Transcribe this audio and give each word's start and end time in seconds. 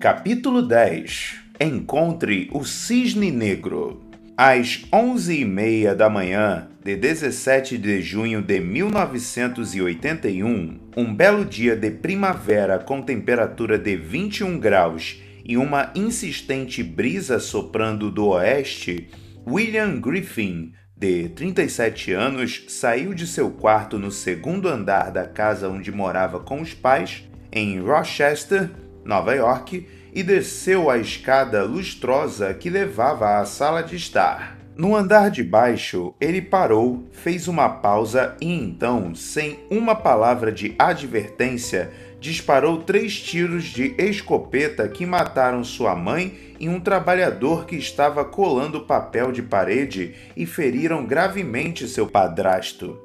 Capítulo 0.00 0.62
10 0.62 1.40
Encontre 1.60 2.48
o 2.54 2.64
Cisne 2.64 3.30
Negro. 3.30 4.00
Às 4.34 4.86
11h30 4.90 5.94
da 5.94 6.08
manhã 6.08 6.70
de 6.82 6.96
17 6.96 7.76
de 7.76 8.00
junho 8.00 8.40
de 8.40 8.60
1981, 8.60 10.80
um 10.96 11.14
belo 11.14 11.44
dia 11.44 11.76
de 11.76 11.90
primavera 11.90 12.78
com 12.78 13.02
temperatura 13.02 13.78
de 13.78 13.94
21 13.94 14.58
graus 14.58 15.20
e 15.44 15.58
uma 15.58 15.92
insistente 15.94 16.82
brisa 16.82 17.38
soprando 17.38 18.10
do 18.10 18.28
oeste, 18.28 19.10
William 19.46 20.00
Griffin, 20.00 20.72
de 20.96 21.28
37 21.28 22.12
anos, 22.12 22.64
saiu 22.68 23.12
de 23.12 23.26
seu 23.26 23.50
quarto 23.50 23.98
no 23.98 24.10
segundo 24.10 24.66
andar 24.66 25.10
da 25.10 25.26
casa 25.26 25.68
onde 25.68 25.92
morava 25.92 26.40
com 26.40 26.62
os 26.62 26.72
pais, 26.72 27.28
em 27.52 27.78
Rochester, 27.80 28.70
Nova 29.04 29.34
York, 29.34 29.86
e 30.12 30.22
desceu 30.22 30.90
a 30.90 30.98
escada 30.98 31.62
lustrosa 31.62 32.52
que 32.52 32.68
levava 32.68 33.38
à 33.38 33.44
sala 33.44 33.82
de 33.82 33.96
estar. 33.96 34.58
No 34.76 34.96
andar 34.96 35.30
de 35.30 35.42
baixo, 35.42 36.14
ele 36.20 36.40
parou, 36.40 37.04
fez 37.12 37.48
uma 37.48 37.68
pausa 37.68 38.34
e 38.40 38.50
então, 38.50 39.14
sem 39.14 39.58
uma 39.70 39.94
palavra 39.94 40.50
de 40.50 40.74
advertência, 40.78 41.90
disparou 42.18 42.78
três 42.78 43.20
tiros 43.20 43.64
de 43.64 43.94
escopeta 43.98 44.88
que 44.88 45.04
mataram 45.04 45.62
sua 45.64 45.94
mãe 45.94 46.54
e 46.58 46.68
um 46.68 46.80
trabalhador 46.80 47.66
que 47.66 47.76
estava 47.76 48.24
colando 48.24 48.86
papel 48.86 49.32
de 49.32 49.42
parede 49.42 50.14
e 50.36 50.46
feriram 50.46 51.04
gravemente 51.04 51.86
seu 51.86 52.06
padrasto. 52.06 52.98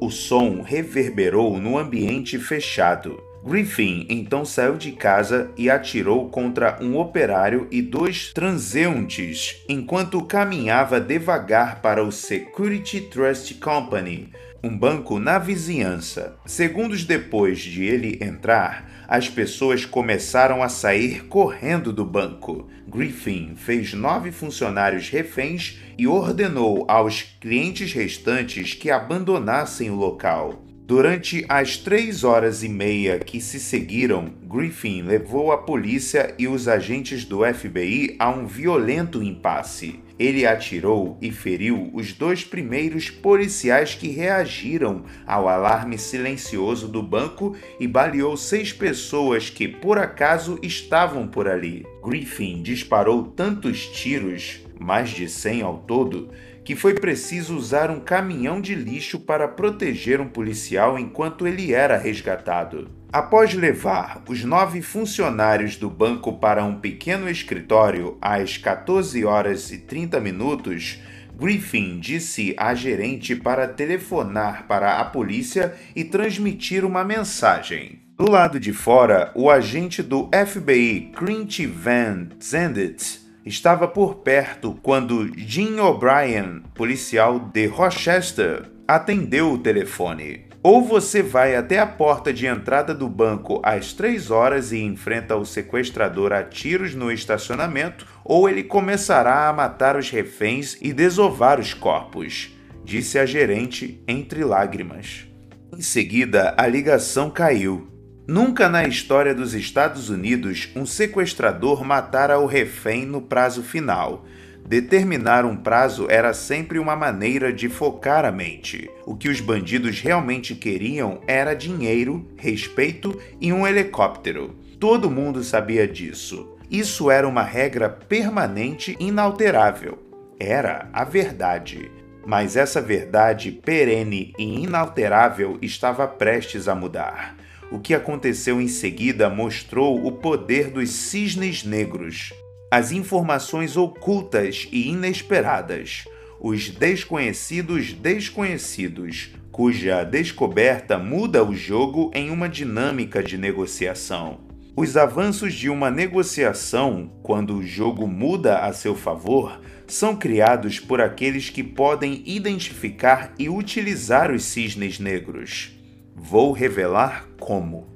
O 0.00 0.10
som 0.10 0.62
reverberou 0.62 1.58
no 1.58 1.76
ambiente 1.76 2.38
fechado. 2.38 3.25
Griffin 3.46 4.04
então 4.08 4.44
saiu 4.44 4.76
de 4.76 4.90
casa 4.90 5.52
e 5.56 5.70
atirou 5.70 6.28
contra 6.28 6.78
um 6.82 6.98
operário 6.98 7.68
e 7.70 7.80
dois 7.80 8.32
transeuntes 8.32 9.62
enquanto 9.68 10.20
caminhava 10.24 10.98
devagar 10.98 11.80
para 11.80 12.02
o 12.02 12.10
Security 12.10 13.02
Trust 13.02 13.54
Company, 13.54 14.32
um 14.64 14.76
banco 14.76 15.20
na 15.20 15.38
vizinhança. 15.38 16.34
Segundos 16.44 17.04
depois 17.04 17.60
de 17.60 17.84
ele 17.84 18.18
entrar, 18.20 18.90
as 19.06 19.28
pessoas 19.28 19.84
começaram 19.84 20.60
a 20.60 20.68
sair 20.68 21.26
correndo 21.26 21.92
do 21.92 22.04
banco. 22.04 22.68
Griffin 22.88 23.54
fez 23.54 23.94
nove 23.94 24.32
funcionários 24.32 25.08
reféns 25.08 25.80
e 25.96 26.08
ordenou 26.08 26.84
aos 26.88 27.22
clientes 27.40 27.92
restantes 27.92 28.74
que 28.74 28.90
abandonassem 28.90 29.88
o 29.88 29.94
local. 29.94 30.65
Durante 30.86 31.44
as 31.48 31.76
três 31.76 32.22
horas 32.22 32.62
e 32.62 32.68
meia 32.68 33.18
que 33.18 33.40
se 33.40 33.58
seguiram, 33.58 34.32
Griffin 34.44 35.02
levou 35.02 35.50
a 35.50 35.58
polícia 35.58 36.32
e 36.38 36.46
os 36.46 36.68
agentes 36.68 37.24
do 37.24 37.40
FBI 37.44 38.14
a 38.20 38.30
um 38.30 38.46
violento 38.46 39.20
impasse. 39.20 39.98
Ele 40.16 40.46
atirou 40.46 41.18
e 41.20 41.32
feriu 41.32 41.90
os 41.92 42.12
dois 42.12 42.44
primeiros 42.44 43.10
policiais 43.10 43.96
que 43.96 44.10
reagiram 44.10 45.02
ao 45.26 45.48
alarme 45.48 45.98
silencioso 45.98 46.86
do 46.86 47.02
banco 47.02 47.56
e 47.80 47.88
baleou 47.88 48.36
seis 48.36 48.72
pessoas 48.72 49.50
que 49.50 49.66
por 49.66 49.98
acaso 49.98 50.56
estavam 50.62 51.26
por 51.26 51.48
ali. 51.48 51.84
Griffin 52.00 52.62
disparou 52.62 53.24
tantos 53.24 53.86
tiros, 53.86 54.60
mais 54.78 55.10
de 55.10 55.28
100 55.28 55.62
ao 55.62 55.78
todo, 55.78 56.30
que 56.66 56.74
foi 56.74 56.94
preciso 56.94 57.56
usar 57.56 57.92
um 57.92 58.00
caminhão 58.00 58.60
de 58.60 58.74
lixo 58.74 59.20
para 59.20 59.46
proteger 59.46 60.20
um 60.20 60.26
policial 60.26 60.98
enquanto 60.98 61.46
ele 61.46 61.72
era 61.72 61.96
resgatado. 61.96 62.90
Após 63.12 63.54
levar 63.54 64.20
os 64.28 64.42
nove 64.42 64.82
funcionários 64.82 65.76
do 65.76 65.88
banco 65.88 66.32
para 66.38 66.64
um 66.64 66.80
pequeno 66.80 67.30
escritório 67.30 68.18
às 68.20 68.58
14 68.58 69.24
horas 69.24 69.70
e 69.70 69.78
30 69.78 70.18
minutos, 70.18 71.00
Griffin 71.38 72.00
disse 72.00 72.52
à 72.58 72.74
gerente 72.74 73.36
para 73.36 73.68
telefonar 73.68 74.66
para 74.66 74.98
a 74.98 75.04
polícia 75.04 75.72
e 75.94 76.02
transmitir 76.02 76.84
uma 76.84 77.04
mensagem. 77.04 78.00
Do 78.18 78.28
lado 78.28 78.58
de 78.58 78.72
fora, 78.72 79.30
o 79.36 79.48
agente 79.48 80.02
do 80.02 80.28
FBI, 80.32 81.12
Clint 81.14 81.60
Van 81.66 82.30
Zendit, 82.42 83.25
estava 83.46 83.86
por 83.86 84.16
perto 84.16 84.76
quando 84.82 85.30
Jim 85.38 85.78
O'Brien, 85.78 86.64
policial 86.74 87.38
de 87.38 87.66
Rochester, 87.66 88.68
atendeu 88.88 89.52
o 89.52 89.58
telefone. 89.58 90.46
Ou 90.62 90.82
você 90.82 91.22
vai 91.22 91.54
até 91.54 91.78
a 91.78 91.86
porta 91.86 92.32
de 92.32 92.44
entrada 92.44 92.92
do 92.92 93.08
banco 93.08 93.60
às 93.62 93.92
três 93.92 94.32
horas 94.32 94.72
e 94.72 94.78
enfrenta 94.78 95.36
o 95.36 95.44
sequestrador 95.44 96.32
a 96.32 96.42
tiros 96.42 96.92
no 96.92 97.12
estacionamento, 97.12 98.04
ou 98.24 98.48
ele 98.48 98.64
começará 98.64 99.48
a 99.48 99.52
matar 99.52 99.96
os 99.96 100.10
reféns 100.10 100.76
e 100.82 100.92
desovar 100.92 101.60
os 101.60 101.72
corpos, 101.72 102.52
disse 102.84 103.16
a 103.16 103.24
gerente 103.24 104.02
entre 104.08 104.42
lágrimas. 104.42 105.28
Em 105.72 105.82
seguida, 105.82 106.52
a 106.58 106.66
ligação 106.66 107.30
caiu 107.30 107.95
Nunca 108.26 108.68
na 108.68 108.84
história 108.84 109.32
dos 109.32 109.54
Estados 109.54 110.10
Unidos 110.10 110.68
um 110.74 110.84
sequestrador 110.84 111.84
matara 111.84 112.40
o 112.40 112.46
refém 112.46 113.06
no 113.06 113.22
prazo 113.22 113.62
final. 113.62 114.24
Determinar 114.66 115.44
um 115.44 115.56
prazo 115.56 116.08
era 116.10 116.34
sempre 116.34 116.80
uma 116.80 116.96
maneira 116.96 117.52
de 117.52 117.68
focar 117.68 118.24
a 118.24 118.32
mente. 118.32 118.90
O 119.06 119.14
que 119.14 119.28
os 119.28 119.40
bandidos 119.40 120.00
realmente 120.00 120.56
queriam 120.56 121.20
era 121.28 121.54
dinheiro, 121.54 122.26
respeito 122.36 123.16
e 123.40 123.52
um 123.52 123.64
helicóptero. 123.64 124.56
Todo 124.80 125.08
mundo 125.08 125.44
sabia 125.44 125.86
disso. 125.86 126.58
Isso 126.68 127.12
era 127.12 127.28
uma 127.28 127.44
regra 127.44 127.88
permanente 127.88 128.96
inalterável. 128.98 130.02
Era 130.36 130.88
a 130.92 131.04
verdade. 131.04 131.92
Mas 132.26 132.56
essa 132.56 132.80
verdade 132.80 133.52
perene 133.52 134.32
e 134.36 134.64
inalterável 134.64 135.58
estava 135.62 136.08
prestes 136.08 136.66
a 136.66 136.74
mudar. 136.74 137.35
O 137.70 137.80
que 137.80 137.94
aconteceu 137.94 138.60
em 138.60 138.68
seguida 138.68 139.28
mostrou 139.28 140.06
o 140.06 140.12
poder 140.12 140.70
dos 140.70 140.90
cisnes 140.90 141.64
negros, 141.64 142.32
as 142.70 142.92
informações 142.92 143.76
ocultas 143.76 144.68
e 144.70 144.88
inesperadas, 144.88 146.04
os 146.40 146.68
desconhecidos 146.68 147.92
desconhecidos, 147.92 149.30
cuja 149.50 150.04
descoberta 150.04 150.96
muda 150.96 151.42
o 151.42 151.54
jogo 151.54 152.10
em 152.14 152.30
uma 152.30 152.48
dinâmica 152.48 153.22
de 153.22 153.36
negociação. 153.36 154.46
Os 154.76 154.96
avanços 154.96 155.54
de 155.54 155.70
uma 155.70 155.90
negociação, 155.90 157.10
quando 157.22 157.56
o 157.56 157.66
jogo 157.66 158.06
muda 158.06 158.58
a 158.58 158.72
seu 158.72 158.94
favor, 158.94 159.60
são 159.86 160.14
criados 160.14 160.78
por 160.78 161.00
aqueles 161.00 161.48
que 161.48 161.64
podem 161.64 162.22
identificar 162.26 163.32
e 163.38 163.48
utilizar 163.48 164.30
os 164.30 164.44
cisnes 164.44 164.98
negros. 164.98 165.75
Vou 166.18 166.50
revelar 166.50 167.28
como. 167.38 167.86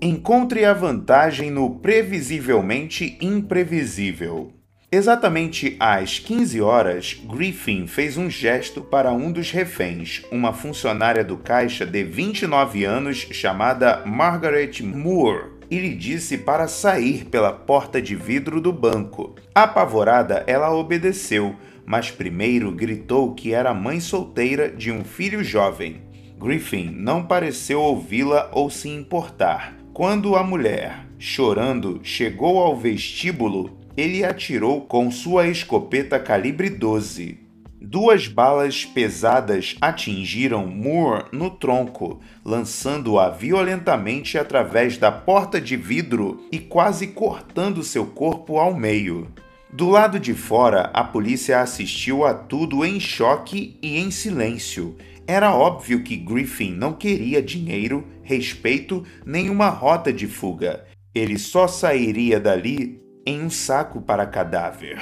Encontre 0.00 0.64
a 0.64 0.72
vantagem 0.72 1.50
no 1.50 1.76
previsivelmente 1.76 3.18
imprevisível. 3.20 4.50
Exatamente 4.90 5.76
às 5.78 6.18
15 6.18 6.62
horas, 6.62 7.20
Griffin 7.30 7.86
fez 7.86 8.16
um 8.16 8.30
gesto 8.30 8.80
para 8.80 9.12
um 9.12 9.30
dos 9.30 9.50
reféns, 9.50 10.22
uma 10.32 10.54
funcionária 10.54 11.22
do 11.22 11.36
caixa 11.36 11.84
de 11.84 12.02
29 12.02 12.84
anos 12.84 13.28
chamada 13.30 14.02
Margaret 14.06 14.82
Moore, 14.82 15.50
e 15.70 15.78
lhe 15.78 15.94
disse 15.94 16.38
para 16.38 16.66
sair 16.66 17.26
pela 17.26 17.52
porta 17.52 18.00
de 18.00 18.16
vidro 18.16 18.62
do 18.62 18.72
banco. 18.72 19.34
Apavorada, 19.54 20.42
ela 20.46 20.74
obedeceu, 20.74 21.54
mas 21.84 22.10
primeiro 22.10 22.72
gritou 22.72 23.34
que 23.34 23.52
era 23.52 23.74
mãe 23.74 24.00
solteira 24.00 24.70
de 24.70 24.90
um 24.90 25.04
filho 25.04 25.44
jovem. 25.44 26.11
Griffin 26.42 26.90
não 26.90 27.22
pareceu 27.22 27.80
ouvi-la 27.80 28.50
ou 28.52 28.68
se 28.68 28.88
importar. 28.88 29.76
Quando 29.94 30.34
a 30.34 30.42
mulher, 30.42 31.06
chorando, 31.16 32.00
chegou 32.02 32.58
ao 32.58 32.76
vestíbulo, 32.76 33.78
ele 33.96 34.24
atirou 34.24 34.80
com 34.80 35.08
sua 35.08 35.46
escopeta 35.46 36.18
calibre 36.18 36.68
12. 36.68 37.38
Duas 37.80 38.26
balas 38.26 38.84
pesadas 38.84 39.76
atingiram 39.80 40.66
Moore 40.66 41.26
no 41.30 41.48
tronco, 41.48 42.20
lançando-a 42.44 43.28
violentamente 43.28 44.36
através 44.36 44.98
da 44.98 45.12
porta 45.12 45.60
de 45.60 45.76
vidro 45.76 46.44
e 46.50 46.58
quase 46.58 47.08
cortando 47.08 47.84
seu 47.84 48.06
corpo 48.06 48.58
ao 48.58 48.74
meio. 48.74 49.28
Do 49.72 49.88
lado 49.88 50.20
de 50.20 50.34
fora, 50.34 50.90
a 50.92 51.02
polícia 51.02 51.60
assistiu 51.60 52.26
a 52.26 52.34
tudo 52.34 52.84
em 52.84 53.00
choque 53.00 53.78
e 53.80 53.98
em 53.98 54.10
silêncio, 54.10 54.96
era 55.26 55.54
óbvio 55.54 56.02
que 56.02 56.16
Griffin 56.16 56.72
não 56.72 56.92
queria 56.92 57.40
dinheiro, 57.40 58.06
respeito 58.22 59.04
nem 59.24 59.48
uma 59.48 59.68
rota 59.68 60.12
de 60.12 60.26
fuga. 60.26 60.84
Ele 61.14 61.38
só 61.38 61.68
sairia 61.68 62.40
dali 62.40 63.00
em 63.26 63.42
um 63.42 63.50
saco 63.50 64.00
para 64.00 64.26
cadáver. 64.26 64.98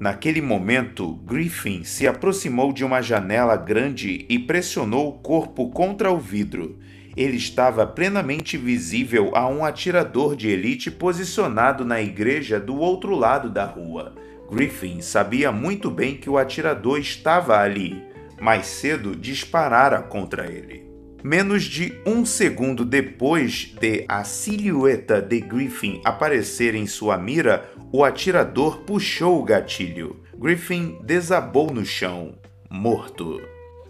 Naquele 0.00 0.40
momento, 0.40 1.14
Griffin 1.24 1.84
se 1.84 2.06
aproximou 2.06 2.72
de 2.72 2.84
uma 2.84 3.00
janela 3.00 3.56
grande 3.56 4.26
e 4.28 4.38
pressionou 4.38 5.08
o 5.08 5.18
corpo 5.18 5.70
contra 5.70 6.10
o 6.10 6.18
vidro. 6.18 6.78
ele 7.16 7.36
estava 7.36 7.86
plenamente 7.86 8.56
visível 8.56 9.30
a 9.34 9.46
um 9.46 9.64
atirador 9.64 10.34
de 10.34 10.48
elite 10.48 10.90
posicionado 10.90 11.84
na 11.84 12.02
igreja 12.02 12.58
do 12.58 12.76
outro 12.76 13.14
lado 13.14 13.48
da 13.48 13.64
rua. 13.64 14.14
Griffin 14.50 15.00
sabia 15.00 15.52
muito 15.52 15.90
bem 15.90 16.16
que 16.16 16.28
o 16.28 16.36
atirador 16.36 16.98
estava 16.98 17.56
ali. 17.58 18.02
Mais 18.40 18.66
cedo 18.66 19.14
disparara 19.14 20.02
contra 20.02 20.50
ele. 20.50 20.84
Menos 21.22 21.64
de 21.64 21.94
um 22.04 22.26
segundo 22.26 22.84
depois 22.84 23.74
de 23.80 24.04
a 24.06 24.24
silhueta 24.24 25.22
de 25.22 25.40
Griffin 25.40 26.00
aparecer 26.04 26.74
em 26.74 26.86
sua 26.86 27.16
mira, 27.16 27.70
o 27.90 28.04
atirador 28.04 28.80
puxou 28.80 29.40
o 29.40 29.44
gatilho. 29.44 30.20
Griffin 30.36 30.98
desabou 31.02 31.72
no 31.72 31.84
chão, 31.84 32.34
morto. 32.70 33.40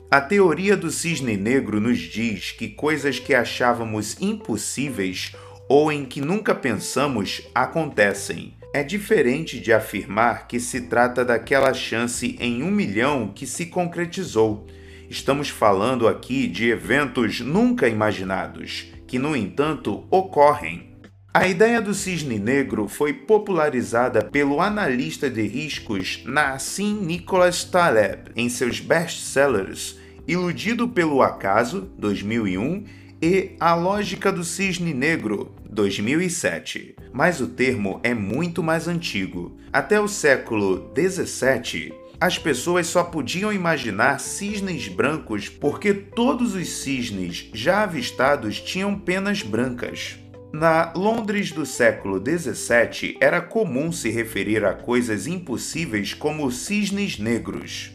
A 0.08 0.20
teoria 0.20 0.76
do 0.76 0.92
cisne 0.92 1.36
negro 1.36 1.80
nos 1.80 1.98
diz 1.98 2.52
que 2.52 2.68
coisas 2.68 3.18
que 3.18 3.34
achávamos 3.34 4.16
impossíveis 4.20 5.34
ou 5.68 5.90
em 5.90 6.04
que 6.04 6.20
nunca 6.20 6.54
pensamos 6.54 7.42
acontecem. 7.52 8.54
É 8.74 8.82
diferente 8.82 9.60
de 9.60 9.72
afirmar 9.72 10.48
que 10.48 10.58
se 10.58 10.80
trata 10.80 11.24
daquela 11.24 11.72
chance 11.72 12.36
em 12.40 12.60
um 12.64 12.72
milhão 12.72 13.30
que 13.32 13.46
se 13.46 13.66
concretizou. 13.66 14.66
Estamos 15.08 15.48
falando 15.48 16.08
aqui 16.08 16.48
de 16.48 16.70
eventos 16.70 17.38
nunca 17.38 17.86
imaginados, 17.88 18.92
que, 19.06 19.16
no 19.16 19.36
entanto, 19.36 20.04
ocorrem. 20.10 20.90
A 21.32 21.46
ideia 21.46 21.80
do 21.80 21.94
cisne 21.94 22.36
negro 22.36 22.88
foi 22.88 23.12
popularizada 23.12 24.24
pelo 24.24 24.60
analista 24.60 25.30
de 25.30 25.42
riscos 25.42 26.24
Nassim 26.24 26.94
Nicholas 27.00 27.62
Taleb 27.62 28.32
em 28.34 28.48
seus 28.48 28.80
best-sellers 28.80 30.00
Iludido 30.26 30.88
pelo 30.88 31.22
Acaso, 31.22 31.92
2001, 31.96 32.84
e 33.22 33.54
A 33.60 33.76
Lógica 33.76 34.32
do 34.32 34.42
Cisne 34.42 34.92
Negro, 34.92 35.54
2007. 35.70 36.93
Mas 37.14 37.40
o 37.40 37.46
termo 37.46 38.00
é 38.02 38.12
muito 38.12 38.60
mais 38.60 38.88
antigo. 38.88 39.56
Até 39.72 40.00
o 40.00 40.08
século 40.08 40.90
17, 40.92 41.94
as 42.20 42.38
pessoas 42.38 42.88
só 42.88 43.04
podiam 43.04 43.52
imaginar 43.52 44.18
cisnes 44.18 44.88
brancos 44.88 45.48
porque 45.48 45.94
todos 45.94 46.56
os 46.56 46.68
cisnes 46.68 47.48
já 47.54 47.84
avistados 47.84 48.60
tinham 48.60 48.98
penas 48.98 49.42
brancas. 49.42 50.18
Na 50.52 50.92
Londres 50.96 51.52
do 51.52 51.64
século 51.64 52.18
17, 52.18 53.16
era 53.20 53.40
comum 53.40 53.92
se 53.92 54.10
referir 54.10 54.64
a 54.64 54.74
coisas 54.74 55.28
impossíveis 55.28 56.12
como 56.12 56.50
cisnes 56.50 57.16
negros. 57.16 57.92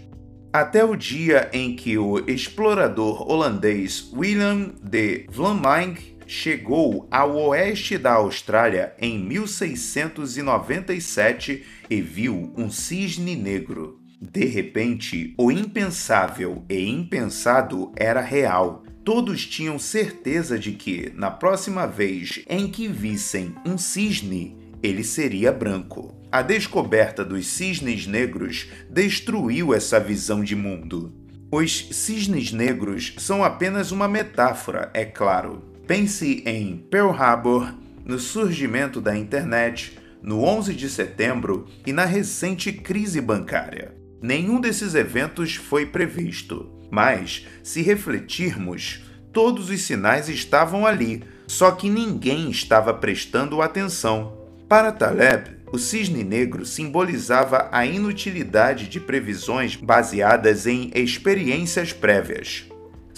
Até 0.54 0.86
o 0.86 0.96
dia 0.96 1.50
em 1.52 1.76
que 1.76 1.98
o 1.98 2.20
explorador 2.20 3.30
holandês 3.30 4.10
Willem 4.14 4.76
de 4.82 5.26
Vlamingh 5.30 6.18
chegou 6.30 7.06
ao 7.10 7.36
oeste 7.48 7.98
da 7.98 8.14
Austrália 8.14 8.94
em 9.02 9.18
1697 9.18 11.66
e 11.90 12.02
viu 12.02 12.54
um 12.56 12.70
cisne 12.70 13.36
negro. 13.36 14.00
De 14.22 14.46
repente, 14.46 15.34
o 15.40 15.52
impensável 15.52 16.64
e 16.70 16.88
impensado 16.88 17.92
era 17.96 18.22
real. 18.22 18.84
Todos 19.04 19.48
tinham 19.48 19.80
certeza 19.80 20.60
de 20.60 20.74
que, 20.74 21.12
na 21.16 21.32
próxima 21.32 21.88
vez 21.88 22.44
em 22.48 22.68
que 22.68 22.88
vissem 22.88 23.56
um 23.66 23.76
cisne, 23.76 24.56
ele 24.84 25.04
seria 25.04 25.52
branco. 25.52 26.16
A 26.32 26.44
descoberta 26.44 27.26
dos 27.26 27.48
cisnes 27.48 28.06
negros 28.06 28.70
destruiu 28.88 29.74
essa 29.74 30.00
visão 30.00 30.44
de 30.44 30.56
mundo. 30.56 31.12
Os 31.52 31.88
cisnes 31.92 32.52
negros 32.52 33.16
são 33.18 33.44
apenas 33.44 33.92
uma 33.92 34.08
metáfora, 34.08 34.92
é 34.94 35.04
claro. 35.04 35.69
Pense 35.90 36.44
em 36.46 36.78
Pearl 36.92 37.10
Harbor, 37.10 37.74
no 38.06 38.20
surgimento 38.20 39.02
da 39.02 39.18
internet, 39.18 39.98
no 40.22 40.44
11 40.44 40.76
de 40.76 40.88
setembro 40.88 41.66
e 41.84 41.92
na 41.92 42.06
recente 42.06 42.72
crise 42.72 43.20
bancária. 43.20 43.96
Nenhum 44.22 44.62
desses 44.62 44.94
eventos 44.94 45.56
foi 45.56 45.88
previsto, 45.88 46.70
mas, 46.92 47.48
se 47.64 47.82
refletirmos, 47.82 49.04
todos 49.34 49.72
os 49.72 49.82
sinais 49.82 50.30
estavam 50.30 50.86
ali, 50.86 51.24
só 51.48 51.72
que 51.72 51.90
ninguém 51.90 52.52
estava 52.52 52.94
prestando 52.94 53.60
atenção. 53.60 54.38
Para 54.68 54.92
Taleb, 54.92 55.58
o 55.72 55.80
cisne 55.80 56.24
negro 56.24 56.68
simbolizava 56.68 57.68
a 57.72 57.84
inutilidade 57.84 58.88
de 58.88 59.00
previsões 59.00 59.76
baseadas 59.76 60.68
em 60.68 60.92
experiências 60.94 61.92
prévias. 61.92 62.69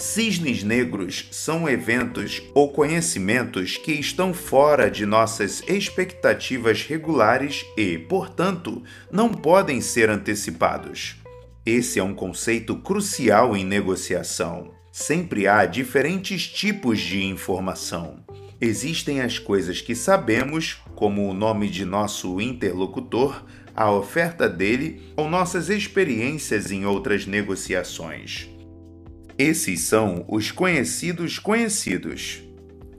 Cisnes 0.02 0.64
negros 0.64 1.28
são 1.30 1.68
eventos 1.68 2.42
ou 2.54 2.72
conhecimentos 2.72 3.76
que 3.76 3.92
estão 3.92 4.34
fora 4.34 4.90
de 4.90 5.06
nossas 5.06 5.62
expectativas 5.68 6.82
regulares 6.84 7.64
e, 7.76 7.98
portanto, 7.98 8.82
não 9.12 9.28
podem 9.28 9.80
ser 9.80 10.10
antecipados. 10.10 11.14
Esse 11.64 12.00
é 12.00 12.02
um 12.02 12.14
conceito 12.14 12.74
crucial 12.74 13.56
em 13.56 13.64
negociação. 13.64 14.72
Sempre 14.90 15.46
há 15.46 15.64
diferentes 15.66 16.48
tipos 16.48 16.98
de 16.98 17.24
informação. 17.24 18.24
Existem 18.60 19.20
as 19.20 19.38
coisas 19.38 19.80
que 19.80 19.94
sabemos, 19.94 20.82
como 20.96 21.30
o 21.30 21.32
nome 21.32 21.70
de 21.70 21.84
nosso 21.84 22.40
interlocutor, 22.40 23.44
a 23.72 23.88
oferta 23.88 24.48
dele 24.48 25.00
ou 25.16 25.30
nossas 25.30 25.70
experiências 25.70 26.72
em 26.72 26.84
outras 26.84 27.24
negociações. 27.24 28.51
Esses 29.38 29.80
são 29.80 30.24
os 30.28 30.50
conhecidos 30.50 31.38
conhecidos. 31.38 32.42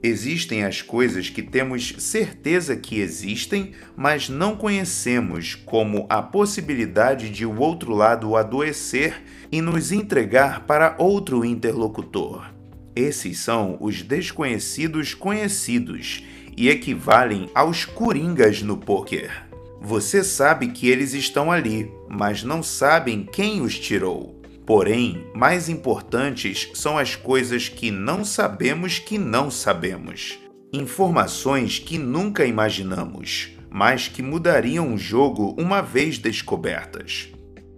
Existem 0.02 0.64
as 0.64 0.82
coisas 0.82 1.30
que 1.30 1.42
temos 1.42 1.94
certeza 1.98 2.76
que 2.76 3.00
existem, 3.00 3.72
mas 3.96 4.28
não 4.28 4.54
conhecemos, 4.54 5.54
como 5.54 6.04
a 6.10 6.20
possibilidade 6.20 7.30
de 7.30 7.46
o 7.46 7.58
outro 7.58 7.94
lado 7.94 8.36
adoecer 8.36 9.22
e 9.50 9.62
nos 9.62 9.92
entregar 9.92 10.66
para 10.66 10.94
outro 10.98 11.42
interlocutor. 11.42 12.52
Esses 12.94 13.38
são 13.38 13.78
os 13.80 14.02
desconhecidos 14.02 15.14
conhecidos 15.14 16.22
e 16.56 16.68
equivalem 16.68 17.48
aos 17.54 17.84
coringas 17.84 18.60
no 18.60 18.76
poker. 18.76 19.48
Você 19.80 20.22
sabe 20.22 20.68
que 20.68 20.88
eles 20.88 21.14
estão 21.14 21.50
ali, 21.50 21.90
mas 22.08 22.42
não 22.42 22.62
sabem 22.62 23.24
quem 23.24 23.62
os 23.62 23.78
tirou. 23.78 24.33
Porém, 24.66 25.26
mais 25.34 25.68
importantes 25.68 26.70
são 26.74 26.96
as 26.96 27.14
coisas 27.14 27.68
que 27.68 27.90
não 27.90 28.24
sabemos 28.24 28.98
que 28.98 29.18
não 29.18 29.50
sabemos. 29.50 30.38
Informações 30.72 31.78
que 31.78 31.98
nunca 31.98 32.46
imaginamos, 32.46 33.50
mas 33.70 34.08
que 34.08 34.22
mudariam 34.22 34.94
o 34.94 34.98
jogo 34.98 35.54
uma 35.58 35.82
vez 35.82 36.16
descobertas. 36.16 37.28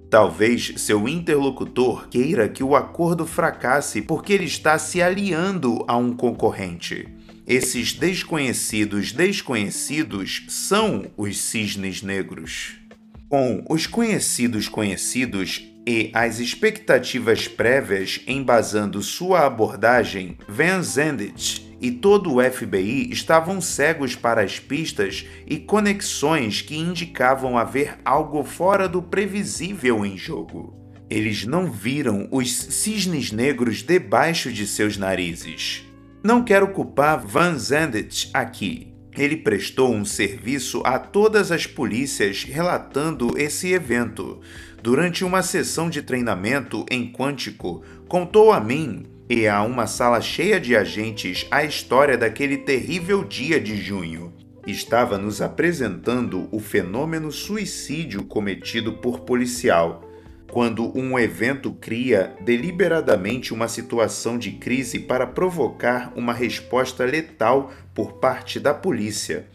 Talvez 0.09 0.75
seu 0.77 1.09
interlocutor 1.09 2.09
queira 2.09 2.49
que 2.49 2.63
o 2.63 2.77
acordo 2.77 3.27
fracasse 3.27 4.01
porque 4.01 4.33
ele 4.33 4.45
está 4.45 4.79
se 4.79 5.03
aliando 5.03 5.85
a 5.89 5.97
um 5.97 6.13
concorrente. 6.13 7.09
Esses 7.45 7.93
desconhecidos 7.93 9.11
desconhecidos 9.11 10.45
são 10.49 11.07
os 11.17 11.39
cisnes 11.39 12.03
negros. 12.03 12.77
Com 13.29 13.65
os 13.69 13.89
conhecidos 13.89 14.69
conhecidos 14.69 15.65
e 15.87 16.11
as 16.13 16.41
expectativas 16.41 17.47
prévias 17.47 18.21
embasando 18.27 19.01
sua 19.03 19.47
abordagem, 19.47 20.37
Van 20.49 20.83
Zendit 20.83 21.65
e 21.81 21.93
todo 21.93 22.35
o 22.35 22.43
FBI 22.43 23.11
estavam 23.13 23.61
cegos 23.61 24.17
para 24.17 24.43
as 24.43 24.59
pistas 24.59 25.27
e 25.47 25.59
conexões 25.59 26.61
que 26.61 26.77
indicavam 26.77 27.57
haver 27.57 27.99
algo 28.05 28.43
fora 28.43 28.89
do 28.89 29.01
previsível 29.01 30.05
em 30.05 30.17
jogo. 30.17 30.75
Eles 31.09 31.45
não 31.45 31.71
viram 31.71 32.27
os 32.33 32.53
cisnes 32.53 33.31
negros 33.31 33.83
debaixo 33.83 34.53
de 34.53 34.67
seus 34.67 34.97
narizes. 34.97 35.85
Não 36.25 36.43
quero 36.43 36.73
culpar 36.73 37.25
Van 37.25 37.57
Zendit 37.57 38.29
aqui. 38.35 38.93
Ele 39.17 39.37
prestou 39.37 39.95
um 39.95 40.05
serviço 40.05 40.83
a 40.85 40.99
todas 40.99 41.53
as 41.53 41.67
polícias 41.67 42.43
relatando 42.43 43.39
esse 43.39 43.73
evento. 43.73 44.41
Durante 44.87 45.25
uma 45.25 45.43
sessão 45.43 45.91
de 45.91 46.01
treinamento 46.01 46.87
em 46.89 47.11
Quântico, 47.11 47.83
contou 48.07 48.53
a 48.53 48.61
mim 48.61 49.05
e 49.29 49.49
a 49.49 49.61
uma 49.65 49.85
sala 49.89 50.21
cheia 50.21 50.61
de 50.61 50.77
agentes 50.77 51.45
a 51.51 51.65
história 51.65 52.17
daquele 52.17 52.59
terrível 52.59 53.25
dia 53.25 53.59
de 53.59 53.77
junho. 53.77 54.33
Estava 54.65 55.19
nos 55.19 55.43
apresentando 55.43 56.49
o 56.53 56.61
fenômeno 56.61 57.33
suicídio 57.33 58.23
cometido 58.27 58.93
por 58.93 59.23
policial, 59.23 60.09
quando 60.53 60.97
um 60.97 61.19
evento 61.19 61.73
cria 61.73 62.37
deliberadamente 62.43 63.53
uma 63.53 63.67
situação 63.67 64.39
de 64.39 64.53
crise 64.53 65.01
para 65.01 65.27
provocar 65.27 66.13
uma 66.15 66.33
resposta 66.33 67.05
letal 67.05 67.73
por 67.93 68.21
parte 68.21 68.61
da 68.61 68.73
polícia. 68.73 69.49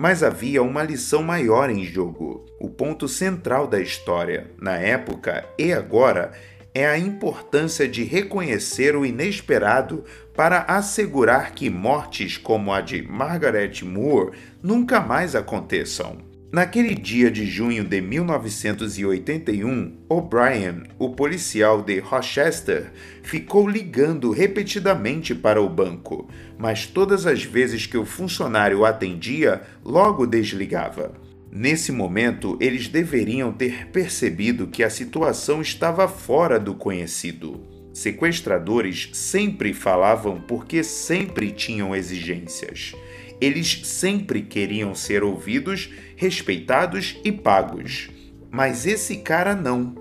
Mas 0.00 0.22
havia 0.22 0.62
uma 0.62 0.82
lição 0.82 1.22
maior 1.22 1.68
em 1.68 1.84
jogo. 1.84 2.46
O 2.58 2.70
ponto 2.70 3.06
central 3.06 3.66
da 3.66 3.78
história, 3.78 4.50
na 4.58 4.78
época 4.78 5.44
e 5.58 5.74
agora, 5.74 6.32
é 6.72 6.86
a 6.86 6.96
importância 6.96 7.86
de 7.86 8.02
reconhecer 8.02 8.96
o 8.96 9.04
inesperado 9.04 10.02
para 10.34 10.62
assegurar 10.62 11.52
que 11.52 11.68
mortes 11.68 12.38
como 12.38 12.72
a 12.72 12.80
de 12.80 13.02
Margaret 13.02 13.82
Moore 13.82 14.38
nunca 14.62 15.00
mais 15.00 15.34
aconteçam. 15.34 16.29
Naquele 16.52 16.96
dia 16.96 17.30
de 17.30 17.46
junho 17.46 17.84
de 17.84 18.00
1981, 18.00 19.98
O'Brien, 20.08 20.82
o 20.98 21.10
policial 21.10 21.80
de 21.80 22.00
Rochester, 22.00 22.90
ficou 23.22 23.68
ligando 23.68 24.32
repetidamente 24.32 25.32
para 25.32 25.62
o 25.62 25.68
banco, 25.68 26.28
mas 26.58 26.86
todas 26.86 27.24
as 27.24 27.44
vezes 27.44 27.86
que 27.86 27.96
o 27.96 28.04
funcionário 28.04 28.84
atendia, 28.84 29.62
logo 29.84 30.26
desligava. 30.26 31.14
Nesse 31.52 31.92
momento, 31.92 32.58
eles 32.60 32.88
deveriam 32.88 33.52
ter 33.52 33.86
percebido 33.86 34.66
que 34.66 34.82
a 34.82 34.90
situação 34.90 35.62
estava 35.62 36.08
fora 36.08 36.58
do 36.58 36.74
conhecido. 36.74 37.60
Sequestradores 37.92 39.10
sempre 39.12 39.72
falavam 39.72 40.40
porque 40.40 40.82
sempre 40.82 41.52
tinham 41.52 41.94
exigências. 41.94 42.92
Eles 43.40 43.80
sempre 43.84 44.42
queriam 44.42 44.94
ser 44.94 45.22
ouvidos, 45.22 45.90
respeitados 46.16 47.16
e 47.24 47.32
pagos. 47.32 48.10
Mas 48.50 48.86
esse 48.86 49.16
cara 49.16 49.54
não. 49.54 49.94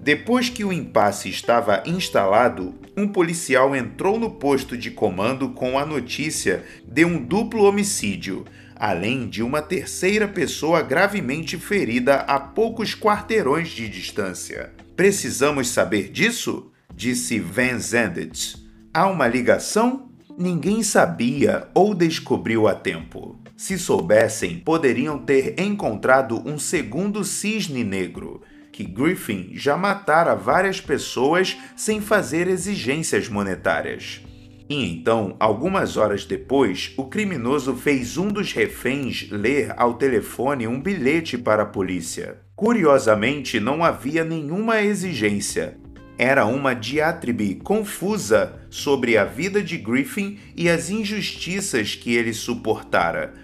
Depois 0.00 0.48
que 0.48 0.64
o 0.64 0.72
impasse 0.72 1.28
estava 1.28 1.82
instalado, 1.86 2.74
um 2.96 3.08
policial 3.08 3.74
entrou 3.74 4.20
no 4.20 4.30
posto 4.30 4.76
de 4.76 4.90
comando 4.90 5.50
com 5.50 5.78
a 5.78 5.84
notícia 5.84 6.64
de 6.86 7.04
um 7.04 7.20
duplo 7.20 7.64
homicídio, 7.64 8.44
além 8.76 9.28
de 9.28 9.42
uma 9.42 9.60
terceira 9.60 10.28
pessoa 10.28 10.82
gravemente 10.82 11.58
ferida 11.58 12.16
a 12.16 12.38
poucos 12.38 12.94
quarteirões 12.94 13.70
de 13.70 13.88
distância. 13.88 14.72
Precisamos 14.94 15.68
saber 15.68 16.10
disso? 16.10 16.70
disse 16.94 17.38
Van 17.38 17.78
Zendit. 17.78 18.56
Há 18.94 19.06
uma 19.08 19.26
ligação? 19.26 20.08
Ninguém 20.38 20.82
sabia 20.82 21.66
ou 21.72 21.94
descobriu 21.94 22.68
a 22.68 22.74
tempo. 22.74 23.40
Se 23.56 23.78
soubessem, 23.78 24.58
poderiam 24.58 25.18
ter 25.18 25.58
encontrado 25.58 26.42
um 26.46 26.58
segundo 26.58 27.24
cisne 27.24 27.82
negro, 27.82 28.42
que 28.70 28.84
Griffin 28.84 29.52
já 29.54 29.78
matara 29.78 30.34
várias 30.34 30.78
pessoas 30.78 31.56
sem 31.74 32.02
fazer 32.02 32.48
exigências 32.48 33.30
monetárias. 33.30 34.20
E 34.68 34.84
então, 34.84 35.36
algumas 35.40 35.96
horas 35.96 36.26
depois, 36.26 36.92
o 36.98 37.04
criminoso 37.04 37.74
fez 37.74 38.18
um 38.18 38.28
dos 38.28 38.52
reféns 38.52 39.30
ler 39.30 39.72
ao 39.74 39.94
telefone 39.94 40.66
um 40.66 40.78
bilhete 40.78 41.38
para 41.38 41.62
a 41.62 41.66
polícia. 41.66 42.40
Curiosamente, 42.54 43.58
não 43.58 43.82
havia 43.82 44.22
nenhuma 44.22 44.82
exigência, 44.82 45.78
era 46.18 46.46
uma 46.46 46.74
diatribe 46.74 47.56
confusa 47.56 48.60
sobre 48.70 49.18
a 49.18 49.24
vida 49.24 49.62
de 49.62 49.76
Griffin 49.76 50.38
e 50.56 50.68
as 50.68 50.88
injustiças 50.88 51.94
que 51.94 52.14
ele 52.14 52.32
suportara. 52.32 53.34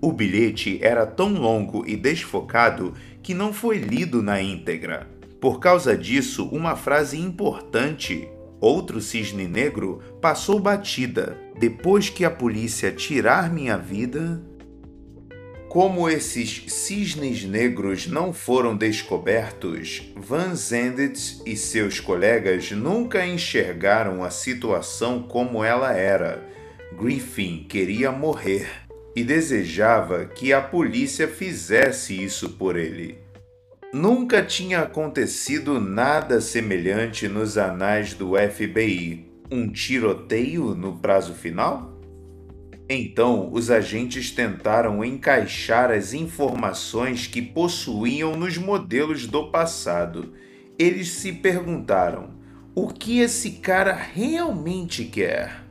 O 0.00 0.12
bilhete 0.12 0.78
era 0.80 1.04
tão 1.04 1.32
longo 1.32 1.84
e 1.86 1.96
desfocado 1.96 2.94
que 3.22 3.34
não 3.34 3.52
foi 3.52 3.78
lido 3.78 4.22
na 4.22 4.40
íntegra. 4.40 5.08
Por 5.40 5.58
causa 5.58 5.96
disso, 5.96 6.48
uma 6.52 6.76
frase 6.76 7.18
importante, 7.18 8.28
outro 8.60 9.00
cisne 9.00 9.46
negro, 9.46 10.00
passou 10.20 10.60
batida. 10.60 11.36
Depois 11.58 12.08
que 12.08 12.24
a 12.24 12.30
polícia 12.30 12.92
tirar 12.92 13.52
minha 13.52 13.76
vida, 13.76 14.40
como 15.70 16.10
esses 16.10 16.64
cisnes 16.66 17.44
negros 17.44 18.08
não 18.08 18.32
foram 18.32 18.76
descobertos, 18.76 20.02
Van 20.16 20.52
Zendit 20.52 21.40
e 21.46 21.56
seus 21.56 22.00
colegas 22.00 22.72
nunca 22.72 23.24
enxergaram 23.24 24.24
a 24.24 24.30
situação 24.30 25.22
como 25.22 25.62
ela 25.62 25.92
era. 25.92 26.44
Griffin 26.98 27.64
queria 27.68 28.10
morrer 28.10 28.68
e 29.14 29.22
desejava 29.22 30.24
que 30.24 30.52
a 30.52 30.60
polícia 30.60 31.28
fizesse 31.28 32.20
isso 32.20 32.48
por 32.50 32.74
ele. 32.76 33.18
Nunca 33.94 34.42
tinha 34.42 34.80
acontecido 34.80 35.80
nada 35.80 36.40
semelhante 36.40 37.28
nos 37.28 37.56
anais 37.56 38.12
do 38.12 38.32
FBI. 38.34 39.30
Um 39.48 39.70
tiroteio 39.70 40.74
no 40.74 40.98
prazo 40.98 41.32
final? 41.32 41.89
Então, 42.92 43.52
os 43.52 43.70
agentes 43.70 44.32
tentaram 44.32 45.04
encaixar 45.04 45.92
as 45.92 46.12
informações 46.12 47.24
que 47.28 47.40
possuíam 47.40 48.34
nos 48.34 48.58
modelos 48.58 49.28
do 49.28 49.48
passado. 49.48 50.32
Eles 50.76 51.10
se 51.10 51.30
perguntaram: 51.34 52.30
o 52.74 52.88
que 52.88 53.20
esse 53.20 53.52
cara 53.52 53.92
realmente 53.92 55.04
quer? 55.04 55.64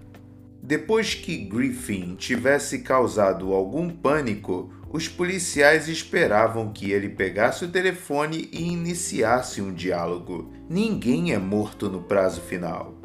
Depois 0.63 1.13
que 1.13 1.35
Griffin 1.35 2.15
tivesse 2.15 2.79
causado 2.83 3.53
algum 3.53 3.89
pânico, 3.89 4.71
os 4.89 5.09
policiais 5.09 5.89
esperavam 5.89 6.71
que 6.71 6.89
ele 6.91 7.09
pegasse 7.09 7.65
o 7.65 7.69
telefone 7.69 8.47
e 8.49 8.71
iniciasse 8.71 9.61
um 9.61 9.73
diálogo. 9.73 10.53
Ninguém 10.69 11.33
é 11.33 11.37
morto 11.37 11.89
no 11.89 12.01
prazo 12.01 12.39
final. 12.39 12.95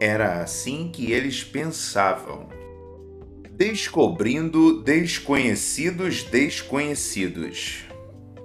Era 0.00 0.42
assim 0.42 0.90
que 0.92 1.12
eles 1.12 1.44
pensavam. 1.44 2.61
Descobrindo 3.54 4.82
desconhecidos 4.82 6.22
desconhecidos. 6.24 7.84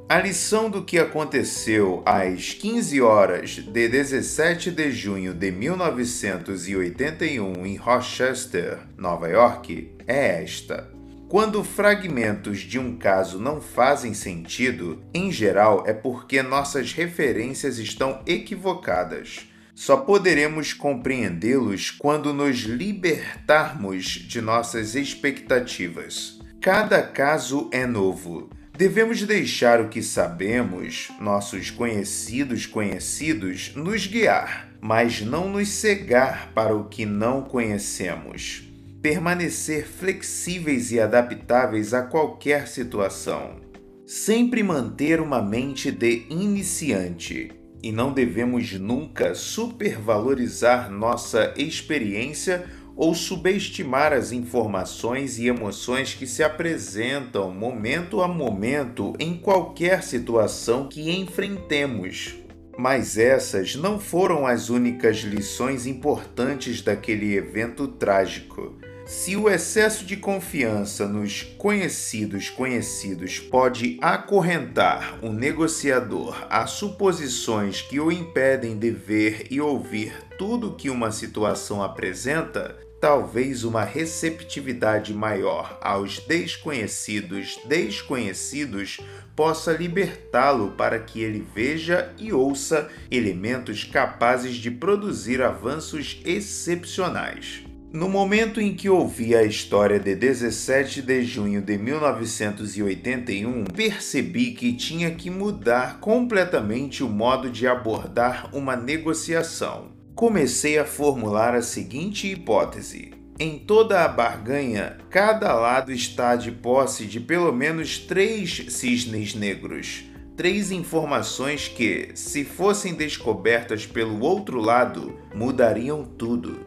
A 0.10 0.20
lição 0.20 0.70
do 0.70 0.84
que 0.84 1.00
aconteceu 1.00 2.04
às 2.06 2.54
15 2.54 3.02
horas 3.02 3.52
de 3.52 3.88
17 3.88 4.70
de 4.70 4.92
junho 4.92 5.34
de 5.34 5.50
1981 5.50 7.66
em 7.66 7.78
Rochester, 7.78 8.80
Nova 8.98 9.30
York, 9.30 9.96
é 10.06 10.44
esta. 10.44 10.92
Quando 11.30 11.64
fragmentos 11.64 12.60
de 12.60 12.78
um 12.78 12.98
caso 12.98 13.40
não 13.40 13.62
fazem 13.62 14.14
sentido, 14.14 15.02
em 15.14 15.32
geral 15.32 15.86
é 15.88 15.94
porque 15.94 16.42
nossas 16.42 16.92
referências 16.92 17.80
estão 17.80 18.22
equivocadas. 18.26 19.48
Só 19.78 19.98
poderemos 19.98 20.74
compreendê-los 20.74 21.92
quando 21.92 22.34
nos 22.34 22.62
libertarmos 22.62 24.06
de 24.06 24.42
nossas 24.42 24.96
expectativas. 24.96 26.40
Cada 26.60 27.04
caso 27.04 27.70
é 27.72 27.86
novo. 27.86 28.50
Devemos 28.76 29.22
deixar 29.22 29.80
o 29.80 29.88
que 29.88 30.02
sabemos, 30.02 31.10
nossos 31.22 31.70
conhecidos 31.70 32.66
conhecidos, 32.66 33.74
nos 33.76 34.08
guiar, 34.08 34.68
mas 34.82 35.22
não 35.22 35.48
nos 35.48 35.70
cegar 35.70 36.52
para 36.56 36.76
o 36.76 36.86
que 36.86 37.06
não 37.06 37.44
conhecemos. 37.44 38.68
Permanecer 39.00 39.86
flexíveis 39.86 40.92
e 40.92 41.00
adaptáveis 41.00 41.94
a 41.94 42.02
qualquer 42.02 42.68
situação. 42.68 43.62
Sempre 44.08 44.64
manter 44.64 45.22
uma 45.22 45.40
mente 45.40 45.92
de 45.92 46.26
iniciante 46.32 47.52
e 47.88 47.91
não 47.94 48.12
devemos 48.12 48.74
nunca 48.74 49.34
supervalorizar 49.34 50.91
nossa 50.91 51.53
experiência 51.56 52.65
ou 52.98 53.15
subestimar 53.15 54.12
as 54.12 54.34
informações 54.34 55.39
e 55.39 55.48
emoções 55.48 56.13
que 56.13 56.27
se 56.27 56.44
apresentam 56.44 57.50
momento 57.50 58.22
a 58.22 58.27
momento 58.27 59.13
em 59.17 59.38
qualquer 59.38 60.03
situação 60.03 60.89
que 60.89 61.10
enfrentemos. 61.12 62.36
Mas 62.77 63.17
essas 63.17 63.77
não 63.77 63.98
foram 63.98 64.46
as 64.46 64.70
únicas 64.70 65.20
lições 65.20 65.88
importantes 65.88 66.82
daquele 66.82 67.38
evento 67.38 67.88
trágico. 67.88 68.75
Se 69.08 69.38
o 69.38 69.50
excesso 69.50 70.04
de 70.04 70.18
confiança 70.18 71.08
nos 71.08 71.42
conhecidos 71.42 72.50
conhecidos 72.50 73.40
pode 73.40 73.98
acorrentar 74.02 75.18
um 75.24 75.32
negociador 75.32 76.46
a 76.50 76.68
suposições 76.68 77.82
que 77.82 78.02
o 78.02 78.12
impedem 78.12 78.78
de 78.78 78.92
ver 78.92 79.48
e 79.50 79.62
ouvir 79.62 80.12
tudo 80.38 80.76
que 80.76 80.90
uma 80.90 81.10
situação 81.10 81.82
apresenta, 81.82 82.76
talvez 83.00 83.64
uma 83.64 83.86
receptividade 83.86 85.14
maior 85.14 85.80
aos 85.82 86.20
desconhecidos 86.20 87.58
desconhecidos 87.64 89.00
possa 89.34 89.72
libertá-lo 89.72 90.72
para 90.72 91.00
que 91.00 91.22
ele 91.22 91.48
veja 91.56 92.14
e 92.20 92.34
ouça 92.34 92.90
elementos 93.10 93.86
capazes 93.86 94.56
de 94.56 94.70
produzir 94.70 95.42
avanços 95.42 96.20
excepcionais. 96.26 97.67
No 97.94 98.10
momento 98.10 98.60
em 98.60 98.75
que 98.75 98.89
ouvi 98.89 99.34
a 99.34 99.44
história 99.44 99.98
de 99.98 100.13
17 100.13 101.01
de 101.01 101.24
junho 101.24 101.62
de 101.62 101.77
1981, 101.77 103.63
percebi 103.63 104.51
que 104.51 104.74
tinha 104.74 105.10
que 105.12 105.29
mudar 105.29 106.01
completamente 106.01 107.01
o 107.01 107.08
modo 107.08 107.50
de 107.50 107.65
abordar 107.65 108.53
uma 108.53 108.75
negociação. 108.75 109.94
Comecei 110.13 110.77
a 110.77 110.84
formular 110.84 111.56
a 111.56 111.62
seguinte 111.62 112.29
hipótese: 112.29 113.12
em 113.39 113.58
toda 113.58 114.03
a 114.03 114.08
barganha, 114.10 114.98
cada 115.10 115.53
lado 115.53 115.89
está 115.91 116.36
de 116.36 116.51
posse 116.51 117.06
de 117.06 117.22
pelo 117.22 117.53
menos 117.53 118.00
três 118.00 118.65
cisnes 118.67 119.34
negros. 119.34 120.03
três 120.36 120.72
informações 120.72 121.67
que, 121.67 122.10
se 122.13 122.46
fossem 122.46 122.94
descobertas 122.94 123.88
pelo 123.88 124.20
outro 124.22 124.62
lado, 124.62 125.17
mudariam 125.34 126.03
tudo. 126.03 126.67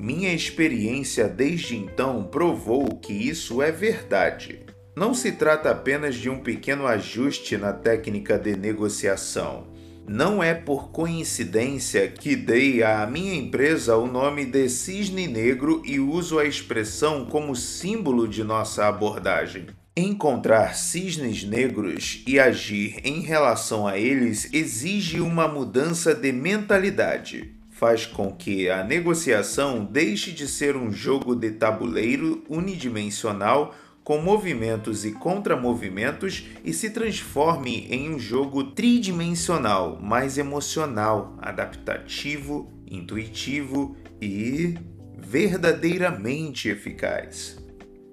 Minha 0.00 0.32
experiência 0.32 1.26
desde 1.26 1.76
então 1.76 2.22
provou 2.22 2.86
que 3.00 3.12
isso 3.12 3.60
é 3.60 3.72
verdade. 3.72 4.60
Não 4.96 5.12
se 5.12 5.32
trata 5.32 5.72
apenas 5.72 6.14
de 6.14 6.30
um 6.30 6.38
pequeno 6.38 6.86
ajuste 6.86 7.56
na 7.56 7.72
técnica 7.72 8.38
de 8.38 8.56
negociação. 8.56 9.66
Não 10.06 10.40
é 10.40 10.54
por 10.54 10.92
coincidência 10.92 12.06
que 12.06 12.36
dei 12.36 12.80
à 12.80 13.04
minha 13.08 13.34
empresa 13.34 13.96
o 13.96 14.06
nome 14.06 14.46
de 14.46 14.68
Cisne 14.68 15.26
Negro 15.26 15.82
e 15.84 15.98
uso 15.98 16.38
a 16.38 16.44
expressão 16.44 17.26
como 17.26 17.56
símbolo 17.56 18.28
de 18.28 18.44
nossa 18.44 18.86
abordagem. 18.86 19.66
Encontrar 19.96 20.76
cisnes 20.76 21.42
negros 21.42 22.22
e 22.24 22.38
agir 22.38 23.00
em 23.02 23.20
relação 23.20 23.84
a 23.84 23.98
eles 23.98 24.48
exige 24.52 25.20
uma 25.20 25.48
mudança 25.48 26.14
de 26.14 26.30
mentalidade. 26.30 27.57
Faz 27.78 28.04
com 28.04 28.32
que 28.32 28.68
a 28.68 28.82
negociação 28.82 29.84
deixe 29.84 30.32
de 30.32 30.48
ser 30.48 30.76
um 30.76 30.90
jogo 30.90 31.36
de 31.36 31.52
tabuleiro 31.52 32.42
unidimensional 32.48 33.72
com 34.02 34.18
movimentos 34.18 35.04
e 35.04 35.12
contramovimentos 35.12 36.48
e 36.64 36.72
se 36.72 36.90
transforme 36.90 37.86
em 37.88 38.12
um 38.12 38.18
jogo 38.18 38.72
tridimensional, 38.72 39.96
mais 40.02 40.38
emocional, 40.38 41.36
adaptativo, 41.40 42.68
intuitivo 42.90 43.96
e 44.20 44.76
verdadeiramente 45.16 46.68
eficaz. 46.68 47.64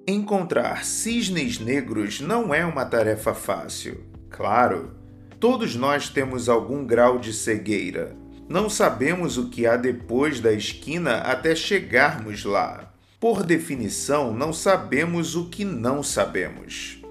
Encontrar 0.06 0.84
cisnes 0.84 1.58
negros 1.58 2.20
não 2.20 2.54
é 2.54 2.64
uma 2.64 2.84
tarefa 2.84 3.34
fácil. 3.34 4.04
Claro, 4.30 4.92
todos 5.40 5.74
nós 5.74 6.08
temos 6.08 6.48
algum 6.48 6.86
grau 6.86 7.18
de 7.18 7.32
cegueira. 7.32 8.25
Não 8.48 8.68
sabemos 8.70 9.36
o 9.38 9.48
que 9.48 9.66
há 9.66 9.76
depois 9.76 10.40
da 10.40 10.52
esquina 10.52 11.18
até 11.18 11.54
chegarmos 11.54 12.44
lá. 12.44 12.92
Por 13.18 13.42
definição, 13.42 14.32
não 14.32 14.52
sabemos 14.52 15.34
o 15.34 15.48
que 15.48 15.64
não 15.64 16.02
sabemos. 16.02 17.02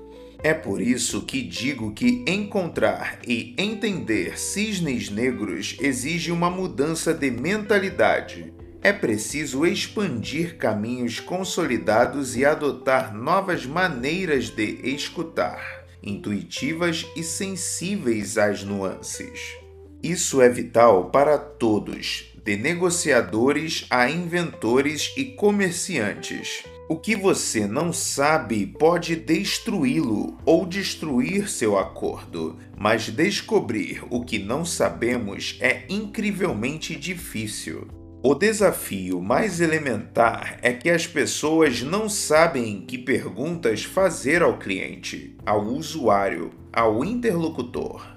É 0.43 0.53
por 0.53 0.79
isso 0.79 1.23
que 1.23 1.41
digo 1.41 1.93
que 1.93 2.23
encontrar 2.27 3.19
e 3.27 3.55
entender 3.57 4.39
cisnes 4.39 5.09
negros 5.09 5.75
exige 5.79 6.31
uma 6.31 6.49
mudança 6.49 7.13
de 7.13 7.31
mentalidade 7.31 8.53
é 8.85 8.93
preciso 8.93 9.65
expandir 9.65 10.57
caminhos 10.57 11.19
consolidados 11.19 12.35
e 12.35 12.45
adotar 12.45 13.15
novas 13.15 13.65
maneiras 13.65 14.51
de 14.51 14.79
escutar, 14.83 15.87
intuitivas 16.03 17.03
e 17.15 17.23
sensíveis 17.23 18.37
às 18.37 18.63
nuances. 18.63 19.64
Isso 20.05 20.39
é 20.39 20.47
vital 20.47 21.05
para 21.05 21.35
todos, 21.35 22.25
de 22.43 22.55
negociadores 22.55 23.87
a 23.89 24.07
inventores 24.07 25.11
e 25.17 25.25
comerciantes. 25.25 26.63
O 26.87 26.95
que 26.95 27.15
você 27.15 27.65
não 27.65 27.91
sabe 27.91 28.67
pode 28.67 29.15
destruí-lo 29.15 30.37
ou 30.45 30.63
destruir 30.63 31.49
seu 31.49 31.75
acordo, 31.75 32.55
mas 32.77 33.09
descobrir 33.09 34.03
o 34.11 34.23
que 34.23 34.37
não 34.37 34.63
sabemos 34.63 35.57
é 35.59 35.85
incrivelmente 35.89 36.95
difícil. 36.95 37.87
O 38.21 38.35
desafio 38.35 39.19
mais 39.19 39.59
elementar 39.59 40.59
é 40.61 40.71
que 40.71 40.87
as 40.87 41.07
pessoas 41.07 41.81
não 41.81 42.07
sabem 42.07 42.81
que 42.81 42.99
perguntas 42.99 43.83
fazer 43.83 44.43
ao 44.43 44.59
cliente, 44.59 45.35
ao 45.43 45.65
usuário, 45.65 46.51
ao 46.71 47.03
interlocutor. 47.03 48.14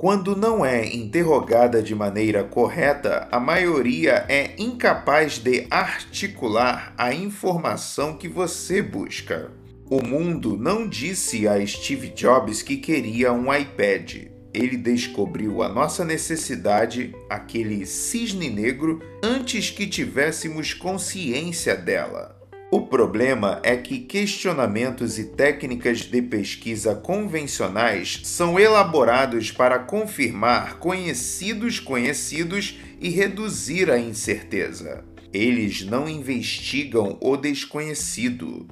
Quando 0.00 0.34
não 0.34 0.64
é 0.64 0.86
interrogada 0.86 1.82
de 1.82 1.94
maneira 1.94 2.42
correta, 2.42 3.28
a 3.30 3.38
maioria 3.38 4.24
é 4.30 4.54
incapaz 4.56 5.38
de 5.38 5.66
articular 5.70 6.94
a 6.96 7.12
informação 7.12 8.16
que 8.16 8.26
você 8.26 8.80
busca. 8.80 9.50
O 9.90 10.02
mundo 10.02 10.56
não 10.56 10.88
disse 10.88 11.46
a 11.46 11.66
Steve 11.66 12.08
Jobs 12.14 12.62
que 12.62 12.78
queria 12.78 13.30
um 13.30 13.54
iPad 13.54 14.30
ele 14.52 14.76
descobriu 14.76 15.62
a 15.62 15.68
nossa 15.68 16.04
necessidade, 16.04 17.14
aquele 17.28 17.86
cisne 17.86 18.50
negro, 18.50 19.00
antes 19.22 19.70
que 19.70 19.86
tivéssemos 19.86 20.74
consciência 20.74 21.76
dela. 21.76 22.39
O 22.72 22.82
problema 22.82 23.58
é 23.64 23.76
que 23.76 23.98
questionamentos 23.98 25.18
e 25.18 25.24
técnicas 25.24 26.02
de 26.02 26.22
pesquisa 26.22 26.94
convencionais 26.94 28.20
são 28.22 28.60
elaborados 28.60 29.50
para 29.50 29.80
confirmar 29.80 30.78
conhecidos 30.78 31.80
conhecidos 31.80 32.78
e 33.00 33.08
reduzir 33.08 33.90
a 33.90 33.98
incerteza. 33.98 35.04
Eles 35.32 35.82
não 35.82 36.08
investigam 36.08 37.18
o 37.20 37.36
desconhecido. 37.36 38.68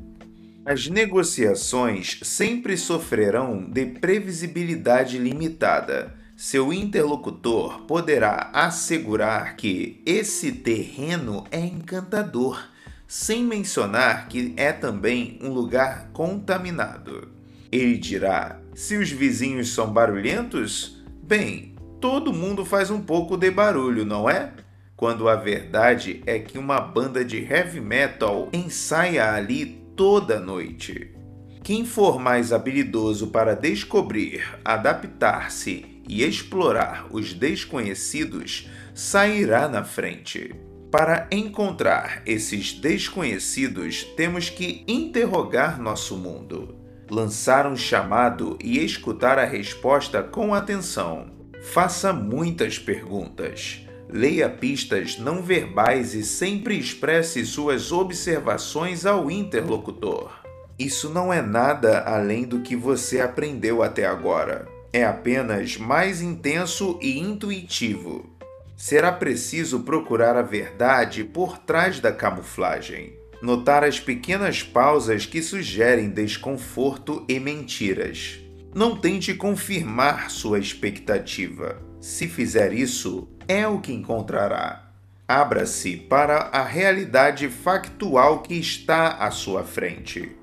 As 0.65 0.87
negociações 0.87 2.21
sempre 2.23 2.77
sofrerão 2.77 3.69
de 3.69 3.85
previsibilidade 3.85 5.19
limitada. 5.19 6.15
Seu 6.37 6.73
interlocutor 6.73 7.81
poderá 7.81 8.51
assegurar 8.53 9.57
que 9.57 10.01
esse 10.07 10.53
terreno 10.53 11.43
é 11.51 11.59
encantador, 11.59 12.63
sem 13.09 13.43
mencionar 13.43 14.29
que 14.29 14.53
é 14.59 14.71
também 14.71 15.39
um 15.43 15.49
lugar 15.49 16.11
contaminado. 16.13 17.29
Ele 17.73 17.97
dirá: 17.97 18.61
se 18.75 18.99
os 18.99 19.11
vizinhos 19.11 19.73
são 19.73 19.91
barulhentos, 19.91 21.03
bem, 21.23 21.75
todo 22.01 22.35
mundo 22.35 22.67
faz 22.67 22.91
um 22.91 23.01
pouco 23.01 23.37
de 23.37 23.51
barulho, 23.51 24.05
não 24.05 24.29
é? 24.29 24.53
Quando 24.95 25.29
a 25.29 25.37
verdade 25.37 26.23
é 26.27 26.39
que 26.39 26.59
uma 26.59 26.81
banda 26.81 27.25
de 27.25 27.39
heavy 27.39 27.81
metal 27.81 28.49
ensaia 28.53 29.33
ali 29.33 29.83
toda 29.97 30.39
noite. 30.39 31.15
Quem 31.63 31.85
for 31.85 32.19
mais 32.19 32.53
habilidoso 32.53 33.29
para 33.29 33.55
descobrir, 33.55 34.43
adaptar-se 34.65 36.03
e 36.09 36.23
explorar 36.23 37.07
os 37.11 37.33
desconhecidos 37.33 38.69
sairá 38.95 39.69
na 39.69 39.85
frente. 39.85 40.55
Para 40.91 41.29
encontrar 41.31 42.23
esses 42.25 42.73
desconhecidos, 42.73 44.05
temos 44.17 44.49
que 44.49 44.85
interrogar 44.89 45.81
nosso 45.81 46.17
mundo, 46.17 46.75
lançar 47.11 47.67
um 47.67 47.77
chamado 47.77 48.59
e 48.63 48.83
escutar 48.83 49.39
a 49.39 49.45
resposta 49.45 50.23
com 50.23 50.55
atenção. 50.55 51.31
Faça 51.61 52.13
muitas 52.13 52.79
perguntas 52.79 53.89
Leia 54.11 54.49
pistas 54.49 55.19
não 55.19 55.43
verbais 55.43 56.15
e 56.15 56.25
sempre 56.25 56.79
expresse 56.79 57.45
suas 57.45 57.93
observações 57.93 59.05
ao 59.05 59.31
interlocutor. 59.31 60.33
Isso 60.79 61.11
não 61.11 61.31
é 61.31 61.43
nada 61.43 62.01
além 62.05 62.45
do 62.45 62.61
que 62.61 62.75
você 62.75 63.21
aprendeu 63.21 63.83
até 63.83 64.07
agora. 64.07 64.67
É 64.95 65.05
apenas 65.05 65.77
mais 65.77 66.23
intenso 66.23 66.99
e 67.03 67.19
intuitivo. 67.19 68.38
Será 68.79 69.11
preciso 69.11 69.81
procurar 69.81 70.37
a 70.37 70.43
verdade 70.43 71.25
por 71.25 71.59
trás 71.59 71.99
da 71.99 72.13
camuflagem. 72.13 73.13
Notar 73.43 73.83
as 73.83 73.99
pequenas 73.99 74.63
pausas 74.63 75.27
que 75.27 75.43
sugerem 75.43 76.11
desconforto 76.11 77.25
e 77.29 77.41
mentiras. 77.41 78.39
Não 78.73 78.97
tente 78.97 79.35
confirmar 79.35 80.31
sua 80.31 80.61
expectativa. 80.61 81.83
Se 82.01 82.29
fizer 82.29 82.73
isso, 82.73 83.29
é 83.49 83.67
o 83.67 83.81
que 83.81 83.93
encontrará. 83.93 84.93
Abra-se 85.27 85.97
para 85.97 86.37
a 86.37 86.63
realidade 86.63 87.49
factual 87.49 88.43
que 88.43 88.55
está 88.55 89.09
à 89.15 89.33
sua 89.33 89.65
frente. 89.65 90.38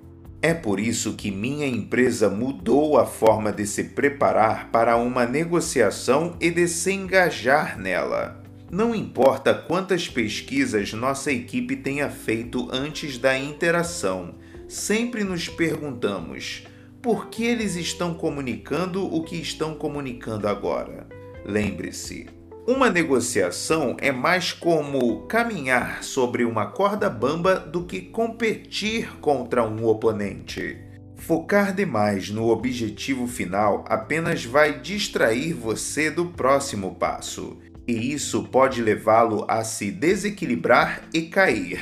É 0.45 0.53
por 0.53 0.79
isso 0.79 1.13
que 1.13 1.31
minha 1.31 1.65
empresa 1.65 2.29
mudou 2.29 2.99
a 2.99 3.05
forma 3.07 3.51
de 3.51 3.65
se 3.65 3.83
preparar 3.83 4.69
para 4.69 4.95
uma 4.95 5.25
negociação 5.25 6.37
e 6.39 6.51
de 6.51 6.67
se 6.67 6.93
engajar 6.93 7.79
nela. 7.79 8.43
Não 8.69 8.93
importa 8.93 9.55
quantas 9.55 10.07
pesquisas 10.07 10.93
nossa 10.93 11.31
equipe 11.31 11.75
tenha 11.75 12.11
feito 12.11 12.69
antes 12.71 13.17
da 13.17 13.35
interação, 13.35 14.35
sempre 14.67 15.23
nos 15.23 15.49
perguntamos 15.49 16.67
por 17.01 17.29
que 17.29 17.43
eles 17.43 17.75
estão 17.75 18.13
comunicando 18.13 19.03
o 19.03 19.23
que 19.23 19.37
estão 19.37 19.73
comunicando 19.73 20.47
agora. 20.47 21.07
Lembre-se, 21.43 22.27
uma 22.67 22.89
negociação 22.89 23.95
é 23.99 24.11
mais 24.11 24.51
como 24.51 25.27
caminhar 25.27 26.03
sobre 26.03 26.43
uma 26.43 26.65
corda 26.65 27.07
bamba 27.09 27.59
do 27.59 27.83
que 27.83 28.01
competir 28.01 29.19
contra 29.19 29.63
um 29.63 29.85
oponente. 29.85 30.77
Focar 31.15 31.75
demais 31.75 32.31
no 32.31 32.49
objetivo 32.49 33.27
final 33.27 33.85
apenas 33.87 34.43
vai 34.43 34.79
distrair 34.79 35.53
você 35.53 36.09
do 36.09 36.25
próximo 36.25 36.95
passo, 36.95 37.59
e 37.87 38.11
isso 38.11 38.43
pode 38.45 38.81
levá-lo 38.81 39.45
a 39.47 39.63
se 39.63 39.91
desequilibrar 39.91 41.03
e 41.13 41.23
cair. 41.23 41.79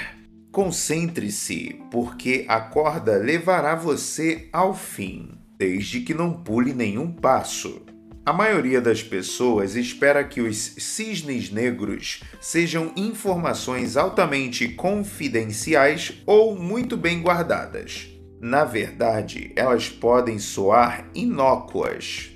Concentre-se, 0.52 1.80
porque 1.90 2.46
a 2.48 2.60
corda 2.60 3.18
levará 3.18 3.74
você 3.74 4.50
ao 4.52 4.74
fim, 4.74 5.30
desde 5.58 6.02
que 6.02 6.14
não 6.14 6.34
pule 6.34 6.74
nenhum 6.74 7.10
passo. 7.10 7.83
A 8.26 8.32
maioria 8.32 8.80
das 8.80 9.04
pessoas 9.04 9.76
espera 9.76 10.24
que 10.24 10.40
os 10.40 10.56
cisnes 10.78 11.52
negros 11.52 12.22
sejam 12.40 12.94
informações 12.96 13.98
altamente 13.98 14.70
confidenciais 14.70 16.22
ou 16.26 16.56
muito 16.56 16.96
bem 16.96 17.22
guardadas. 17.22 18.08
Na 18.40 18.64
verdade, 18.64 19.52
elas 19.58 19.90
podem 19.90 20.40
soar 20.40 21.06
inócuas. 21.14 22.32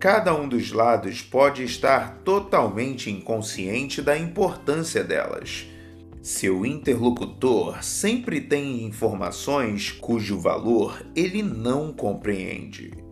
Cada 0.00 0.34
um 0.34 0.48
dos 0.48 0.72
lados 0.72 1.22
pode 1.22 1.62
estar 1.62 2.18
totalmente 2.24 3.08
inconsciente 3.08 4.02
da 4.02 4.18
importância 4.18 5.04
delas. 5.04 5.68
Seu 6.20 6.66
interlocutor 6.66 7.80
sempre 7.84 8.40
tem 8.40 8.82
informações 8.82 9.92
cujo 9.92 10.36
valor 10.40 11.00
ele 11.14 11.44
não 11.44 11.92
compreende. 11.92 13.07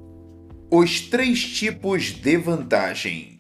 Os 0.79 1.01
três 1.01 1.43
tipos 1.43 2.13
de 2.13 2.37
vantagem. 2.37 3.39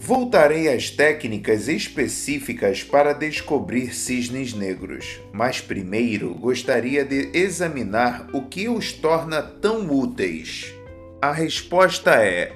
Voltarei 0.00 0.68
às 0.68 0.90
técnicas 0.90 1.68
específicas 1.68 2.82
para 2.82 3.12
descobrir 3.12 3.94
cisnes 3.94 4.52
negros, 4.52 5.20
mas 5.32 5.60
primeiro 5.60 6.34
gostaria 6.34 7.04
de 7.04 7.30
examinar 7.32 8.26
o 8.32 8.42
que 8.42 8.68
os 8.68 8.92
torna 8.92 9.40
tão 9.40 9.88
úteis. 9.88 10.74
A 11.22 11.30
resposta 11.30 12.16
é 12.16 12.52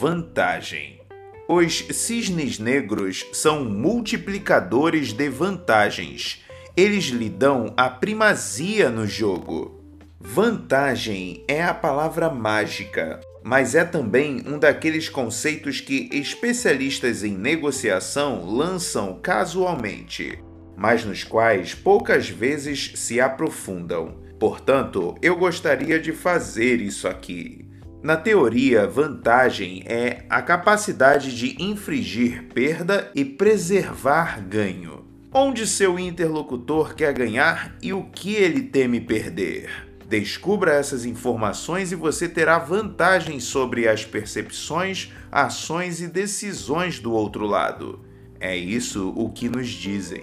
vantagem. 0.00 1.00
Os 1.48 1.86
cisnes 1.92 2.58
negros 2.58 3.24
são 3.32 3.64
multiplicadores 3.64 5.12
de 5.12 5.28
vantagens. 5.28 6.44
Eles 6.76 7.04
lhe 7.04 7.28
dão 7.28 7.72
a 7.76 7.88
primazia 7.88 8.90
no 8.90 9.06
jogo. 9.06 9.78
Vantagem 10.18 11.44
é 11.46 11.62
a 11.62 11.72
palavra 11.72 12.28
mágica, 12.28 13.20
mas 13.42 13.74
é 13.74 13.84
também 13.84 14.42
um 14.46 14.58
daqueles 14.58 15.08
conceitos 15.08 15.80
que 15.80 16.08
especialistas 16.12 17.22
em 17.24 17.36
negociação 17.36 18.44
lançam 18.44 19.18
casualmente, 19.22 20.38
mas 20.76 21.04
nos 21.04 21.24
quais 21.24 21.74
poucas 21.74 22.28
vezes 22.28 22.92
se 22.94 23.20
aprofundam. 23.20 24.16
Portanto, 24.38 25.16
eu 25.20 25.36
gostaria 25.36 25.98
de 25.98 26.12
fazer 26.12 26.80
isso 26.80 27.08
aqui. 27.08 27.66
Na 28.02 28.16
teoria, 28.16 28.86
vantagem 28.86 29.82
é 29.84 30.24
a 30.30 30.40
capacidade 30.40 31.36
de 31.36 31.60
infligir 31.60 32.44
perda 32.54 33.10
e 33.12 33.24
preservar 33.24 34.40
ganho. 34.40 35.04
Onde 35.34 35.66
seu 35.66 35.98
interlocutor 35.98 36.94
quer 36.94 37.12
ganhar 37.12 37.76
e 37.82 37.92
o 37.92 38.04
que 38.04 38.34
ele 38.34 38.62
teme 38.62 39.00
perder. 39.00 39.87
Descubra 40.08 40.72
essas 40.72 41.04
informações 41.04 41.92
e 41.92 41.94
você 41.94 42.26
terá 42.26 42.58
vantagem 42.58 43.38
sobre 43.40 43.86
as 43.86 44.06
percepções, 44.06 45.12
ações 45.30 46.00
e 46.00 46.06
decisões 46.06 46.98
do 46.98 47.12
outro 47.12 47.44
lado. 47.44 48.00
É 48.40 48.56
isso 48.56 49.12
o 49.14 49.28
que 49.28 49.50
nos 49.50 49.68
dizem. 49.68 50.22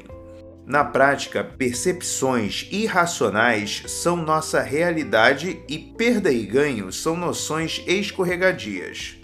Na 0.65 0.83
prática, 0.83 1.43
percepções 1.43 2.67
irracionais 2.71 3.83
são 3.85 4.15
nossa 4.15 4.59
realidade 4.59 5.61
e 5.69 5.77
perda 5.77 6.31
e 6.31 6.43
ganho 6.47 6.91
são 6.91 7.15
noções 7.15 7.83
escorregadias. 7.85 9.17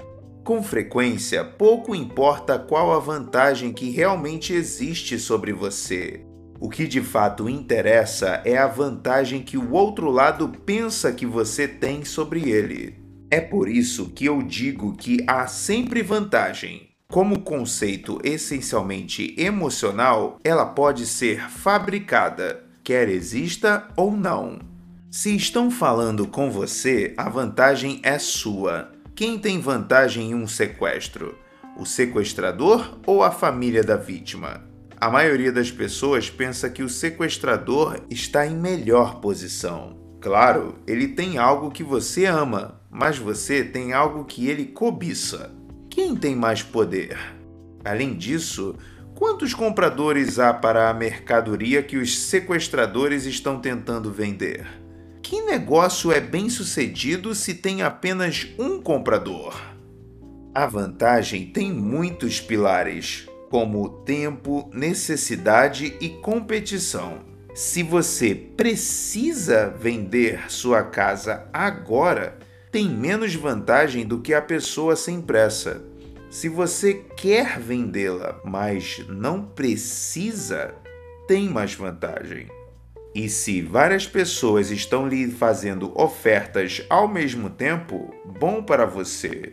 Com 0.44 0.62
frequência, 0.62 1.44
pouco 1.44 1.96
importa 1.96 2.60
qual 2.60 2.92
a 2.92 3.00
vantagem 3.00 3.74
que 3.74 3.90
realmente 3.90 4.54
existe 4.54 5.18
sobre 5.18 5.52
você. 5.54 6.24
O 6.62 6.70
que 6.70 6.86
de 6.86 7.02
fato 7.02 7.50
interessa 7.50 8.40
é 8.46 8.56
a 8.56 8.68
vantagem 8.68 9.42
que 9.42 9.58
o 9.58 9.72
outro 9.72 10.12
lado 10.12 10.48
pensa 10.48 11.12
que 11.12 11.26
você 11.26 11.68
tem 11.68 12.06
sobre 12.06 12.52
ele. 12.52 13.02
É 13.32 13.42
por 13.42 13.68
isso 13.68 14.12
que 14.12 14.26
eu 14.26 14.44
digo 14.44 14.96
que 14.96 15.24
há 15.26 15.48
sempre 15.48 16.04
vantagem. 16.04 16.90
Como 17.08 17.40
conceito 17.40 18.20
essencialmente 18.24 19.34
emocional, 19.40 20.38
ela 20.44 20.68
pode 20.68 21.08
ser 21.08 21.50
fabricada, 21.50 22.64
quer 22.84 23.10
exista 23.10 23.88
ou 23.98 24.12
não. 24.12 24.60
Se 25.10 25.36
estão 25.36 25.72
falando 25.72 26.28
com 26.28 26.52
você, 26.52 27.16
a 27.18 27.28
vantagem 27.28 28.00
é 28.04 28.20
sua. 28.20 28.92
Quem 29.16 29.40
tem 29.40 29.60
vantagem 29.60 30.30
em 30.30 30.36
um 30.36 30.46
sequestro? 30.46 31.36
O 31.76 31.88
sequestrador 31.88 33.00
ou 33.08 33.24
a 33.24 33.32
família 33.32 33.84
da 33.84 33.96
vítima? 33.96 34.71
A 35.02 35.10
maioria 35.10 35.52
das 35.52 35.72
pessoas 35.72 36.30
pensa 36.30 36.70
que 36.70 36.84
o 36.84 36.90
sequestrador 36.90 38.02
está 38.08 38.46
em 38.46 38.56
melhor 38.56 39.20
posição. 39.20 39.98
Claro, 40.22 40.76
ele 40.86 41.08
tem 41.08 41.40
algo 41.40 41.72
que 41.72 41.84
você 41.84 42.28
ama, 42.28 42.80
mas 42.88 43.18
você 43.18 43.64
tem 43.64 43.94
algo 43.94 44.26
que 44.26 44.48
ele 44.48 44.66
cobiça. 44.66 45.52
Quem 45.90 46.16
tem 46.16 46.36
mais 46.36 46.62
poder? 46.62 47.18
Além 47.84 48.14
disso, 48.14 48.76
quantos 49.16 49.56
compradores 49.56 50.38
há 50.38 50.54
para 50.54 50.92
a 50.92 50.94
mercadoria 50.94 51.82
que 51.82 51.98
os 51.98 52.20
sequestradores 52.20 53.26
estão 53.26 53.60
tentando 53.60 54.12
vender? 54.12 54.68
Que 55.24 55.42
negócio 55.42 56.12
é 56.12 56.22
bem 56.22 56.48
sucedido 56.48 57.34
se 57.34 57.56
tem 57.56 57.82
apenas 57.82 58.48
um 58.60 58.80
comprador? 58.80 59.60
A 60.54 60.68
vantagem 60.68 61.48
tem 61.48 61.74
muitos 61.74 62.40
pilares, 62.40 63.26
como 63.52 63.90
tempo, 63.90 64.70
necessidade 64.74 65.98
e 66.00 66.08
competição. 66.08 67.20
Se 67.54 67.84
você 67.84 68.34
precisa 68.34 69.76
vender 69.78 70.50
sua 70.50 70.84
casa 70.84 71.50
agora, 71.52 72.40
tem 72.72 72.88
menos 72.90 73.36
vantagem 73.36 74.06
do 74.06 74.22
que 74.22 74.34
a 74.34 74.42
pessoa 74.42 74.96
sem 74.96 75.22
pressa. 75.22 75.84
Se 76.30 76.48
você 76.48 77.04
quer 77.18 77.60
vendê-la, 77.60 78.40
mas 78.46 79.06
não 79.10 79.44
precisa, 79.44 80.74
tem 81.28 81.50
mais 81.50 81.74
vantagem. 81.74 82.48
E 83.14 83.28
se 83.28 83.62
várias 83.62 84.08
pessoas 84.08 84.72
estão 84.72 85.10
lhe 85.10 85.30
fazendo 85.30 85.92
ofertas 86.00 86.86
ao 86.90 87.06
mesmo 87.06 87.50
tempo, 87.50 88.16
bom 88.40 88.64
para 88.64 88.86
você. 88.86 89.52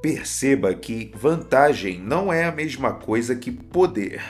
Perceba 0.00 0.72
que 0.74 1.10
vantagem 1.16 1.98
não 1.98 2.32
é 2.32 2.44
a 2.44 2.52
mesma 2.52 2.92
coisa 2.92 3.34
que 3.34 3.50
poder. 3.50 4.22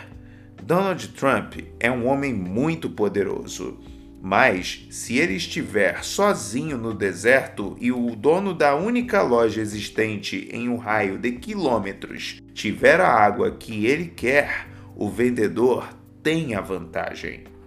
Donald 0.63 1.09
Trump 1.09 1.57
é 1.79 1.91
um 1.91 2.07
homem 2.07 2.33
muito 2.33 2.89
poderoso, 2.89 3.79
mas 4.21 4.87
se 4.91 5.19
ele 5.19 5.35
estiver 5.35 6.03
sozinho 6.03 6.79
no 6.79 6.95
deserto 6.95 7.77
e 7.79 7.93
o 7.93 8.17
dono 8.17 8.55
da 8.55 8.75
única 8.75 9.21
loja 9.21 9.61
existente 9.61 10.49
em 10.51 10.71
um 10.71 10.77
raio 10.77 11.19
de 11.19 11.33
quilômetros 11.33 12.41
tiver 12.55 12.99
a 13.01 13.09
água 13.09 13.51
que 13.51 13.85
ele 13.85 14.07
quer, 14.07 14.69
o 14.97 15.11
vendedor 15.11 15.87
tem 16.23 16.55
a 16.55 16.63
vantagem. 16.63 17.58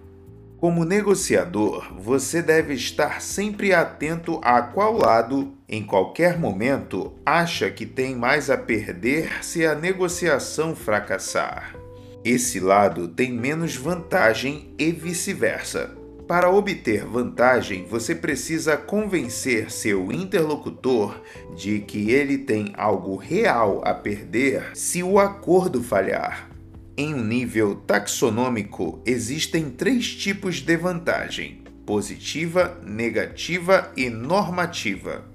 Como 0.61 0.85
negociador, 0.85 1.91
você 1.97 2.39
deve 2.39 2.75
estar 2.75 3.19
sempre 3.19 3.73
atento 3.73 4.39
a 4.43 4.61
qual 4.61 4.95
lado, 4.95 5.57
em 5.67 5.83
qualquer 5.83 6.37
momento, 6.37 7.13
acha 7.25 7.71
que 7.71 7.83
tem 7.83 8.15
mais 8.15 8.47
a 8.47 8.55
perder 8.55 9.43
se 9.43 9.65
a 9.65 9.73
negociação 9.73 10.75
fracassar. 10.75 11.75
Esse 12.23 12.59
lado 12.59 13.07
tem 13.07 13.33
menos 13.33 13.75
vantagem 13.75 14.71
e 14.77 14.91
vice-versa. 14.91 15.97
Para 16.27 16.51
obter 16.51 17.05
vantagem, 17.05 17.87
você 17.87 18.13
precisa 18.13 18.77
convencer 18.77 19.71
seu 19.71 20.11
interlocutor 20.11 21.19
de 21.55 21.79
que 21.79 22.11
ele 22.11 22.37
tem 22.37 22.71
algo 22.77 23.15
real 23.15 23.81
a 23.83 23.95
perder 23.95 24.77
se 24.77 25.01
o 25.01 25.17
acordo 25.17 25.81
falhar. 25.81 26.50
Em 26.97 27.13
um 27.13 27.23
nível 27.23 27.75
taxonômico, 27.75 29.01
existem 29.05 29.69
três 29.69 30.13
tipos 30.13 30.59
de 30.59 30.75
vantagem: 30.75 31.63
positiva, 31.85 32.77
negativa 32.83 33.91
e 33.95 34.09
normativa. 34.09 35.25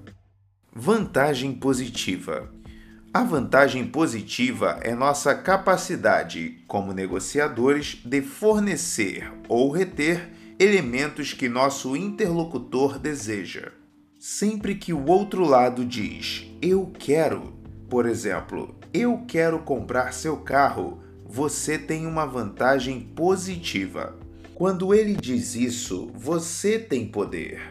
Vantagem 0.71 1.53
positiva. 1.53 2.53
A 3.11 3.23
vantagem 3.23 3.87
positiva 3.87 4.79
é 4.83 4.93
nossa 4.93 5.33
capacidade, 5.33 6.63
como 6.67 6.93
negociadores, 6.93 7.97
de 8.05 8.21
fornecer 8.21 9.27
ou 9.49 9.71
reter 9.71 10.29
elementos 10.59 11.33
que 11.33 11.49
nosso 11.49 11.95
interlocutor 11.95 12.99
deseja. 12.99 13.71
Sempre 14.19 14.75
que 14.75 14.93
o 14.93 15.05
outro 15.07 15.43
lado 15.43 15.83
diz 15.83 16.45
eu 16.61 16.91
quero, 16.99 17.53
por 17.89 18.05
exemplo, 18.05 18.75
eu 18.93 19.23
quero 19.27 19.59
comprar 19.59 20.13
seu 20.13 20.37
carro 20.37 21.06
você 21.29 21.77
tem 21.77 22.05
uma 22.05 22.25
vantagem 22.25 23.01
positiva. 23.01 24.15
Quando 24.55 24.93
ele 24.93 25.13
diz 25.13 25.55
isso, 25.55 26.09
você 26.15 26.79
tem 26.79 27.05
poder. 27.05 27.61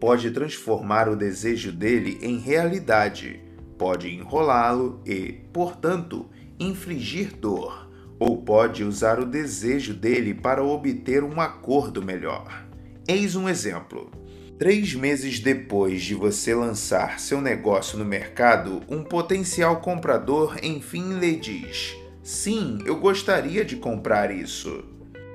Pode 0.00 0.30
transformar 0.32 1.08
o 1.08 1.16
desejo 1.16 1.72
dele 1.72 2.18
em 2.20 2.38
realidade, 2.38 3.40
pode 3.78 4.10
enrolá-lo 4.10 5.00
e, 5.06 5.32
portanto, 5.52 6.28
infligir 6.58 7.34
dor, 7.36 7.88
ou 8.18 8.42
pode 8.42 8.82
usar 8.82 9.20
o 9.20 9.24
desejo 9.24 9.94
dele 9.94 10.34
para 10.34 10.62
obter 10.62 11.22
um 11.22 11.40
acordo 11.40 12.02
melhor. 12.02 12.66
Eis 13.06 13.36
um 13.36 13.48
exemplo. 13.48 14.10
Três 14.58 14.92
meses 14.94 15.40
depois 15.40 16.02
de 16.02 16.14
você 16.14 16.54
lançar 16.54 17.18
seu 17.20 17.40
negócio 17.40 17.98
no 17.98 18.04
mercado, 18.04 18.82
um 18.88 19.02
potencial 19.02 19.80
comprador 19.80 20.56
enfim 20.62 21.18
lhe 21.18 21.36
diz: 21.36 21.96
Sim, 22.24 22.78
eu 22.86 22.96
gostaria 22.96 23.62
de 23.66 23.76
comprar 23.76 24.30
isso. 24.30 24.82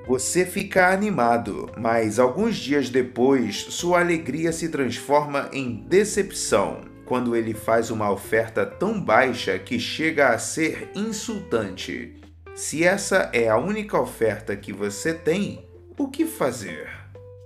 Você 0.08 0.44
fica 0.44 0.92
animado, 0.92 1.70
mas 1.78 2.18
alguns 2.18 2.56
dias 2.56 2.90
depois 2.90 3.54
sua 3.70 4.00
alegria 4.00 4.50
se 4.50 4.68
transforma 4.68 5.48
em 5.52 5.86
decepção 5.86 6.80
quando 7.06 7.36
ele 7.36 7.54
faz 7.54 7.92
uma 7.92 8.10
oferta 8.10 8.66
tão 8.66 9.00
baixa 9.00 9.56
que 9.56 9.78
chega 9.78 10.30
a 10.30 10.38
ser 10.38 10.90
insultante. 10.92 12.16
Se 12.56 12.82
essa 12.82 13.30
é 13.32 13.48
a 13.48 13.56
única 13.56 13.96
oferta 13.96 14.56
que 14.56 14.72
você 14.72 15.14
tem, 15.14 15.64
o 15.96 16.08
que 16.08 16.26
fazer? 16.26 16.88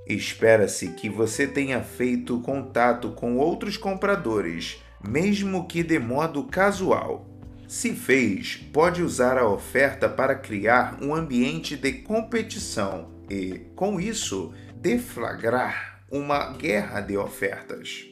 Espera-se 0.07 0.89
que 0.93 1.11
você 1.11 1.47
tenha 1.47 1.83
feito 1.83 2.41
contato 2.41 3.11
com 3.11 3.37
outros 3.37 3.77
compradores, 3.77 4.83
mesmo 5.07 5.67
que 5.69 5.83
de 5.83 5.99
modo 5.99 6.45
casual. 6.45 7.34
Se 7.67 7.93
fez, 7.93 8.57
pode 8.73 9.03
usar 9.03 9.39
a 9.39 9.49
oferta 9.49 10.09
para 10.09 10.35
criar 10.35 10.99
um 11.03 11.15
ambiente 11.15 11.77
de 11.77 11.93
competição 11.93 13.11
e, 13.31 13.63
com 13.75 13.99
isso, 14.01 14.53
deflagrar 14.77 16.01
uma 16.11 16.53
guerra 16.53 17.01
de 17.01 17.17
ofertas. 17.17 18.05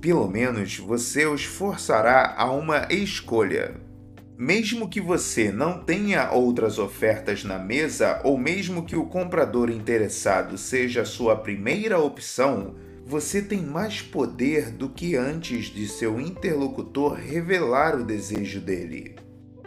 Pelo 0.00 0.28
menos 0.28 0.78
você 0.78 1.26
os 1.26 1.44
forçará 1.44 2.34
a 2.36 2.50
uma 2.50 2.86
escolha. 2.90 3.80
Mesmo 4.36 4.88
que 4.88 5.00
você 5.00 5.52
não 5.52 5.78
tenha 5.82 6.30
outras 6.30 6.78
ofertas 6.78 7.44
na 7.44 7.58
mesa, 7.58 8.20
ou 8.24 8.36
mesmo 8.36 8.84
que 8.84 8.96
o 8.96 9.06
comprador 9.06 9.70
interessado 9.70 10.58
seja 10.58 11.04
sua 11.04 11.36
primeira 11.36 11.98
opção, 11.98 12.74
você 13.04 13.42
tem 13.42 13.60
mais 13.60 14.00
poder 14.00 14.70
do 14.70 14.88
que 14.88 15.16
antes 15.16 15.66
de 15.66 15.86
seu 15.88 16.20
interlocutor 16.20 17.14
revelar 17.14 17.98
o 17.98 18.04
desejo 18.04 18.60
dele. 18.60 19.16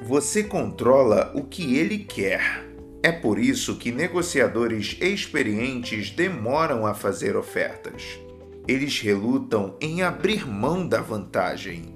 Você 0.02 0.44
controla 0.44 1.32
o 1.36 1.44
que 1.44 1.78
ele 1.78 2.00
quer. 2.00 2.66
É 3.04 3.12
por 3.12 3.38
isso 3.38 3.78
que 3.78 3.92
negociadores 3.92 4.98
experientes 5.00 6.10
demoram 6.10 6.86
a 6.86 6.94
fazer 6.94 7.36
ofertas. 7.36 8.20
Eles 8.68 9.00
relutam 9.00 9.78
em 9.80 10.02
abrir 10.02 10.48
mão 10.48 10.88
da 10.88 11.02
vantagem 11.02 11.96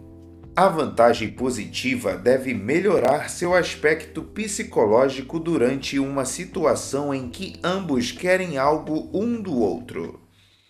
a 0.60 0.68
vantagem 0.68 1.30
positiva 1.30 2.18
deve 2.18 2.54
melhorar 2.54 3.30
seu 3.30 3.56
aspecto 3.56 4.22
psicológico 4.22 5.40
durante 5.40 5.98
uma 5.98 6.26
situação 6.26 7.14
em 7.14 7.30
que 7.30 7.58
ambos 7.64 8.12
querem 8.12 8.58
algo 8.58 9.10
um 9.14 9.42
do 9.42 9.58
outro. 9.58 10.20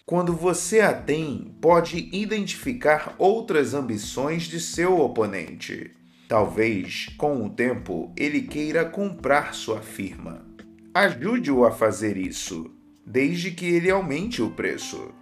Quando 0.09 0.33
você 0.33 0.79
a 0.79 0.91
tem, 0.91 1.53
pode 1.61 2.09
identificar 2.11 3.13
outras 3.19 3.75
ambições 3.75 4.45
de 4.45 4.59
seu 4.59 4.99
oponente. 4.99 5.91
Talvez, 6.27 7.09
com 7.15 7.45
o 7.45 7.49
tempo, 7.51 8.11
ele 8.17 8.41
queira 8.41 8.83
comprar 8.83 9.53
sua 9.53 9.81
firma. 9.81 10.43
Ajude-o 10.95 11.63
a 11.63 11.69
fazer 11.69 12.17
isso, 12.17 12.71
desde 13.05 13.51
que 13.51 13.67
ele 13.67 13.91
aumente 13.91 14.41
o 14.41 14.49
preço. 14.49 15.13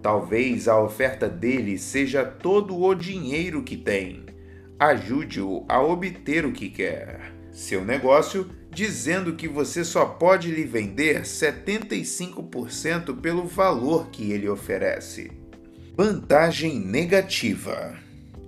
Talvez 0.00 0.68
a 0.68 0.80
oferta 0.80 1.28
dele 1.28 1.76
seja 1.76 2.24
todo 2.24 2.74
o 2.80 2.94
dinheiro 2.94 3.62
que 3.62 3.76
tem. 3.76 4.24
Ajude-o 4.78 5.66
a 5.68 5.82
obter 5.82 6.46
o 6.46 6.52
que 6.52 6.70
quer. 6.70 7.30
Seu 7.52 7.84
negócio 7.84 8.48
dizendo 8.70 9.34
que 9.34 9.48
você 9.48 9.84
só 9.84 10.04
pode 10.06 10.50
lhe 10.50 10.64
vender 10.64 11.22
75% 11.22 13.20
pelo 13.20 13.46
valor 13.46 14.08
que 14.10 14.30
ele 14.30 14.48
oferece. 14.48 15.32
Vantagem 15.96 16.78
negativa. 16.78 17.98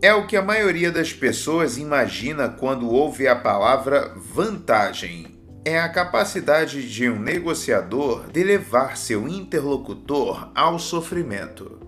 É 0.01 0.15
o 0.15 0.27
que 0.27 0.37
a 0.37 0.43
maioria 0.43 0.91
das 0.91 1.13
pessoas 1.13 1.79
imagina 1.79 2.49
quando 2.49 2.91
ouve 2.91 3.29
a 3.29 3.37
palavra 3.37 4.15
vantagem 4.17 5.33
é 5.65 5.79
a 5.79 5.89
capacidade 5.89 6.89
de 6.89 7.09
um 7.09 7.21
negociador 7.21 8.29
de 8.33 8.43
levar 8.43 8.97
seu 8.97 9.29
interlocutor 9.29 10.51
ao 10.55 10.79
sofrimento. 10.79 11.79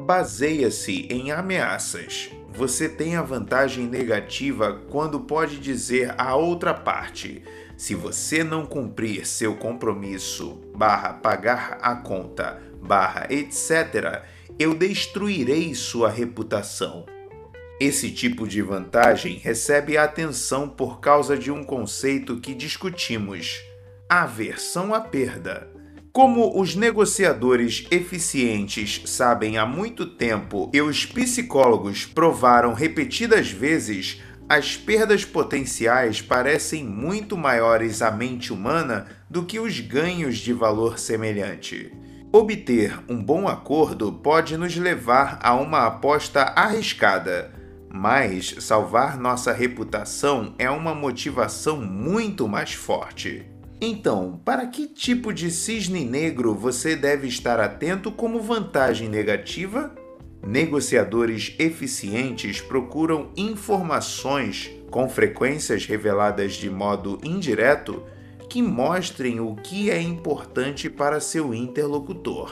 Baseia-se 0.00 1.06
em 1.08 1.30
ameaças. 1.30 2.30
Você 2.52 2.88
tem 2.88 3.14
a 3.14 3.22
vantagem 3.22 3.86
negativa 3.86 4.80
quando 4.90 5.20
pode 5.20 5.58
dizer 5.58 6.12
à 6.18 6.34
outra 6.34 6.74
parte: 6.74 7.42
se 7.80 7.94
você 7.94 8.44
não 8.44 8.66
cumprir 8.66 9.26
seu 9.26 9.56
compromisso, 9.56 10.60
barra 10.76 11.14
pagar 11.14 11.78
a 11.80 11.96
conta, 11.96 12.60
barra 12.78 13.26
etc., 13.30 14.22
eu 14.58 14.74
destruirei 14.74 15.74
sua 15.74 16.10
reputação. 16.10 17.06
Esse 17.80 18.10
tipo 18.10 18.46
de 18.46 18.60
vantagem 18.60 19.38
recebe 19.38 19.96
atenção 19.96 20.68
por 20.68 21.00
causa 21.00 21.38
de 21.38 21.50
um 21.50 21.64
conceito 21.64 22.38
que 22.38 22.52
discutimos: 22.52 23.58
aversão 24.06 24.92
à 24.92 25.00
perda. 25.00 25.66
Como 26.12 26.60
os 26.60 26.74
negociadores 26.74 27.86
eficientes 27.90 29.00
sabem 29.06 29.56
há 29.56 29.64
muito 29.64 30.04
tempo 30.04 30.70
e 30.74 30.82
os 30.82 31.06
psicólogos 31.06 32.04
provaram 32.04 32.74
repetidas 32.74 33.50
vezes, 33.50 34.20
as 34.50 34.76
perdas 34.76 35.24
potenciais 35.24 36.20
parecem 36.20 36.84
muito 36.84 37.38
maiores 37.38 38.02
à 38.02 38.10
mente 38.10 38.52
humana 38.52 39.06
do 39.30 39.46
que 39.46 39.58
os 39.58 39.80
ganhos 39.80 40.36
de 40.36 40.52
valor 40.52 40.98
semelhante. 40.98 41.90
Obter 42.30 42.98
um 43.08 43.22
bom 43.22 43.48
acordo 43.48 44.12
pode 44.12 44.58
nos 44.58 44.76
levar 44.76 45.38
a 45.42 45.54
uma 45.54 45.86
aposta 45.86 46.42
arriscada 46.42 47.58
mas 47.92 48.54
salvar 48.60 49.18
nossa 49.18 49.52
reputação 49.52 50.54
é 50.58 50.70
uma 50.70 50.94
motivação 50.94 51.80
muito 51.80 52.46
mais 52.46 52.72
forte. 52.72 53.44
Então, 53.80 54.40
para 54.44 54.66
que 54.66 54.86
tipo 54.86 55.32
de 55.32 55.50
cisne 55.50 56.04
negro 56.04 56.54
você 56.54 56.94
deve 56.94 57.26
estar 57.26 57.58
atento 57.58 58.12
como 58.12 58.40
vantagem 58.40 59.08
negativa? 59.08 59.92
Negociadores 60.46 61.54
eficientes 61.58 62.60
procuram 62.60 63.30
informações, 63.36 64.70
com 64.90 65.08
frequências 65.08 65.84
reveladas 65.84 66.54
de 66.54 66.70
modo 66.70 67.20
indireto, 67.22 68.02
que 68.48 68.62
mostrem 68.62 69.38
o 69.38 69.54
que 69.54 69.90
é 69.90 70.00
importante 70.00 70.88
para 70.88 71.20
seu 71.20 71.54
interlocutor. 71.54 72.50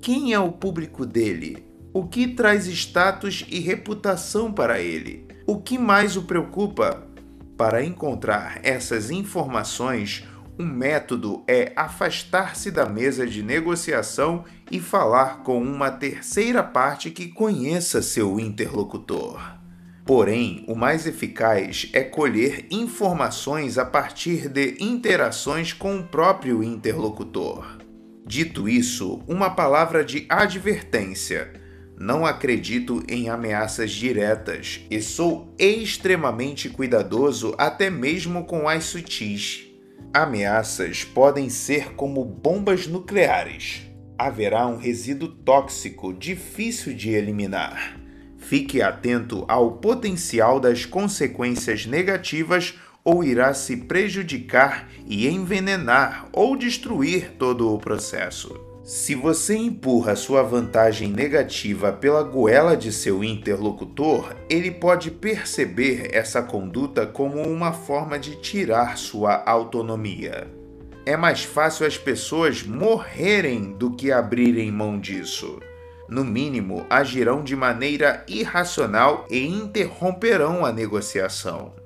Quem 0.00 0.32
é 0.32 0.38
o 0.38 0.50
público 0.50 1.06
dele? 1.06 1.64
O 1.94 2.06
que 2.06 2.26
traz 2.26 2.66
status 2.66 3.46
e 3.48 3.60
reputação 3.60 4.52
para 4.52 4.80
ele? 4.80 5.26
O 5.46 5.60
que 5.60 5.78
mais 5.78 6.16
o 6.16 6.22
preocupa? 6.22 7.06
Para 7.56 7.84
encontrar 7.84 8.58
essas 8.62 9.10
informações, 9.10 10.24
um 10.58 10.66
método 10.66 11.42
é 11.48 11.72
afastar-se 11.74 12.70
da 12.70 12.86
mesa 12.86 13.26
de 13.26 13.42
negociação 13.42 14.44
e 14.70 14.78
falar 14.80 15.42
com 15.42 15.60
uma 15.62 15.90
terceira 15.90 16.62
parte 16.62 17.10
que 17.10 17.28
conheça 17.28 18.02
seu 18.02 18.38
interlocutor. 18.38 19.40
Porém, 20.04 20.64
o 20.68 20.74
mais 20.74 21.06
eficaz 21.06 21.88
é 21.92 22.02
colher 22.02 22.66
informações 22.70 23.78
a 23.78 23.84
partir 23.84 24.48
de 24.48 24.76
interações 24.80 25.72
com 25.72 25.98
o 25.98 26.04
próprio 26.04 26.62
interlocutor. 26.62 27.78
Dito 28.26 28.68
isso, 28.68 29.22
uma 29.26 29.50
palavra 29.50 30.04
de 30.04 30.26
advertência 30.28 31.52
não 31.98 32.26
acredito 32.26 33.02
em 33.08 33.28
ameaças 33.28 33.92
diretas 33.92 34.80
e 34.90 35.00
sou 35.00 35.54
extremamente 35.56 36.68
cuidadoso 36.68 37.54
até 37.56 37.88
mesmo 37.88 38.44
com 38.44 38.68
as 38.68 38.84
sutis. 38.84 39.71
Ameaças 40.14 41.04
podem 41.04 41.48
ser 41.48 41.94
como 41.94 42.22
bombas 42.22 42.86
nucleares. 42.86 43.90
Haverá 44.18 44.66
um 44.66 44.76
resíduo 44.76 45.26
tóxico 45.26 46.12
difícil 46.12 46.92
de 46.92 47.08
eliminar. 47.08 47.98
Fique 48.36 48.82
atento 48.82 49.46
ao 49.48 49.78
potencial 49.78 50.60
das 50.60 50.84
consequências 50.84 51.86
negativas 51.86 52.74
ou 53.02 53.24
irá 53.24 53.54
se 53.54 53.74
prejudicar 53.74 54.86
e 55.06 55.26
envenenar 55.26 56.28
ou 56.30 56.58
destruir 56.58 57.30
todo 57.38 57.72
o 57.72 57.78
processo. 57.78 58.71
Se 58.84 59.14
você 59.14 59.56
empurra 59.56 60.16
sua 60.16 60.42
vantagem 60.42 61.08
negativa 61.08 61.92
pela 61.92 62.20
goela 62.24 62.76
de 62.76 62.92
seu 62.92 63.22
interlocutor, 63.22 64.34
ele 64.50 64.72
pode 64.72 65.08
perceber 65.08 66.08
essa 66.12 66.42
conduta 66.42 67.06
como 67.06 67.40
uma 67.42 67.72
forma 67.72 68.18
de 68.18 68.34
tirar 68.40 68.98
sua 68.98 69.40
autonomia. 69.46 70.48
É 71.06 71.16
mais 71.16 71.44
fácil 71.44 71.86
as 71.86 71.96
pessoas 71.96 72.64
morrerem 72.64 73.72
do 73.72 73.92
que 73.92 74.10
abrirem 74.10 74.72
mão 74.72 74.98
disso. 74.98 75.60
No 76.08 76.24
mínimo, 76.24 76.84
agirão 76.90 77.42
de 77.42 77.54
maneira 77.54 78.24
irracional 78.26 79.26
e 79.30 79.46
interromperão 79.46 80.66
a 80.66 80.72
negociação. 80.72 81.81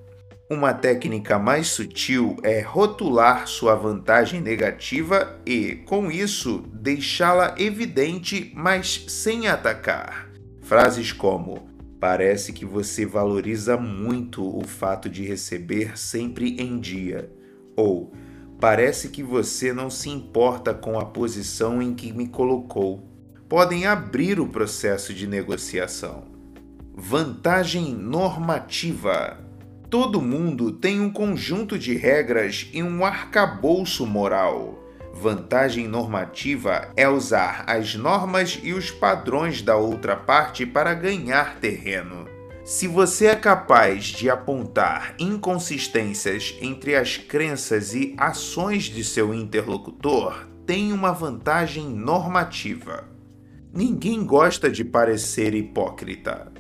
Uma 0.49 0.73
técnica 0.73 1.41
mais 1.41 1.67
sutil 1.67 2.37
é 2.45 2.61
rotular 2.61 3.49
sua 3.49 3.75
vantagem 3.75 4.41
negativa 4.41 5.41
e, 5.45 5.83
com 5.87 6.09
isso, 6.09 6.63
deixá-la 6.73 7.57
evidente, 7.59 8.53
mas 8.55 9.07
sem 9.09 9.49
atacar. 9.49 10.31
Frases 10.63 11.11
como: 11.11 11.69
Parece 11.99 12.53
que 12.53 12.65
você 12.65 13.05
valoriza 13.05 13.77
muito 13.77 14.45
o 14.57 14.65
fato 14.65 15.09
de 15.11 15.25
receber 15.25 15.99
sempre 15.99 16.57
em 16.61 16.79
dia. 16.79 17.29
Ou 17.75 18.13
parece 18.61 19.09
que 19.09 19.25
você 19.25 19.73
não 19.73 19.91
se 19.91 20.09
importa 20.09 20.73
com 20.73 20.97
a 20.97 21.05
posição 21.05 21.83
em 21.83 21.93
que 21.93 22.13
me 22.13 22.29
colocou. 22.29 23.03
Podem 23.49 23.85
abrir 23.87 24.39
o 24.39 24.47
processo 24.47 25.13
de 25.13 25.27
negociação. 25.27 26.25
Vantagem 26.95 27.93
normativa. 27.93 29.46
Todo 29.89 30.21
mundo 30.21 30.73
tem 30.73 31.01
um 31.01 31.11
conjunto 31.11 31.79
de 31.79 31.95
regras 31.95 32.69
e 32.73 32.83
um 32.83 33.05
arcabouço 33.05 34.05
moral. 34.05 34.83
Vantagem 35.15 35.87
normativa 35.87 36.93
é 36.97 37.09
usar 37.09 37.65
as 37.69 37.95
normas 37.95 38.59
e 38.63 38.73
os 38.73 38.91
padrões 38.91 39.63
da 39.63 39.77
outra 39.77 40.17
parte 40.17 40.67
para 40.67 40.93
ganhar 40.93 41.61
terreno. 41.61 42.27
Se 42.65 42.89
você 42.89 43.27
é 43.27 43.37
capaz 43.37 44.07
de 44.07 44.29
apontar 44.29 45.15
inconsistências 45.21 46.57
entre 46.61 46.97
as 46.97 47.17
crenças 47.17 47.95
e 47.95 48.13
ações 48.19 48.85
de 48.85 49.05
seu 49.05 49.33
interlocutor, 49.33 50.49
tem 50.67 50.93
uma 50.93 51.13
vantagem 51.13 51.87
normativa. 51.89 53.09
Ninguém 53.73 54.25
gosta 54.25 54.69
de 54.69 54.85
parecer 54.85 55.55
hipócrita. 55.55 56.53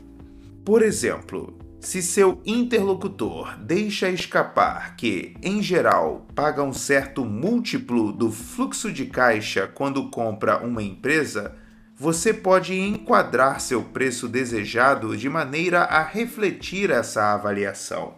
Por 0.64 0.80
exemplo, 0.80 1.58
se 1.86 2.02
seu 2.02 2.42
interlocutor 2.44 3.56
deixa 3.58 4.10
escapar 4.10 4.96
que, 4.96 5.36
em 5.40 5.62
geral, 5.62 6.26
paga 6.34 6.60
um 6.60 6.72
certo 6.72 7.24
múltiplo 7.24 8.12
do 8.12 8.32
fluxo 8.32 8.90
de 8.92 9.06
caixa 9.06 9.70
quando 9.72 10.10
compra 10.10 10.58
uma 10.58 10.82
empresa, 10.82 11.54
você 11.94 12.34
pode 12.34 12.74
enquadrar 12.76 13.60
seu 13.60 13.84
preço 13.84 14.26
desejado 14.26 15.16
de 15.16 15.28
maneira 15.28 15.82
a 15.82 16.02
refletir 16.02 16.90
essa 16.90 17.32
avaliação. 17.32 18.14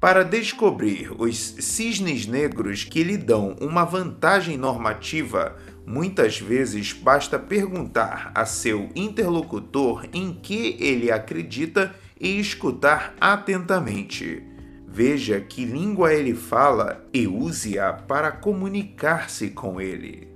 Para 0.00 0.24
descobrir 0.24 1.12
os 1.20 1.36
cisnes 1.36 2.26
negros 2.26 2.84
que 2.84 3.04
lhe 3.04 3.18
dão 3.18 3.54
uma 3.60 3.84
vantagem 3.84 4.56
normativa, 4.56 5.58
muitas 5.86 6.38
vezes 6.38 6.94
basta 6.94 7.38
perguntar 7.38 8.32
a 8.34 8.46
seu 8.46 8.88
interlocutor 8.96 10.06
em 10.10 10.32
que 10.32 10.78
ele 10.80 11.12
acredita 11.12 11.94
e 12.20 12.38
escutar 12.38 13.14
atentamente. 13.20 14.42
Veja 14.86 15.40
que 15.40 15.64
língua 15.64 16.12
ele 16.12 16.34
fala 16.34 17.08
e 17.12 17.26
use-a 17.26 17.92
para 17.92 18.30
comunicar-se 18.30 19.50
com 19.50 19.80
ele. 19.80 20.28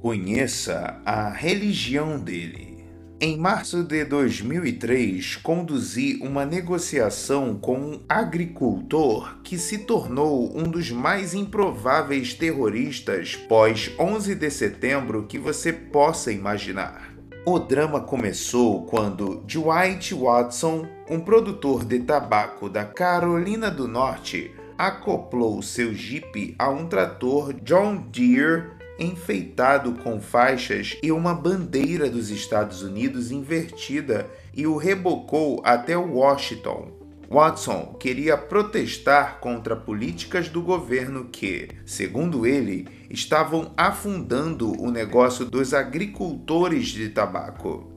Conheça 0.00 1.00
a 1.04 1.30
religião 1.30 2.20
dele. 2.20 2.76
Em 3.18 3.38
março 3.38 3.82
de 3.82 4.04
2003, 4.04 5.36
conduzi 5.36 6.18
uma 6.20 6.44
negociação 6.44 7.56
com 7.58 7.78
um 7.78 8.00
agricultor 8.06 9.38
que 9.42 9.56
se 9.58 9.78
tornou 9.78 10.54
um 10.54 10.64
dos 10.64 10.90
mais 10.90 11.32
improváveis 11.32 12.34
terroristas 12.34 13.34
pós 13.34 13.90
11 13.98 14.34
de 14.34 14.50
setembro 14.50 15.26
que 15.26 15.38
você 15.38 15.72
possa 15.72 16.30
imaginar. 16.30 17.15
O 17.48 17.60
drama 17.60 18.00
começou 18.00 18.84
quando 18.86 19.36
Dwight 19.46 20.12
Watson, 20.12 20.84
um 21.08 21.20
produtor 21.20 21.84
de 21.84 22.00
tabaco 22.00 22.68
da 22.68 22.84
Carolina 22.84 23.70
do 23.70 23.86
Norte, 23.86 24.50
acoplou 24.76 25.62
seu 25.62 25.94
Jeep 25.94 26.56
a 26.58 26.68
um 26.68 26.88
trator 26.88 27.52
John 27.52 27.98
Deere 28.10 28.70
enfeitado 28.98 29.92
com 29.92 30.20
faixas 30.20 30.96
e 31.00 31.12
uma 31.12 31.34
bandeira 31.34 32.10
dos 32.10 32.30
Estados 32.30 32.82
Unidos 32.82 33.30
invertida 33.30 34.28
e 34.52 34.66
o 34.66 34.76
rebocou 34.76 35.62
até 35.64 35.96
Washington, 35.96 36.96
Watson 37.28 37.96
queria 37.98 38.36
protestar 38.36 39.40
contra 39.40 39.74
políticas 39.74 40.48
do 40.48 40.62
governo 40.62 41.24
que, 41.24 41.68
segundo 41.84 42.46
ele, 42.46 42.86
estavam 43.10 43.72
afundando 43.76 44.72
o 44.80 44.90
negócio 44.90 45.44
dos 45.44 45.72
agricultores 45.74 46.88
de 46.88 47.08
tabaco. 47.08 47.96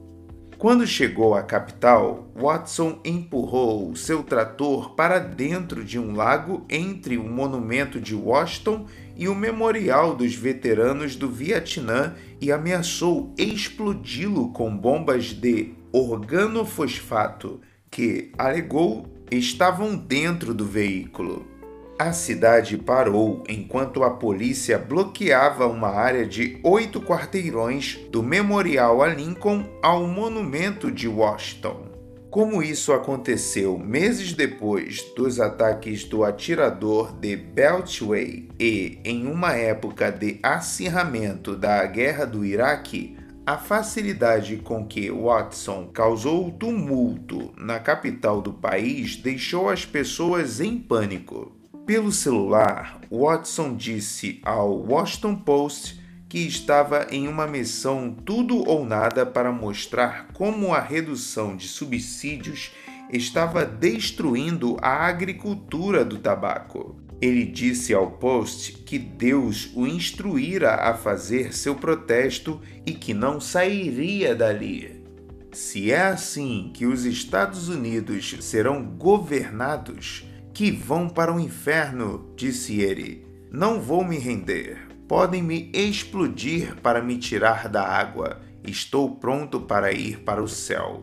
Quando 0.60 0.86
chegou 0.86 1.34
à 1.34 1.42
capital, 1.42 2.30
Watson 2.36 3.00
empurrou 3.02 3.96
seu 3.96 4.22
trator 4.22 4.94
para 4.94 5.18
dentro 5.18 5.82
de 5.82 5.98
um 5.98 6.14
lago 6.14 6.66
entre 6.68 7.16
o 7.16 7.24
monumento 7.24 7.98
de 7.98 8.14
Washington 8.14 8.84
e 9.16 9.26
o 9.26 9.34
memorial 9.34 10.14
dos 10.14 10.34
veteranos 10.34 11.16
do 11.16 11.30
Vietnã 11.30 12.14
e 12.42 12.52
ameaçou 12.52 13.34
explodi-lo 13.38 14.52
com 14.52 14.76
bombas 14.76 15.32
de 15.32 15.72
organofosfato, 15.92 17.62
que 17.90 18.30
alegou 18.36 19.06
estavam 19.30 19.96
dentro 19.96 20.52
do 20.52 20.66
veículo. 20.66 21.59
A 22.00 22.14
cidade 22.14 22.78
parou 22.78 23.44
enquanto 23.46 24.02
a 24.02 24.10
polícia 24.10 24.78
bloqueava 24.78 25.66
uma 25.66 25.88
área 25.88 26.24
de 26.24 26.58
oito 26.64 26.98
quarteirões 26.98 27.98
do 28.10 28.22
Memorial 28.22 29.02
a 29.02 29.08
Lincoln 29.08 29.68
ao 29.82 30.06
Monumento 30.06 30.90
de 30.90 31.06
Washington. 31.06 31.90
Como 32.30 32.62
isso 32.62 32.94
aconteceu 32.94 33.76
meses 33.78 34.32
depois 34.32 35.02
dos 35.14 35.38
ataques 35.38 36.02
do 36.04 36.24
atirador 36.24 37.12
de 37.12 37.36
Beltway 37.36 38.48
e 38.58 38.98
em 39.04 39.26
uma 39.26 39.52
época 39.52 40.10
de 40.10 40.38
acirramento 40.42 41.54
da 41.54 41.84
Guerra 41.84 42.24
do 42.24 42.46
Iraque, 42.46 43.18
a 43.44 43.58
facilidade 43.58 44.56
com 44.56 44.86
que 44.86 45.10
Watson 45.10 45.90
causou 45.92 46.50
tumulto 46.50 47.52
na 47.58 47.78
capital 47.78 48.40
do 48.40 48.54
país 48.54 49.16
deixou 49.16 49.68
as 49.68 49.84
pessoas 49.84 50.62
em 50.62 50.78
pânico. 50.78 51.59
Pelo 51.90 52.12
celular, 52.12 53.00
Watson 53.10 53.74
disse 53.74 54.40
ao 54.44 54.78
Washington 54.78 55.34
Post 55.34 56.00
que 56.28 56.38
estava 56.38 57.08
em 57.10 57.26
uma 57.26 57.48
missão 57.48 58.14
tudo 58.24 58.62
ou 58.64 58.86
nada 58.86 59.26
para 59.26 59.50
mostrar 59.50 60.28
como 60.32 60.72
a 60.72 60.78
redução 60.78 61.56
de 61.56 61.66
subsídios 61.66 62.70
estava 63.12 63.64
destruindo 63.64 64.76
a 64.80 65.04
agricultura 65.04 66.04
do 66.04 66.16
tabaco. 66.16 66.94
Ele 67.20 67.44
disse 67.44 67.92
ao 67.92 68.08
Post 68.08 68.84
que 68.84 68.96
Deus 68.96 69.72
o 69.74 69.84
instruíra 69.84 70.76
a 70.76 70.94
fazer 70.94 71.52
seu 71.52 71.74
protesto 71.74 72.60
e 72.86 72.92
que 72.92 73.12
não 73.12 73.40
sairia 73.40 74.32
dali. 74.32 75.04
Se 75.50 75.90
é 75.90 76.02
assim 76.02 76.70
que 76.72 76.86
os 76.86 77.04
Estados 77.04 77.68
Unidos 77.68 78.36
serão 78.38 78.80
governados, 78.84 80.29
que 80.52 80.70
vão 80.70 81.08
para 81.08 81.32
o 81.32 81.40
inferno, 81.40 82.32
disse 82.36 82.80
ele. 82.80 83.26
Não 83.50 83.80
vou 83.80 84.04
me 84.04 84.18
render. 84.18 84.88
Podem 85.08 85.42
me 85.42 85.70
explodir 85.72 86.76
para 86.82 87.02
me 87.02 87.18
tirar 87.18 87.68
da 87.68 87.82
água. 87.82 88.40
Estou 88.62 89.16
pronto 89.16 89.60
para 89.60 89.92
ir 89.92 90.20
para 90.20 90.42
o 90.42 90.48
céu. 90.48 91.02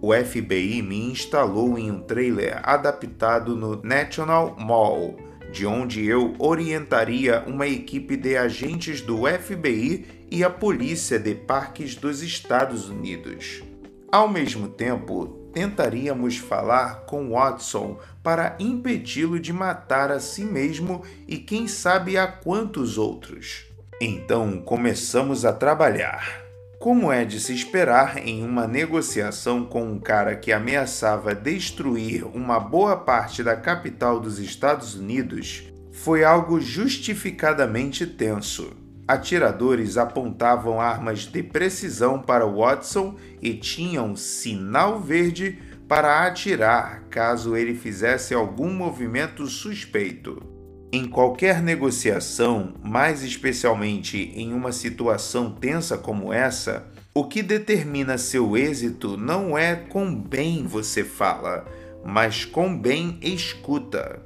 O 0.00 0.12
FBI 0.12 0.82
me 0.82 1.10
instalou 1.10 1.78
em 1.78 1.90
um 1.90 2.00
trailer 2.00 2.60
adaptado 2.62 3.56
no 3.56 3.80
National 3.82 4.56
Mall 4.58 5.16
de 5.52 5.66
onde 5.66 6.04
eu 6.06 6.34
orientaria 6.38 7.44
uma 7.46 7.66
equipe 7.66 8.16
de 8.16 8.36
agentes 8.36 9.02
do 9.02 9.26
FBI 9.26 10.06
e 10.30 10.42
a 10.42 10.48
Polícia 10.48 11.18
de 11.18 11.34
Parques 11.34 11.94
dos 11.94 12.22
Estados 12.22 12.88
Unidos. 12.88 13.62
Ao 14.10 14.26
mesmo 14.26 14.66
tempo, 14.66 15.41
tentaríamos 15.52 16.38
falar 16.38 17.02
com 17.06 17.30
Watson 17.30 17.98
para 18.22 18.56
impedi-lo 18.58 19.38
de 19.38 19.52
matar 19.52 20.10
a 20.10 20.18
si 20.18 20.44
mesmo 20.44 21.02
e 21.28 21.36
quem 21.38 21.68
sabe 21.68 22.16
a 22.16 22.26
quantos 22.26 22.98
outros. 22.98 23.66
Então 24.00 24.60
começamos 24.60 25.44
a 25.44 25.52
trabalhar. 25.52 26.42
Como 26.78 27.12
é 27.12 27.24
de 27.24 27.38
se 27.38 27.54
esperar 27.54 28.18
em 28.18 28.44
uma 28.44 28.66
negociação 28.66 29.64
com 29.64 29.84
um 29.84 30.00
cara 30.00 30.34
que 30.34 30.52
ameaçava 30.52 31.32
destruir 31.32 32.24
uma 32.24 32.58
boa 32.58 32.96
parte 32.96 33.40
da 33.40 33.54
capital 33.54 34.18
dos 34.18 34.40
Estados 34.40 34.96
Unidos, 34.96 35.72
foi 35.92 36.24
algo 36.24 36.60
justificadamente 36.60 38.04
tenso. 38.04 38.81
Atiradores 39.06 39.96
apontavam 39.96 40.80
armas 40.80 41.20
de 41.20 41.42
precisão 41.42 42.20
para 42.20 42.46
Watson 42.46 43.16
e 43.40 43.54
tinham 43.54 44.14
sinal 44.14 45.00
verde 45.00 45.58
para 45.88 46.26
atirar 46.26 47.02
caso 47.10 47.56
ele 47.56 47.74
fizesse 47.74 48.32
algum 48.32 48.72
movimento 48.72 49.46
suspeito. 49.46 50.42
Em 50.92 51.06
qualquer 51.06 51.62
negociação, 51.62 52.74
mais 52.82 53.22
especialmente 53.22 54.32
em 54.34 54.52
uma 54.52 54.72
situação 54.72 55.50
tensa 55.50 55.98
como 55.98 56.32
essa, 56.32 56.86
o 57.14 57.24
que 57.24 57.42
determina 57.42 58.16
seu 58.16 58.56
êxito 58.56 59.16
não 59.16 59.58
é 59.58 59.74
com 59.74 60.14
bem 60.14 60.66
você 60.66 61.02
fala, 61.02 61.66
mas 62.04 62.44
com 62.44 62.74
bem 62.78 63.18
escuta. 63.20 64.22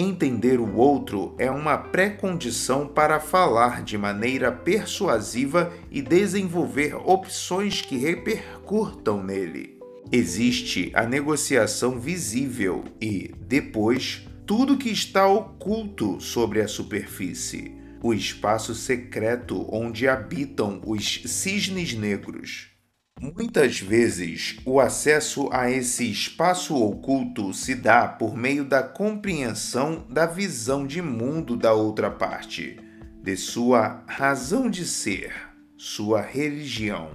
Entender 0.00 0.60
o 0.60 0.76
outro 0.76 1.34
é 1.38 1.50
uma 1.50 1.76
pré-condição 1.76 2.86
para 2.86 3.18
falar 3.18 3.82
de 3.82 3.98
maneira 3.98 4.52
persuasiva 4.52 5.72
e 5.90 6.00
desenvolver 6.00 6.94
opções 6.94 7.82
que 7.82 7.96
repercutam 7.96 9.20
nele. 9.24 9.76
Existe 10.12 10.92
a 10.94 11.04
negociação 11.04 11.98
visível 11.98 12.84
e, 13.00 13.34
depois, 13.40 14.24
tudo 14.46 14.78
que 14.78 14.88
está 14.88 15.26
oculto 15.26 16.20
sobre 16.20 16.60
a 16.60 16.68
superfície, 16.68 17.74
o 18.00 18.14
espaço 18.14 18.76
secreto 18.76 19.66
onde 19.68 20.06
habitam 20.06 20.80
os 20.86 21.22
cisnes 21.26 21.92
negros. 21.94 22.77
Muitas 23.20 23.80
vezes, 23.80 24.58
o 24.64 24.78
acesso 24.78 25.48
a 25.50 25.68
esse 25.68 26.08
espaço 26.08 26.76
oculto 26.76 27.52
se 27.52 27.74
dá 27.74 28.06
por 28.06 28.36
meio 28.36 28.64
da 28.64 28.80
compreensão 28.80 30.06
da 30.08 30.24
visão 30.24 30.86
de 30.86 31.02
mundo 31.02 31.56
da 31.56 31.72
outra 31.72 32.12
parte, 32.12 32.78
de 33.20 33.36
sua 33.36 34.04
razão 34.06 34.70
de 34.70 34.84
ser, 34.84 35.32
sua 35.76 36.20
religião. 36.20 37.10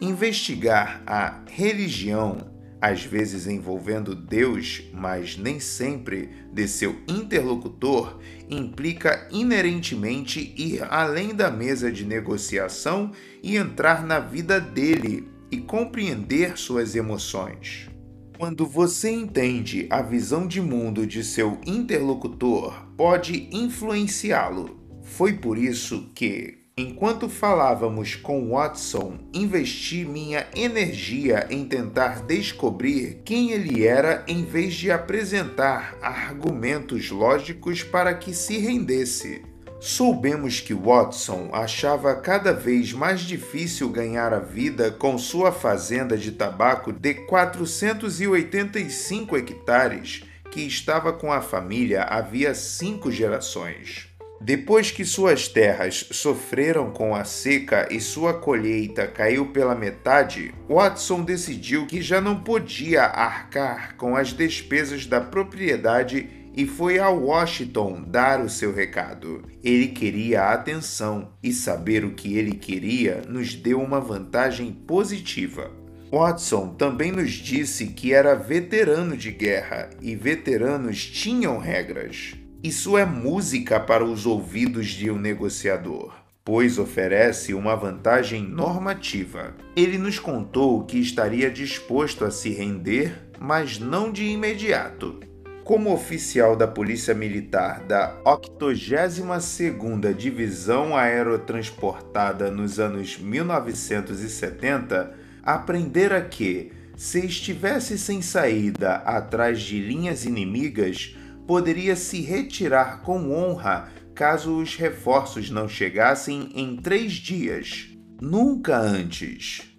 Investigar 0.00 1.00
a 1.06 1.40
religião, 1.48 2.52
às 2.80 3.04
vezes 3.04 3.46
envolvendo 3.46 4.12
Deus, 4.12 4.82
mas 4.92 5.36
nem 5.36 5.60
sempre 5.60 6.30
de 6.52 6.66
seu 6.66 6.96
interlocutor, 7.06 8.18
implica 8.50 9.28
inerentemente 9.30 10.52
ir 10.56 10.82
além 10.90 11.32
da 11.32 11.48
mesa 11.48 11.92
de 11.92 12.04
negociação 12.04 13.12
e 13.40 13.56
entrar 13.56 14.04
na 14.04 14.18
vida 14.18 14.60
dele 14.60 15.32
e 15.54 15.60
compreender 15.60 16.58
suas 16.58 16.96
emoções. 16.96 17.88
Quando 18.36 18.66
você 18.66 19.08
entende 19.08 19.86
a 19.88 20.02
visão 20.02 20.48
de 20.48 20.60
mundo 20.60 21.06
de 21.06 21.22
seu 21.22 21.58
interlocutor, 21.64 22.88
pode 22.96 23.48
influenciá-lo. 23.52 24.76
Foi 25.04 25.34
por 25.34 25.56
isso 25.56 26.10
que, 26.12 26.58
enquanto 26.76 27.28
falávamos 27.28 28.16
com 28.16 28.50
Watson, 28.50 29.20
investi 29.32 30.04
minha 30.04 30.44
energia 30.56 31.46
em 31.48 31.64
tentar 31.64 32.26
descobrir 32.26 33.22
quem 33.24 33.52
ele 33.52 33.86
era 33.86 34.24
em 34.26 34.44
vez 34.44 34.74
de 34.74 34.90
apresentar 34.90 35.96
argumentos 36.02 37.12
lógicos 37.12 37.84
para 37.84 38.12
que 38.12 38.34
se 38.34 38.58
rendesse. 38.58 39.53
Soubemos 39.86 40.60
que 40.60 40.72
Watson 40.72 41.50
achava 41.52 42.14
cada 42.14 42.54
vez 42.54 42.94
mais 42.94 43.20
difícil 43.20 43.90
ganhar 43.90 44.32
a 44.32 44.38
vida 44.38 44.90
com 44.90 45.18
sua 45.18 45.52
fazenda 45.52 46.16
de 46.16 46.32
tabaco 46.32 46.90
de 46.90 47.12
485 47.12 49.36
hectares, 49.36 50.24
que 50.50 50.62
estava 50.62 51.12
com 51.12 51.30
a 51.30 51.42
família 51.42 52.04
havia 52.04 52.54
cinco 52.54 53.12
gerações. 53.12 54.08
Depois 54.40 54.90
que 54.90 55.04
suas 55.04 55.48
terras 55.48 56.08
sofreram 56.10 56.90
com 56.90 57.14
a 57.14 57.24
seca 57.24 57.86
e 57.90 58.00
sua 58.00 58.32
colheita 58.32 59.06
caiu 59.06 59.52
pela 59.52 59.74
metade, 59.74 60.54
Watson 60.66 61.22
decidiu 61.22 61.86
que 61.86 62.00
já 62.00 62.22
não 62.22 62.40
podia 62.40 63.02
arcar 63.02 63.96
com 63.96 64.16
as 64.16 64.32
despesas 64.32 65.04
da 65.04 65.20
propriedade 65.20 66.43
e 66.56 66.66
foi 66.66 66.98
a 66.98 67.08
Washington 67.08 68.04
dar 68.06 68.40
o 68.40 68.48
seu 68.48 68.72
recado. 68.72 69.42
Ele 69.62 69.88
queria 69.88 70.52
atenção 70.52 71.32
e 71.42 71.52
saber 71.52 72.04
o 72.04 72.14
que 72.14 72.36
ele 72.36 72.52
queria 72.52 73.22
nos 73.28 73.54
deu 73.54 73.80
uma 73.80 74.00
vantagem 74.00 74.72
positiva. 74.72 75.70
Watson 76.10 76.74
também 76.74 77.10
nos 77.10 77.32
disse 77.32 77.88
que 77.88 78.12
era 78.12 78.34
veterano 78.34 79.16
de 79.16 79.32
guerra 79.32 79.90
e 80.00 80.14
veteranos 80.14 81.04
tinham 81.04 81.58
regras. 81.58 82.34
Isso 82.62 82.96
é 82.96 83.04
música 83.04 83.80
para 83.80 84.04
os 84.04 84.24
ouvidos 84.24 84.86
de 84.88 85.10
um 85.10 85.18
negociador 85.18 86.24
pois 86.44 86.78
oferece 86.78 87.54
uma 87.54 87.74
vantagem 87.74 88.42
normativa. 88.42 89.54
Ele 89.74 89.96
nos 89.96 90.18
contou 90.18 90.84
que 90.84 90.98
estaria 90.98 91.50
disposto 91.50 92.24
a 92.24 92.30
se 92.30 92.50
render, 92.50 93.30
mas 93.40 93.78
não 93.78 94.12
de 94.12 94.24
imediato. 94.24 95.20
Como 95.64 95.92
oficial 95.94 96.54
da 96.54 96.68
Polícia 96.68 97.14
Militar 97.14 97.80
da 97.84 98.20
82ª 98.22 100.12
Divisão 100.12 100.94
Aerotransportada 100.94 102.50
nos 102.50 102.78
anos 102.78 103.16
1970, 103.18 105.14
aprendera 105.42 106.20
que, 106.20 106.70
se 106.94 107.24
estivesse 107.24 107.96
sem 107.96 108.20
saída 108.20 108.96
atrás 108.96 109.62
de 109.62 109.80
linhas 109.80 110.26
inimigas, 110.26 111.16
poderia 111.46 111.96
se 111.96 112.20
retirar 112.20 113.00
com 113.00 113.32
honra 113.32 113.88
caso 114.14 114.58
os 114.58 114.76
reforços 114.76 115.48
não 115.48 115.66
chegassem 115.66 116.50
em 116.54 116.76
três 116.76 117.14
dias. 117.14 117.88
Nunca 118.20 118.78
antes. 118.78 119.73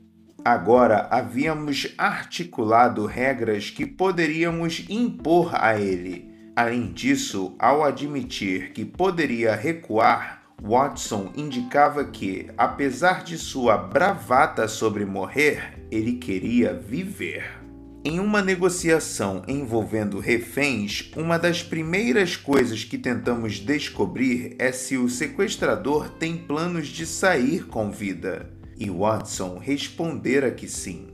Agora 0.46 1.08
havíamos 1.10 1.92
articulado 1.98 3.08
regras 3.08 3.72
que 3.72 3.84
poderíamos 3.84 4.86
impor 4.88 5.50
a 5.56 5.76
ele. 5.76 6.32
Além 6.56 6.92
disso, 6.92 7.56
ao 7.58 7.84
admitir 7.84 8.72
que 8.72 8.86
poderia 8.86 9.56
recuar, 9.56 10.44
Watson 10.62 11.34
indicava 11.36 12.06
que, 12.06 12.46
apesar 12.56 13.24
de 13.24 13.40
sua 13.40 13.76
bravata 13.76 14.68
sobre 14.68 15.04
morrer, 15.04 15.84
ele 15.90 16.14
queria 16.14 16.76
viver. 16.76 17.66
Em 18.04 18.20
uma 18.20 18.40
negociação 18.40 19.42
envolvendo 19.48 20.20
reféns, 20.20 21.12
uma 21.18 21.40
das 21.40 21.64
primeiras 21.64 22.38
coisas 22.38 22.84
que 22.84 23.00
tentamos 23.00 23.56
descobrir 23.60 24.56
é 24.60 24.72
se 24.72 24.96
o 24.96 25.10
sequestrador 25.10 26.08
tem 26.08 26.38
planos 26.38 26.88
de 26.88 27.04
sair 27.04 27.66
com 27.66 27.90
vida 27.90 28.55
e 28.78 28.90
Watson 28.90 29.58
respondera 29.58 30.52
que 30.52 30.68
sim. 30.68 31.08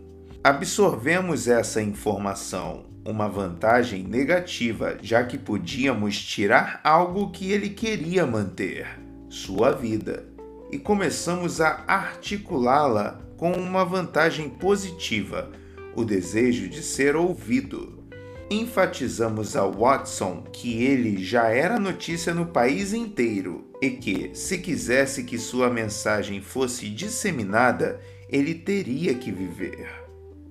Absorvemos 0.44 1.48
essa 1.48 1.82
informação, 1.82 2.86
uma 3.06 3.28
vantagem 3.28 4.04
negativa, 4.04 4.98
já 5.02 5.24
que 5.24 5.38
podíamos 5.38 6.20
tirar 6.20 6.82
algo 6.84 7.32
que 7.32 7.52
ele 7.52 7.70
queria 7.70 8.26
manter, 8.26 8.88
sua 9.30 9.72
vida, 9.72 10.26
e 10.72 10.80
começamos 10.80 11.62
a 11.62 11.84
articulá-la 11.88 13.20
com 13.38 13.52
uma 13.52 13.86
vantagem 13.86 14.50
positiva, 14.50 15.52
o 15.96 16.04
desejo 16.04 16.68
de 16.68 16.82
ser 16.82 17.16
ouvido 17.16 18.02
enfatizamos 18.52 19.56
a 19.56 19.66
Watson 19.66 20.44
que 20.52 20.84
ele 20.84 21.24
já 21.24 21.48
era 21.48 21.80
notícia 21.80 22.34
no 22.34 22.48
país 22.48 22.92
inteiro 22.92 23.71
e 23.82 23.90
que, 23.90 24.30
se 24.34 24.60
quisesse 24.60 25.24
que 25.24 25.40
sua 25.40 25.70
mensagem 25.70 26.40
fosse 26.40 26.88
disseminada, 26.88 28.00
ele 28.30 28.54
teria 28.54 29.16
que 29.16 29.32
viver. 29.32 29.90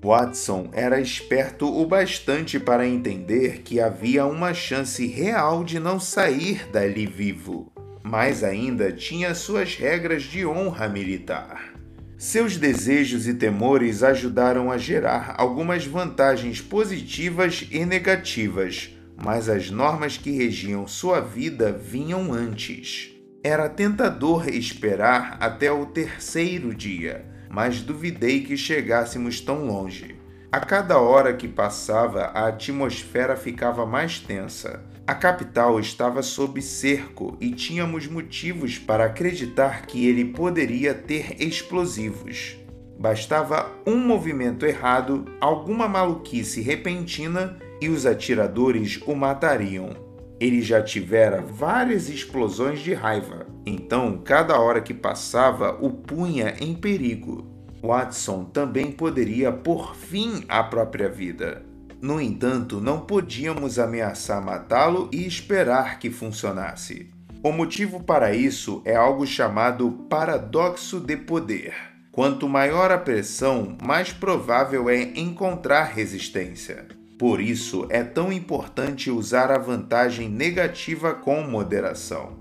Watson 0.03 0.71
era 0.73 1.01
esperto 1.01 1.67
o 1.67 1.87
bastante 1.87 2.59
para 2.59 2.89
entender 2.89 3.61
que 3.63 3.81
havia 3.81 4.27
uma 4.27 4.53
chance 4.53 5.07
real 5.07 5.63
de 5.63 5.79
não 5.79 6.01
sair 6.01 6.67
dali 6.73 7.07
vivo, 7.07 7.71
mas 8.03 8.43
ainda 8.43 8.91
tinha 8.91 9.35
suas 9.35 9.77
regras 9.77 10.23
de 10.23 10.45
honra 10.45 10.89
militar. 10.89 11.75
Seus 12.17 12.57
desejos 12.57 13.27
e 13.29 13.35
temores 13.35 14.03
ajudaram 14.03 14.71
a 14.71 14.77
gerar 14.77 15.35
algumas 15.39 15.87
vantagens 15.87 16.61
positivas 16.61 17.67
e 17.71 17.85
negativas, 17.85 18.91
mas 19.17 19.49
as 19.49 19.71
normas 19.71 20.17
que 20.17 20.31
regiam 20.31 20.87
sua 20.87 21.21
vida 21.21 21.73
vinham 21.73 22.33
antes. 22.33 23.10
Era 23.43 23.71
tentador 23.71 24.51
esperar 24.51 25.39
até 25.41 25.73
o 25.73 25.87
terceiro 25.87 26.75
dia, 26.75 27.25
mas 27.49 27.81
duvidei 27.81 28.43
que 28.43 28.55
chegássemos 28.55 29.41
tão 29.41 29.65
longe. 29.67 30.15
A 30.53 30.61
cada 30.61 30.99
hora 30.99 31.33
que 31.33 31.49
passava, 31.49 32.25
a 32.35 32.49
atmosfera 32.49 33.35
ficava 33.37 33.87
mais 33.87 34.19
tensa. 34.19 34.85
A 35.07 35.15
capital 35.15 35.81
estava 35.81 36.23
sob 36.23 36.61
cerco 36.61 37.39
e 37.41 37.51
tínhamos 37.53 38.07
motivos 38.07 38.79
para 38.79 39.07
acreditar 39.07 39.87
que 39.87 40.07
ele 40.07 40.27
poderia 40.27 40.93
ter 40.93 41.41
explosivos. 41.41 42.59
Bastava 42.99 43.73
um 43.87 43.97
movimento 43.97 44.67
errado, 44.67 45.25
alguma 45.41 45.89
maluquice 45.89 46.61
repentina 46.61 47.57
e 47.81 47.89
os 47.89 48.05
atiradores 48.05 49.01
o 49.07 49.15
matariam. 49.15 50.10
Ele 50.41 50.63
já 50.63 50.83
tivera 50.83 51.43
várias 51.43 52.09
explosões 52.09 52.81
de 52.81 52.95
raiva, 52.95 53.47
então 53.67 54.17
cada 54.25 54.59
hora 54.59 54.81
que 54.81 54.95
passava 54.95 55.77
o 55.81 55.91
punha 55.91 56.57
em 56.59 56.75
perigo. 56.75 57.47
Watson 57.83 58.45
também 58.45 58.91
poderia 58.91 59.53
pôr 59.53 59.95
fim 59.95 60.45
à 60.49 60.63
própria 60.63 61.11
vida. 61.11 61.63
No 62.01 62.19
entanto, 62.19 62.81
não 62.81 63.01
podíamos 63.01 63.79
ameaçar 63.79 64.43
matá-lo 64.43 65.11
e 65.13 65.27
esperar 65.27 65.99
que 65.99 66.11
funcionasse. 66.11 67.11
O 67.43 67.53
motivo 67.53 68.03
para 68.03 68.35
isso 68.35 68.81
é 68.87 68.97
algo 68.97 69.27
chamado 69.27 69.91
paradoxo 70.09 70.99
de 71.01 71.17
poder. 71.17 71.75
Quanto 72.11 72.49
maior 72.49 72.91
a 72.91 72.99
pressão, 72.99 73.77
mais 73.83 74.13
provável 74.13 74.89
é 74.89 75.03
encontrar 75.15 75.85
resistência. 75.85 77.00
Por 77.21 77.39
isso 77.39 77.87
é 77.91 78.03
tão 78.03 78.33
importante 78.33 79.11
usar 79.11 79.51
a 79.51 79.59
vantagem 79.59 80.27
negativa 80.27 81.13
com 81.13 81.43
moderação. 81.43 82.39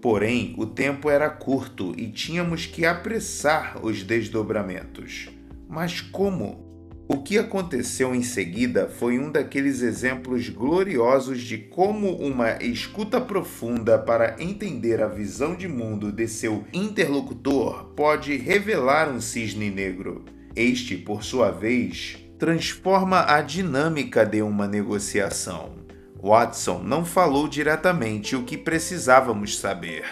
Porém, 0.00 0.54
o 0.56 0.64
tempo 0.64 1.10
era 1.10 1.28
curto 1.28 1.92
e 1.98 2.10
tínhamos 2.10 2.64
que 2.64 2.86
apressar 2.86 3.84
os 3.84 4.02
desdobramentos. 4.02 5.28
Mas 5.68 6.00
como? 6.00 6.64
O 7.06 7.22
que 7.22 7.36
aconteceu 7.36 8.14
em 8.14 8.22
seguida 8.22 8.88
foi 8.88 9.18
um 9.18 9.30
daqueles 9.30 9.82
exemplos 9.82 10.48
gloriosos 10.48 11.42
de 11.42 11.58
como 11.58 12.16
uma 12.16 12.52
escuta 12.62 13.20
profunda 13.20 13.98
para 13.98 14.42
entender 14.42 15.02
a 15.02 15.08
visão 15.08 15.54
de 15.54 15.68
mundo 15.68 16.10
de 16.10 16.26
seu 16.26 16.64
interlocutor 16.72 17.92
pode 17.94 18.34
revelar 18.38 19.12
um 19.12 19.20
cisne 19.20 19.68
negro. 19.68 20.24
Este, 20.56 20.96
por 20.96 21.22
sua 21.22 21.50
vez, 21.50 22.21
transforma 22.42 23.24
a 23.28 23.40
dinâmica 23.40 24.26
de 24.26 24.42
uma 24.42 24.66
negociação. 24.66 25.74
Watson 26.20 26.80
não 26.82 27.04
falou 27.04 27.46
diretamente 27.46 28.34
o 28.34 28.42
que 28.42 28.58
precisávamos 28.58 29.60
saber, 29.60 30.04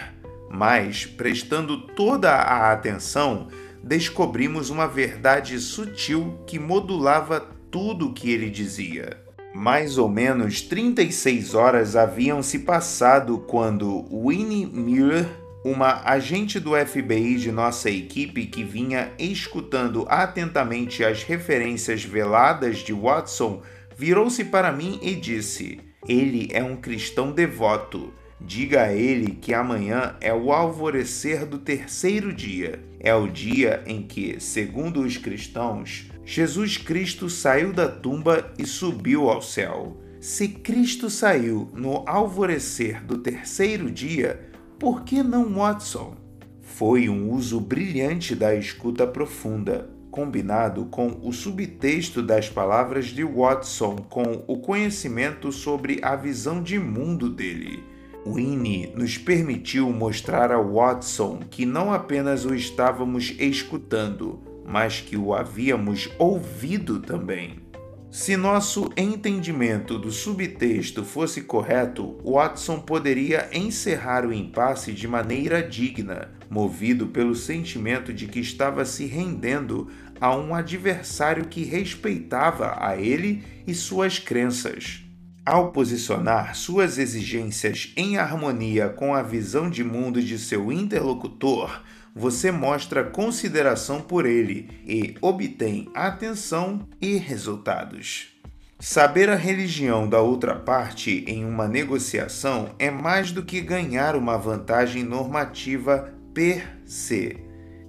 mas, 0.49 1.05
prestando 1.05 1.87
toda 1.87 2.31
a 2.31 2.71
atenção, 2.71 3.49
descobrimos 3.83 4.69
uma 4.69 4.87
verdade 4.87 5.59
sutil 5.59 6.39
que 6.47 6.57
modulava 6.57 7.45
tudo 7.69 8.07
o 8.07 8.13
que 8.13 8.31
ele 8.31 8.49
dizia. 8.49 9.17
Mais 9.53 9.97
ou 9.97 10.07
menos 10.07 10.61
36 10.61 11.53
horas 11.53 11.97
haviam 11.97 12.41
se 12.41 12.59
passado 12.59 13.39
quando 13.39 14.05
Winnie 14.09 14.65
Muir, 14.67 15.27
uma 15.63 16.01
agente 16.03 16.59
do 16.59 16.71
FBI 16.75 17.35
de 17.37 17.51
nossa 17.51 17.89
equipe 17.89 18.47
que 18.47 18.63
vinha 18.63 19.11
escutando 19.19 20.05
atentamente 20.09 21.03
as 21.03 21.23
referências 21.23 22.03
veladas 22.03 22.79
de 22.79 22.93
Watson, 22.93 23.61
virou-se 23.95 24.43
para 24.45 24.71
mim 24.71 24.99
e 25.01 25.15
disse: 25.15 25.79
Ele 26.07 26.49
é 26.51 26.63
um 26.63 26.75
cristão 26.75 27.31
devoto 27.31 28.13
Diga 28.43 28.83
a 28.83 28.93
ele 28.93 29.37
que 29.39 29.53
amanhã 29.53 30.15
é 30.19 30.33
o 30.33 30.51
alvorecer 30.51 31.45
do 31.45 31.59
terceiro 31.59 32.33
dia. 32.33 32.83
É 32.99 33.13
o 33.13 33.27
dia 33.27 33.83
em 33.85 34.01
que, 34.01 34.39
segundo 34.39 35.01
os 35.01 35.15
cristãos, 35.15 36.09
Jesus 36.25 36.77
Cristo 36.77 37.29
saiu 37.29 37.71
da 37.71 37.87
tumba 37.87 38.51
e 38.57 38.65
subiu 38.65 39.29
ao 39.29 39.41
céu. 39.41 39.95
Se 40.19 40.47
Cristo 40.47 41.09
saiu 41.09 41.69
no 41.73 42.03
alvorecer 42.07 43.03
do 43.03 43.19
terceiro 43.19 43.91
dia, 43.91 44.50
por 44.81 45.03
que 45.03 45.21
não 45.21 45.47
Watson? 45.53 46.15
Foi 46.59 47.07
um 47.07 47.29
uso 47.29 47.59
brilhante 47.59 48.33
da 48.33 48.55
escuta 48.55 49.05
profunda, 49.05 49.87
combinado 50.09 50.85
com 50.85 51.19
o 51.21 51.31
subtexto 51.31 52.23
das 52.23 52.49
palavras 52.49 53.05
de 53.05 53.23
Watson 53.23 53.97
com 54.09 54.43
o 54.47 54.57
conhecimento 54.57 55.51
sobre 55.51 55.99
a 56.01 56.15
visão 56.15 56.63
de 56.63 56.79
mundo 56.79 57.29
dele. 57.29 57.83
Winnie 58.25 58.91
nos 58.95 59.19
permitiu 59.19 59.87
mostrar 59.93 60.51
a 60.51 60.59
Watson 60.59 61.41
que 61.47 61.63
não 61.63 61.93
apenas 61.93 62.43
o 62.43 62.55
estávamos 62.55 63.35
escutando, 63.37 64.41
mas 64.65 64.99
que 64.99 65.15
o 65.15 65.35
havíamos 65.35 66.09
ouvido 66.17 66.99
também. 66.99 67.60
Se 68.11 68.35
nosso 68.35 68.91
entendimento 68.97 69.97
do 69.97 70.11
subtexto 70.11 71.05
fosse 71.05 71.43
correto, 71.43 72.17
Watson 72.25 72.81
poderia 72.81 73.49
encerrar 73.53 74.25
o 74.25 74.33
impasse 74.33 74.91
de 74.91 75.07
maneira 75.07 75.63
digna, 75.63 76.29
movido 76.49 77.07
pelo 77.07 77.33
sentimento 77.33 78.11
de 78.11 78.27
que 78.27 78.41
estava 78.41 78.83
se 78.83 79.05
rendendo 79.05 79.87
a 80.19 80.35
um 80.35 80.53
adversário 80.53 81.45
que 81.45 81.63
respeitava 81.63 82.75
a 82.85 82.97
ele 82.97 83.45
e 83.65 83.73
suas 83.73 84.19
crenças. 84.19 85.05
Ao 85.45 85.71
posicionar 85.71 86.53
suas 86.53 86.97
exigências 86.97 87.93
em 87.95 88.17
harmonia 88.17 88.89
com 88.89 89.15
a 89.15 89.23
visão 89.23 89.69
de 89.69 89.85
mundo 89.85 90.21
de 90.21 90.37
seu 90.37 90.69
interlocutor, 90.69 91.81
você 92.15 92.51
mostra 92.51 93.03
consideração 93.03 94.01
por 94.01 94.25
ele 94.25 94.69
e 94.85 95.15
obtém 95.21 95.89
atenção 95.93 96.87
e 96.99 97.15
resultados. 97.15 98.31
Saber 98.79 99.29
a 99.29 99.35
religião 99.35 100.09
da 100.09 100.19
outra 100.21 100.55
parte 100.55 101.23
em 101.27 101.45
uma 101.45 101.67
negociação 101.67 102.73
é 102.79 102.89
mais 102.89 103.31
do 103.31 103.43
que 103.43 103.61
ganhar 103.61 104.15
uma 104.15 104.37
vantagem 104.37 105.03
normativa 105.03 106.11
per 106.33 106.77
se. 106.83 107.37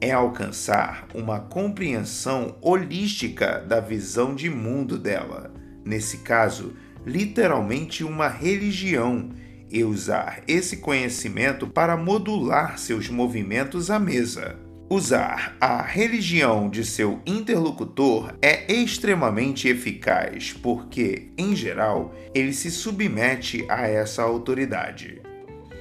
É 0.00 0.10
alcançar 0.12 1.06
uma 1.14 1.40
compreensão 1.40 2.58
holística 2.60 3.60
da 3.60 3.80
visão 3.80 4.34
de 4.34 4.50
mundo 4.50 4.98
dela. 4.98 5.54
Nesse 5.84 6.18
caso, 6.18 6.74
literalmente 7.06 8.04
uma 8.04 8.28
religião 8.28 9.30
e 9.72 9.82
usar 9.82 10.42
esse 10.46 10.76
conhecimento 10.76 11.66
para 11.66 11.96
modular 11.96 12.78
seus 12.78 13.08
movimentos 13.08 13.90
à 13.90 13.98
mesa. 13.98 14.58
Usar 14.90 15.56
a 15.58 15.80
religião 15.80 16.68
de 16.68 16.84
seu 16.84 17.18
interlocutor 17.24 18.34
é 18.42 18.70
extremamente 18.70 19.66
eficaz 19.66 20.52
porque, 20.52 21.32
em 21.38 21.56
geral, 21.56 22.14
ele 22.34 22.52
se 22.52 22.70
submete 22.70 23.64
a 23.70 23.88
essa 23.88 24.22
autoridade. 24.22 25.22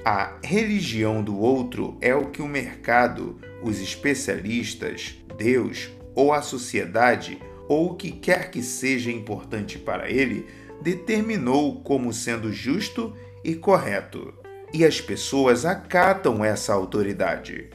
A 0.02 0.38
religião 0.42 1.22
do 1.22 1.38
outro 1.38 1.98
é 2.00 2.14
o 2.14 2.30
que 2.30 2.40
o 2.40 2.48
mercado, 2.48 3.38
os 3.62 3.78
especialistas, 3.78 5.14
Deus 5.36 5.90
ou 6.14 6.32
a 6.32 6.40
sociedade 6.40 7.38
ou 7.68 7.90
o 7.90 7.94
que 7.94 8.10
quer 8.10 8.50
que 8.50 8.62
seja 8.62 9.12
importante 9.12 9.78
para 9.78 10.10
ele 10.10 10.46
determinou 10.82 11.80
como 11.82 12.12
sendo 12.12 12.52
justo 12.52 13.14
e 13.44 13.54
correto, 13.54 14.32
e 14.72 14.84
as 14.84 15.00
pessoas 15.00 15.64
acatam 15.64 16.44
essa 16.44 16.72
autoridade. 16.72 17.70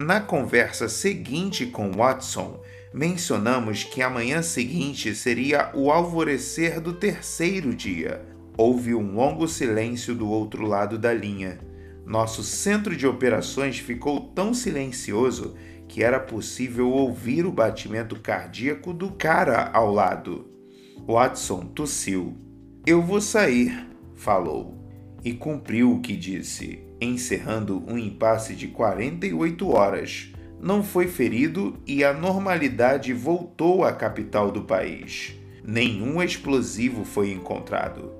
Na 0.00 0.20
conversa 0.20 0.88
seguinte 0.88 1.66
com 1.66 1.92
Watson, 1.92 2.62
mencionamos 2.94 3.84
que 3.84 4.00
a 4.00 4.08
manhã 4.08 4.40
seguinte 4.40 5.14
seria 5.14 5.70
o 5.74 5.90
alvorecer 5.90 6.80
do 6.80 6.94
terceiro 6.94 7.74
dia. 7.74 8.22
Houve 8.56 8.94
um 8.94 9.14
longo 9.14 9.46
silêncio 9.46 10.14
do 10.14 10.28
outro 10.28 10.66
lado 10.66 10.98
da 10.98 11.12
linha. 11.12 11.60
Nosso 12.06 12.42
centro 12.42 12.96
de 12.96 13.06
operações 13.06 13.78
ficou 13.78 14.20
tão 14.34 14.54
silencioso 14.54 15.54
que 15.86 16.02
era 16.02 16.18
possível 16.18 16.88
ouvir 16.88 17.44
o 17.44 17.52
batimento 17.52 18.18
cardíaco 18.18 18.94
do 18.94 19.10
cara 19.10 19.70
ao 19.72 19.92
lado. 19.92 20.48
Watson 21.06 21.66
tossiu. 21.66 22.36
Eu 22.86 23.02
vou 23.02 23.20
sair, 23.20 23.86
falou, 24.14 24.79
e 25.24 25.32
cumpriu 25.32 25.92
o 25.92 26.00
que 26.00 26.16
disse, 26.16 26.84
encerrando 27.00 27.82
um 27.86 27.98
impasse 27.98 28.54
de 28.54 28.68
48 28.68 29.68
horas. 29.70 30.32
Não 30.60 30.82
foi 30.82 31.06
ferido 31.06 31.78
e 31.86 32.04
a 32.04 32.12
normalidade 32.12 33.12
voltou 33.12 33.84
à 33.84 33.92
capital 33.92 34.50
do 34.50 34.62
país. 34.62 35.34
Nenhum 35.64 36.22
explosivo 36.22 37.04
foi 37.04 37.32
encontrado. 37.32 38.12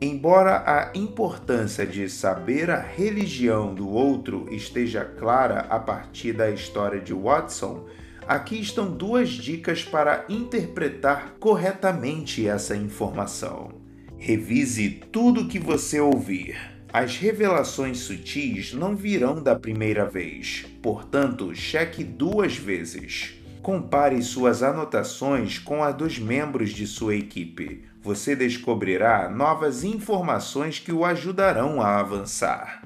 Embora 0.00 0.62
a 0.66 0.90
importância 0.94 1.86
de 1.86 2.08
saber 2.08 2.70
a 2.70 2.80
religião 2.80 3.74
do 3.74 3.88
outro 3.88 4.46
esteja 4.50 5.04
clara 5.04 5.60
a 5.70 5.78
partir 5.78 6.32
da 6.32 6.50
história 6.50 7.00
de 7.00 7.14
Watson, 7.14 7.86
Aqui 8.26 8.58
estão 8.58 8.90
duas 8.90 9.28
dicas 9.28 9.84
para 9.84 10.24
interpretar 10.30 11.34
corretamente 11.38 12.48
essa 12.48 12.74
informação. 12.74 13.83
Revise 14.26 14.88
tudo 15.12 15.42
o 15.42 15.48
que 15.48 15.58
você 15.58 16.00
ouvir. 16.00 16.56
As 16.90 17.18
revelações 17.18 17.98
sutis 17.98 18.72
não 18.72 18.96
virão 18.96 19.42
da 19.42 19.54
primeira 19.54 20.06
vez, 20.06 20.64
portanto, 20.82 21.54
cheque 21.54 22.02
duas 22.02 22.56
vezes. 22.56 23.34
Compare 23.60 24.22
suas 24.22 24.62
anotações 24.62 25.58
com 25.58 25.84
a 25.84 25.92
dos 25.92 26.18
membros 26.18 26.70
de 26.70 26.86
sua 26.86 27.14
equipe. 27.14 27.84
Você 28.00 28.34
descobrirá 28.34 29.28
novas 29.28 29.84
informações 29.84 30.78
que 30.78 30.90
o 30.90 31.04
ajudarão 31.04 31.82
a 31.82 32.00
avançar. 32.00 32.80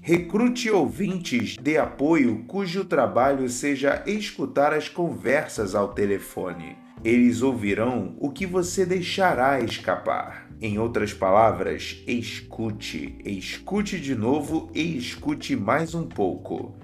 Recrute 0.00 0.70
ouvintes 0.70 1.58
de 1.60 1.76
apoio 1.76 2.44
cujo 2.46 2.82
trabalho 2.82 3.46
seja 3.50 4.02
escutar 4.06 4.72
as 4.72 4.88
conversas 4.88 5.74
ao 5.74 5.88
telefone. 5.88 6.78
Eles 7.04 7.42
ouvirão 7.42 8.16
o 8.18 8.30
que 8.30 8.46
você 8.46 8.86
deixará 8.86 9.60
escapar. 9.60 10.47
Em 10.60 10.76
outras 10.76 11.14
palavras, 11.14 12.02
escute, 12.04 13.16
escute 13.24 14.00
de 14.00 14.16
novo 14.16 14.68
e 14.74 14.98
escute 14.98 15.54
mais 15.54 15.94
um 15.94 16.02
pouco. 16.02 16.76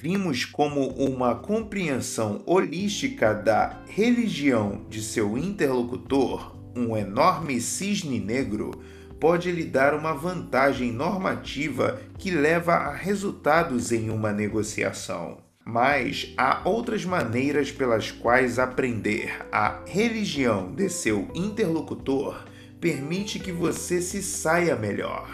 Vimos 0.00 0.44
como 0.44 0.90
uma 0.90 1.34
compreensão 1.34 2.40
holística 2.46 3.34
da 3.34 3.82
religião 3.88 4.86
de 4.88 5.02
seu 5.02 5.36
interlocutor, 5.36 6.56
um 6.76 6.96
enorme 6.96 7.60
cisne 7.60 8.20
negro, 8.20 8.70
pode 9.18 9.50
lhe 9.50 9.64
dar 9.64 9.92
uma 9.92 10.12
vantagem 10.12 10.92
normativa 10.92 12.00
que 12.18 12.30
leva 12.30 12.74
a 12.74 12.94
resultados 12.94 13.90
em 13.90 14.08
uma 14.08 14.32
negociação. 14.32 15.38
Mas 15.64 16.32
há 16.36 16.60
outras 16.64 17.04
maneiras 17.04 17.72
pelas 17.72 18.12
quais 18.12 18.56
aprender 18.56 19.44
a 19.50 19.80
religião 19.84 20.72
de 20.72 20.88
seu 20.88 21.28
interlocutor 21.34 22.44
permite 22.86 23.40
que 23.40 23.50
você 23.50 24.00
se 24.00 24.22
saia 24.22 24.76
melhor. 24.76 25.28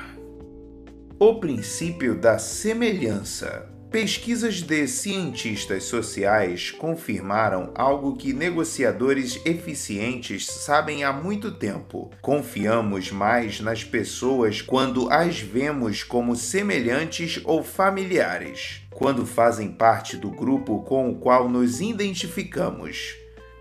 O 1.19 1.35
princípio 1.35 2.15
da 2.15 2.39
semelhança. 2.39 3.71
Pesquisas 3.91 4.63
de 4.63 4.89
cientistas 4.89 5.85
sociais 5.85 6.71
confirmaram 6.71 7.71
algo 7.75 8.17
que 8.17 8.33
negociadores 8.33 9.39
eficientes 9.45 10.47
sabem 10.47 11.05
há 11.05 11.13
muito 11.13 11.53
tempo. 11.53 12.11
Confiamos 12.23 13.13
mais 13.13 13.61
nas 13.61 13.85
pessoas 13.85 14.63
quando 14.63 15.11
as 15.11 15.39
vemos 15.39 16.03
como 16.03 16.35
semelhantes 16.35 17.39
ou 17.45 17.63
familiares, 17.63 18.81
quando 18.89 19.27
fazem 19.27 19.71
parte 19.71 20.17
do 20.17 20.31
grupo 20.31 20.81
com 20.85 21.11
o 21.11 21.17
qual 21.17 21.51
nos 21.51 21.83
identificamos. 21.83 23.15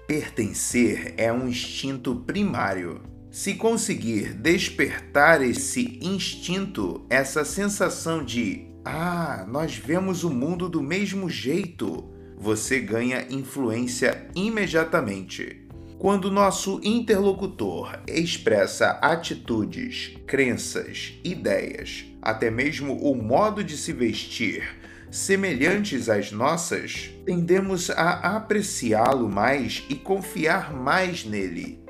Pertencer 0.08 1.14
é 1.18 1.30
um 1.30 1.46
instinto 1.46 2.16
primário. 2.16 3.11
Se 3.32 3.54
conseguir 3.54 4.34
despertar 4.34 5.42
esse 5.42 5.98
instinto, 6.02 7.06
essa 7.10 7.46
sensação 7.46 8.26
de 8.26 8.68
ah, 8.84 9.46
nós 9.48 9.74
vemos 9.74 10.26
o 10.26 10.30
mundo 10.30 10.68
do 10.68 10.84
mesmo 10.84 11.30
jeito. 11.30 12.12
Você 12.38 12.82
ganha 12.82 13.26
influência 13.30 14.28
imediatamente. 14.36 15.66
Quando 15.98 16.30
nosso 16.30 16.82
interlocutor 16.84 18.02
expressa 18.06 19.00
atitudes, 19.02 20.18
crenças, 20.28 21.14
ideias, 21.24 22.04
até 22.22 22.52
mesmo 22.52 22.98
o 22.98 23.16
modo 23.16 23.64
de 23.64 23.78
se 23.78 23.94
vestir 23.94 24.76
semelhantes 25.10 26.10
às 26.10 26.34
nossas, 26.34 27.10
tendemos 27.26 27.90
a 27.92 28.36
apreciá-lo 28.36 29.30
mais 29.30 29.86
e 29.88 29.96
confiar 29.96 30.74
mais 30.74 31.24
nele. 31.24 31.81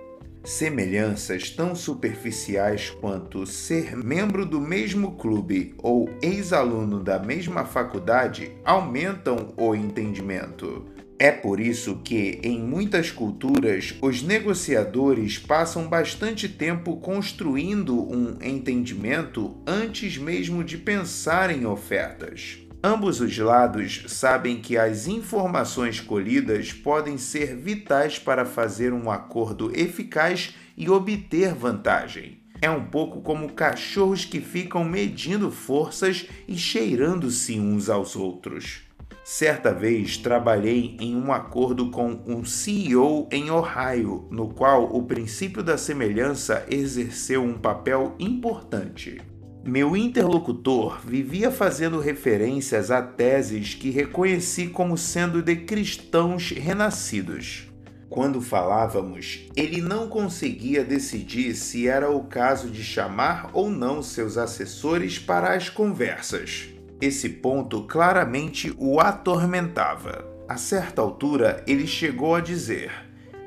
Semelhanças 0.43 1.51
tão 1.51 1.75
superficiais 1.75 2.89
quanto 2.89 3.45
ser 3.45 3.95
membro 3.95 4.43
do 4.43 4.59
mesmo 4.59 5.11
clube 5.11 5.75
ou 5.77 6.09
ex-aluno 6.19 6.99
da 6.99 7.19
mesma 7.19 7.63
faculdade 7.63 8.51
aumentam 8.65 9.53
o 9.55 9.75
entendimento. 9.75 10.85
É 11.19 11.31
por 11.31 11.59
isso 11.59 12.01
que, 12.03 12.39
em 12.41 12.59
muitas 12.59 13.11
culturas, 13.11 13.93
os 14.01 14.23
negociadores 14.23 15.37
passam 15.37 15.87
bastante 15.87 16.49
tempo 16.49 16.97
construindo 16.97 17.95
um 17.95 18.39
entendimento 18.41 19.55
antes 19.67 20.17
mesmo 20.17 20.63
de 20.63 20.79
pensar 20.79 21.55
em 21.55 21.67
ofertas. 21.67 22.57
Ambos 22.83 23.21
os 23.21 23.37
lados 23.37 24.05
sabem 24.07 24.59
que 24.59 24.75
as 24.75 25.07
informações 25.07 25.99
colhidas 25.99 26.73
podem 26.73 27.15
ser 27.15 27.55
vitais 27.55 28.17
para 28.17 28.43
fazer 28.43 28.91
um 28.91 29.11
acordo 29.11 29.71
eficaz 29.77 30.55
e 30.75 30.89
obter 30.89 31.53
vantagem. 31.53 32.39
É 32.59 32.71
um 32.71 32.83
pouco 32.85 33.21
como 33.21 33.53
cachorros 33.53 34.25
que 34.25 34.41
ficam 34.41 34.83
medindo 34.83 35.51
forças 35.51 36.27
e 36.47 36.57
cheirando-se 36.57 37.59
uns 37.59 37.87
aos 37.87 38.15
outros. 38.15 38.81
Certa 39.23 39.71
vez 39.71 40.17
trabalhei 40.17 40.97
em 40.99 41.15
um 41.15 41.31
acordo 41.31 41.91
com 41.91 42.19
um 42.25 42.43
CEO 42.43 43.27
em 43.31 43.51
Ohio, 43.51 44.27
no 44.31 44.49
qual 44.49 44.95
o 44.95 45.03
princípio 45.03 45.61
da 45.61 45.77
semelhança 45.77 46.65
exerceu 46.67 47.43
um 47.43 47.53
papel 47.53 48.15
importante. 48.19 49.21
Meu 49.63 49.95
interlocutor 49.95 50.99
vivia 51.05 51.51
fazendo 51.51 51.99
referências 51.99 52.89
a 52.89 52.99
teses 52.99 53.75
que 53.75 53.91
reconheci 53.91 54.67
como 54.67 54.97
sendo 54.97 55.39
de 55.39 55.55
cristãos 55.55 56.49
renascidos. 56.49 57.67
Quando 58.09 58.41
falávamos, 58.41 59.47
ele 59.55 59.79
não 59.79 60.07
conseguia 60.07 60.83
decidir 60.83 61.53
se 61.53 61.87
era 61.87 62.09
o 62.09 62.23
caso 62.23 62.71
de 62.71 62.83
chamar 62.83 63.51
ou 63.53 63.69
não 63.69 64.01
seus 64.01 64.35
assessores 64.35 65.19
para 65.19 65.53
as 65.53 65.69
conversas. 65.69 66.69
Esse 66.99 67.29
ponto 67.29 67.83
claramente 67.83 68.73
o 68.79 68.99
atormentava. 68.99 70.25
A 70.49 70.57
certa 70.57 71.03
altura, 71.03 71.63
ele 71.67 71.85
chegou 71.85 72.33
a 72.33 72.41
dizer: 72.41 72.91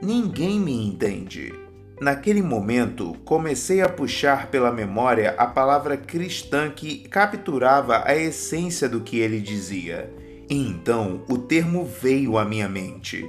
Ninguém 0.00 0.60
me 0.60 0.86
entende. 0.86 1.63
Naquele 2.00 2.42
momento, 2.42 3.14
comecei 3.24 3.80
a 3.80 3.88
puxar 3.88 4.48
pela 4.48 4.72
memória 4.72 5.34
a 5.38 5.46
palavra 5.46 5.96
cristã 5.96 6.68
que 6.70 7.08
capturava 7.08 8.02
a 8.04 8.16
essência 8.16 8.88
do 8.88 9.00
que 9.00 9.18
ele 9.18 9.40
dizia. 9.40 10.12
E 10.50 10.56
então 10.56 11.24
o 11.28 11.38
termo 11.38 11.84
veio 11.84 12.36
à 12.36 12.44
minha 12.44 12.68
mente. 12.68 13.24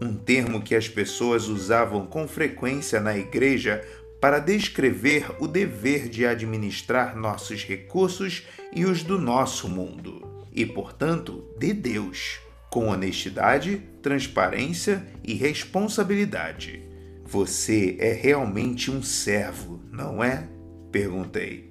Um 0.00 0.14
termo 0.14 0.62
que 0.62 0.74
as 0.74 0.88
pessoas 0.88 1.46
usavam 1.48 2.06
com 2.06 2.26
frequência 2.26 3.00
na 3.00 3.16
igreja 3.16 3.84
para 4.20 4.38
descrever 4.38 5.30
o 5.38 5.46
dever 5.46 6.08
de 6.08 6.26
administrar 6.26 7.16
nossos 7.16 7.64
recursos 7.64 8.44
e 8.74 8.84
os 8.84 9.02
do 9.02 9.18
nosso 9.18 9.68
mundo, 9.68 10.46
e, 10.52 10.64
portanto, 10.64 11.44
de 11.58 11.72
Deus, 11.72 12.40
com 12.70 12.88
honestidade, 12.88 13.82
transparência 14.02 15.06
e 15.22 15.34
responsabilidade. 15.34 16.82
Você 17.28 17.96
é 17.98 18.12
realmente 18.12 18.88
um 18.88 19.02
servo, 19.02 19.82
não 19.90 20.22
é? 20.22 20.48
Perguntei. 20.92 21.68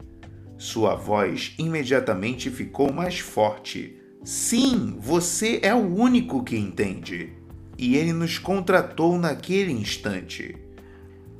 Sua 0.57 0.95
voz 0.95 1.55
imediatamente 1.57 2.51
ficou 2.51 2.91
mais 2.91 3.19
forte. 3.19 3.95
Sim, 4.21 4.97
você 4.99 5.61
é 5.63 5.73
o 5.73 5.95
único 5.95 6.43
que 6.43 6.57
entende. 6.57 7.31
E 7.77 7.95
ele 7.95 8.11
nos 8.11 8.37
contratou 8.37 9.17
naquele 9.17 9.71
instante. 9.71 10.57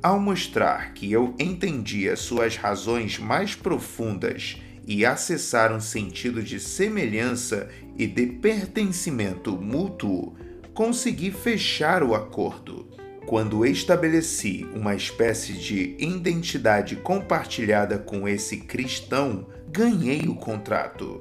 Ao 0.02 0.18
mostrar 0.18 0.94
que 0.94 1.12
eu 1.12 1.34
entendia 1.38 2.16
suas 2.16 2.56
razões 2.56 3.18
mais 3.18 3.54
profundas 3.54 4.56
e 4.86 5.04
acessar 5.04 5.70
um 5.74 5.80
sentido 5.80 6.42
de 6.42 6.58
semelhança 6.58 7.68
e 7.98 8.06
de 8.06 8.26
pertencimento 8.26 9.52
mútuo, 9.60 10.34
consegui 10.72 11.30
fechar 11.30 12.02
o 12.02 12.14
acordo 12.14 12.95
quando 13.26 13.66
estabeleci 13.66 14.64
uma 14.72 14.94
espécie 14.94 15.52
de 15.54 15.96
identidade 15.98 16.94
compartilhada 16.94 17.98
com 17.98 18.28
esse 18.28 18.58
cristão, 18.58 19.48
ganhei 19.68 20.28
o 20.28 20.36
contrato. 20.36 21.20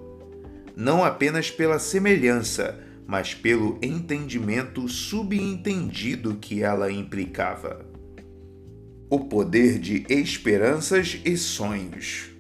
Não 0.76 1.04
apenas 1.04 1.50
pela 1.50 1.80
semelhança, 1.80 2.80
mas 3.08 3.34
pelo 3.34 3.80
entendimento 3.82 4.88
subentendido 4.88 6.36
que 6.36 6.62
ela 6.62 6.92
implicava. 6.92 7.84
O 9.10 9.22
poder 9.22 9.80
de 9.80 10.06
esperanças 10.08 11.20
e 11.26 11.36
sonhos. 11.36 12.35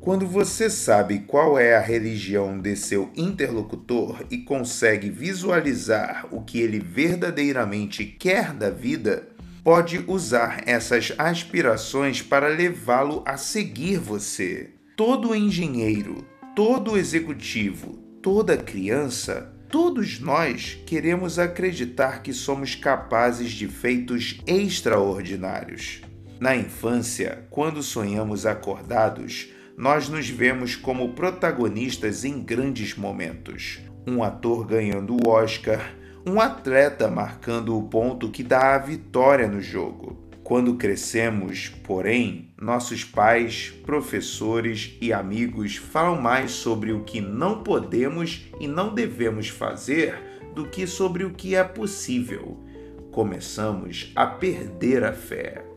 Quando 0.00 0.26
você 0.26 0.70
sabe 0.70 1.18
qual 1.26 1.58
é 1.58 1.76
a 1.76 1.80
religião 1.80 2.58
de 2.58 2.74
seu 2.74 3.10
interlocutor 3.14 4.24
e 4.30 4.38
consegue 4.38 5.10
visualizar 5.10 6.26
o 6.30 6.40
que 6.40 6.58
ele 6.58 6.80
verdadeiramente 6.80 8.06
quer 8.06 8.54
da 8.54 8.70
vida, 8.70 9.28
pode 9.62 10.02
usar 10.06 10.62
essas 10.66 11.12
aspirações 11.18 12.22
para 12.22 12.48
levá-lo 12.48 13.22
a 13.26 13.36
seguir 13.36 13.98
você. 13.98 14.70
Todo 14.96 15.36
engenheiro, 15.36 16.26
todo 16.56 16.96
executivo, 16.96 17.98
toda 18.22 18.56
criança, 18.56 19.54
todos 19.68 20.18
nós 20.18 20.78
queremos 20.86 21.38
acreditar 21.38 22.22
que 22.22 22.32
somos 22.32 22.74
capazes 22.74 23.50
de 23.50 23.68
feitos 23.68 24.40
extraordinários. 24.46 26.00
Na 26.40 26.56
infância, 26.56 27.46
quando 27.50 27.82
sonhamos 27.82 28.46
acordados, 28.46 29.50
nós 29.80 30.10
nos 30.10 30.28
vemos 30.28 30.76
como 30.76 31.14
protagonistas 31.14 32.22
em 32.22 32.42
grandes 32.42 32.94
momentos. 32.94 33.80
Um 34.06 34.22
ator 34.22 34.66
ganhando 34.66 35.16
o 35.16 35.30
Oscar, 35.30 35.94
um 36.26 36.38
atleta 36.38 37.08
marcando 37.08 37.74
o 37.74 37.84
ponto 37.84 38.30
que 38.30 38.42
dá 38.42 38.74
a 38.74 38.78
vitória 38.78 39.48
no 39.48 39.58
jogo. 39.58 40.28
Quando 40.44 40.74
crescemos, 40.74 41.70
porém, 41.82 42.52
nossos 42.60 43.04
pais, 43.04 43.72
professores 43.86 44.98
e 45.00 45.14
amigos 45.14 45.76
falam 45.76 46.20
mais 46.20 46.50
sobre 46.50 46.92
o 46.92 47.02
que 47.02 47.22
não 47.22 47.62
podemos 47.62 48.50
e 48.60 48.68
não 48.68 48.94
devemos 48.94 49.48
fazer 49.48 50.14
do 50.54 50.66
que 50.66 50.86
sobre 50.86 51.24
o 51.24 51.32
que 51.32 51.54
é 51.54 51.64
possível. 51.64 52.62
Começamos 53.10 54.12
a 54.14 54.26
perder 54.26 55.04
a 55.04 55.14
fé. 55.14 55.69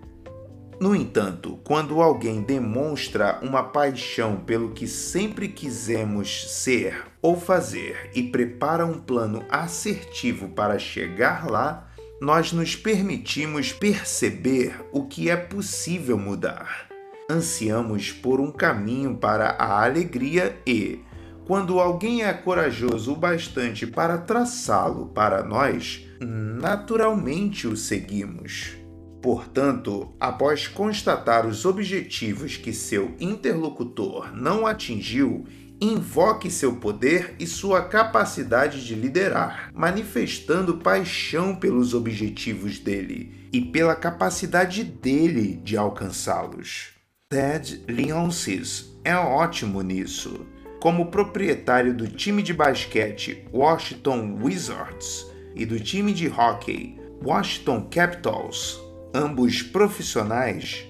No 0.80 0.95
entanto, 0.95 1.59
quando 1.63 2.01
alguém 2.01 2.41
demonstra 2.41 3.39
uma 3.41 3.63
paixão 3.63 4.38
pelo 4.38 4.71
que 4.71 4.88
sempre 4.88 5.47
quisemos 5.47 6.51
ser 6.51 7.05
ou 7.21 7.39
fazer 7.39 8.09
e 8.13 8.24
prepara 8.24 8.86
um 8.86 8.99
plano 8.99 9.45
assertivo 9.49 10.49
para 10.49 10.80
chegar 10.80 11.49
lá, 11.49 11.88
nós 12.19 12.51
nos 12.51 12.76
permitimos 12.76 13.71
perceber 13.71 14.76
o 14.91 15.05
que 15.05 15.30
é 15.30 15.36
possível 15.36 16.17
mudar. 16.17 16.88
Ansiamos 17.30 18.11
por 18.11 18.39
um 18.39 18.51
caminho 18.51 19.15
para 19.15 19.51
a 19.51 19.84
alegria 19.84 20.57
e, 20.65 20.99
quando 21.45 21.80
alguém 21.80 22.24
é 22.24 22.34
corajoso 22.34 23.13
o 23.13 23.15
bastante 23.15 23.86
para 23.86 24.17
traçá-lo 24.17 25.07
para 25.07 25.43
nós, 25.43 26.05
naturalmente 26.19 27.67
o 27.67 27.76
seguimos. 27.76 28.82
Portanto, 29.24 30.13
após 30.19 30.67
constatar 30.67 31.47
os 31.47 31.63
objetivos 31.63 32.57
que 32.57 32.74
seu 32.74 33.15
interlocutor 33.21 34.36
não 34.36 34.67
atingiu, 34.67 35.45
invoque 35.80 36.51
seu 36.51 36.76
poder 36.76 37.34
e 37.39 37.47
sua 37.47 37.84
capacidade 37.84 38.86
de 38.86 38.93
liderar, 38.93 39.71
manifestando 39.74 40.80
paixão 40.80 41.55
pelos 41.55 41.93
objetivos 41.93 42.80
dele 42.80 43.47
e 43.53 43.61
pela 43.61 43.95
capacidade 43.95 44.84
dele 44.84 45.55
de 45.63 45.78
alcançá-los. 45.78 46.89
Ted 47.30 47.82
Leonsis 47.88 48.93
é 49.05 49.15
ótimo 49.15 49.82
nisso. 49.82 50.45
Como 50.82 51.05
proprietário 51.05 51.93
do 51.93 52.09
time 52.09 52.43
de 52.43 52.53
basquete 52.53 53.47
Washington 53.53 54.38
Wizards 54.41 55.26
e 55.55 55.65
do 55.65 55.80
time 55.80 56.11
de 56.11 56.28
hockey 56.28 56.99
Washington 57.26 57.88
Capitals, 57.89 58.82
ambos 59.14 59.61
profissionais, 59.61 60.86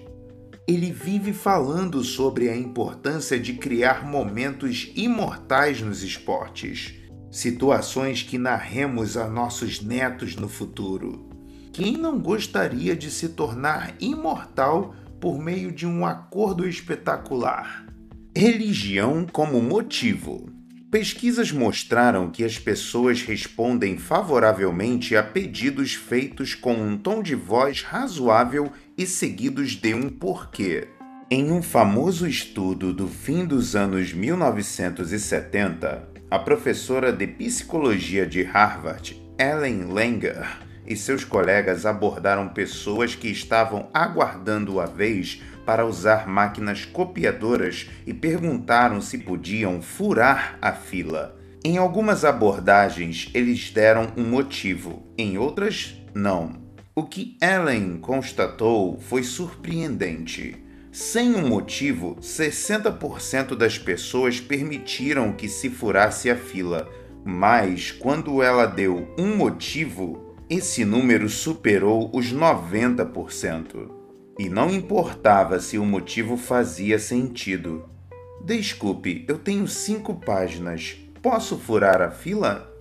ele 0.65 0.91
vive 0.91 1.34
falando 1.34 2.01
sobre 2.03 2.49
a 2.49 2.55
importância 2.55 3.38
de 3.38 3.53
criar 3.53 4.07
momentos 4.07 4.91
imortais 4.95 5.82
nos 5.82 6.03
esportes, 6.03 6.93
situações 7.30 8.24
que 8.24 8.38
narremos 8.38 9.17
a 9.17 9.28
nossos 9.28 9.82
netos 9.82 10.38
no 10.38 10.47
futuro. 10.47 11.30
Quem 11.74 11.97
não 11.97 12.17
gostaria 12.19 12.95
de 12.95 13.11
se 13.11 13.30
tornar 13.30 13.95
imortal 13.99 14.95
por 15.19 15.38
meio 15.38 15.71
de 15.71 15.86
um 15.86 16.05
acordo 16.05 16.67
espetacular? 16.67 17.86
Religião 18.36 19.28
como 19.30 19.61
motivo. 19.61 20.53
Pesquisas 20.93 21.51
mostraram 21.51 22.29
que 22.29 22.43
as 22.43 22.59
pessoas 22.59 23.23
respondem 23.23 23.97
favoravelmente 23.97 25.15
a 25.15 25.23
pedidos 25.23 25.95
feitos 25.95 26.53
com 26.53 26.75
um 26.75 26.95
tom 26.95 27.23
de 27.23 27.33
voz 27.33 27.81
razoável 27.81 28.71
e 28.95 29.07
seguidos 29.07 29.71
de 29.71 29.95
um 29.95 30.07
porquê. 30.07 30.89
Em 31.31 31.51
um 31.51 31.63
famoso 31.63 32.27
estudo 32.27 32.93
do 32.93 33.07
fim 33.07 33.43
dos 33.43 33.75
anos 33.75 34.13
1970, 34.13 36.09
a 36.29 36.37
professora 36.37 37.11
de 37.11 37.25
psicologia 37.25 38.27
de 38.27 38.43
Harvard, 38.43 39.19
Ellen 39.39 39.85
Langer, 39.85 40.45
e 40.85 40.95
seus 40.95 41.23
colegas 41.23 41.87
abordaram 41.87 42.49
pessoas 42.49 43.15
que 43.15 43.29
estavam 43.29 43.89
aguardando 43.91 44.79
a 44.79 44.85
vez 44.85 45.41
para 45.66 45.86
usar 45.86 46.28
máquinas 46.28 46.86
copiadoras 46.86 47.89
e 48.05 48.14
perguntaram 48.14 49.01
se 49.01 49.18
podiam 49.18 49.82
furar 49.82 50.57
a 50.61 50.72
fila. 50.72 51.38
Em 51.66 51.78
algumas 51.78 52.26
abordagens, 52.26 53.30
eles 53.34 53.72
deram 53.72 54.11
um 54.18 54.24
motivo, 54.24 55.03
em 55.18 55.38
outras, 55.38 55.95
não. 56.14 56.61
O 56.93 57.03
que 57.03 57.38
Ellen 57.41 57.97
constatou 57.97 58.99
foi 58.99 59.24
surpreendente. 59.24 60.57
Sem 60.91 61.34
um 61.34 61.47
motivo, 61.47 62.18
60% 62.22 63.55
das 63.55 63.80
pessoas 63.80 64.39
permitiram 64.39 65.32
que 65.32 65.47
se 65.47 65.70
furasse 65.70 66.30
a 66.30 66.36
fila, 66.36 66.88
mas 67.26 67.91
quando 67.91 68.43
ela 68.43 68.66
deu 68.66 69.07
um 69.18 69.36
motivo, 69.36 70.36
esse 70.49 70.84
número 70.86 71.30
superou 71.30 72.11
os 72.14 72.32
90%. 72.32 74.03
E 74.38 74.49
não 74.49 74.69
importava 74.71 75.59
se 75.59 75.77
o 75.77 75.86
motivo 75.86 76.36
fazia 76.36 76.97
sentido. 76.97 77.88
Desculpe, 78.43 79.23
eu 79.27 79.38
tenho 79.38 79.67
cinco 79.67 80.15
páginas. 80.15 80.97
Posso 81.21 81.57
furar 81.57 82.01
a 82.01 82.09
fila? 82.09 82.71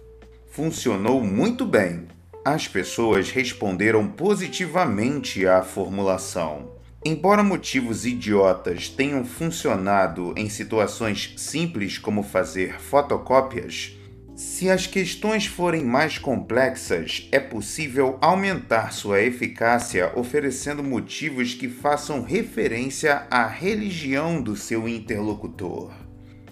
Funcionou 0.46 1.22
muito 1.22 1.66
bem. 1.66 2.09
As 2.44 2.66
pessoas 2.66 3.30
responderam 3.30 4.09
positivamente 4.09 5.46
à 5.46 5.62
formulação. 5.62 6.72
Embora 7.05 7.42
motivos 7.42 8.07
idiotas 8.07 8.88
tenham 8.88 9.24
funcionado 9.24 10.32
em 10.36 10.48
situações 10.48 11.34
simples 11.36 11.98
como 11.98 12.22
fazer 12.22 12.80
fotocópias, 12.80 13.96
se 14.43 14.68
as 14.68 14.88
questões 14.88 15.47
forem 15.47 15.84
mais 15.84 16.18
complexas, 16.18 17.28
é 17.30 17.38
possível 17.38 18.18
aumentar 18.20 18.93
sua 18.93 19.22
eficácia 19.22 20.12
oferecendo 20.16 20.82
motivos 20.82 21.55
que 21.55 21.68
façam 21.68 22.22
referência 22.22 23.24
à 23.30 23.47
religião 23.47 24.43
do 24.43 24.57
seu 24.57 24.88
interlocutor. 24.88 25.93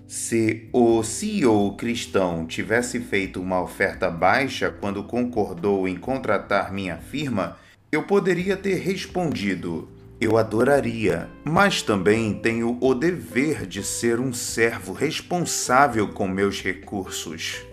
Se 0.07 0.68
o 0.72 1.03
CEO 1.03 1.76
cristão 1.76 2.47
tivesse 2.47 3.01
feito 3.01 3.41
uma 3.41 3.61
oferta 3.61 4.09
baixa 4.09 4.70
quando 4.70 5.03
concordou 5.03 5.88
em 5.88 5.97
contratar 5.97 6.72
minha 6.72 6.97
firma, 6.97 7.57
eu 7.91 8.05
poderia 8.05 8.57
ter 8.57 8.76
respondido: 8.76 9.88
eu 10.20 10.36
adoraria, 10.36 11.28
mas 11.45 11.82
também 11.82 12.34
tenho 12.34 12.78
o 12.80 12.95
dever 12.95 13.66
de 13.66 13.82
ser 13.82 14.20
um 14.20 14.32
servo 14.32 14.93
responsável 14.93 16.09
com 16.09 16.28
meus 16.28 16.62
recursos. 16.62 17.68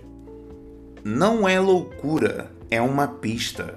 Não 1.09 1.47
é 1.47 1.57
loucura, 1.57 2.51
é 2.69 2.81
uma 2.81 3.07
pista. 3.07 3.75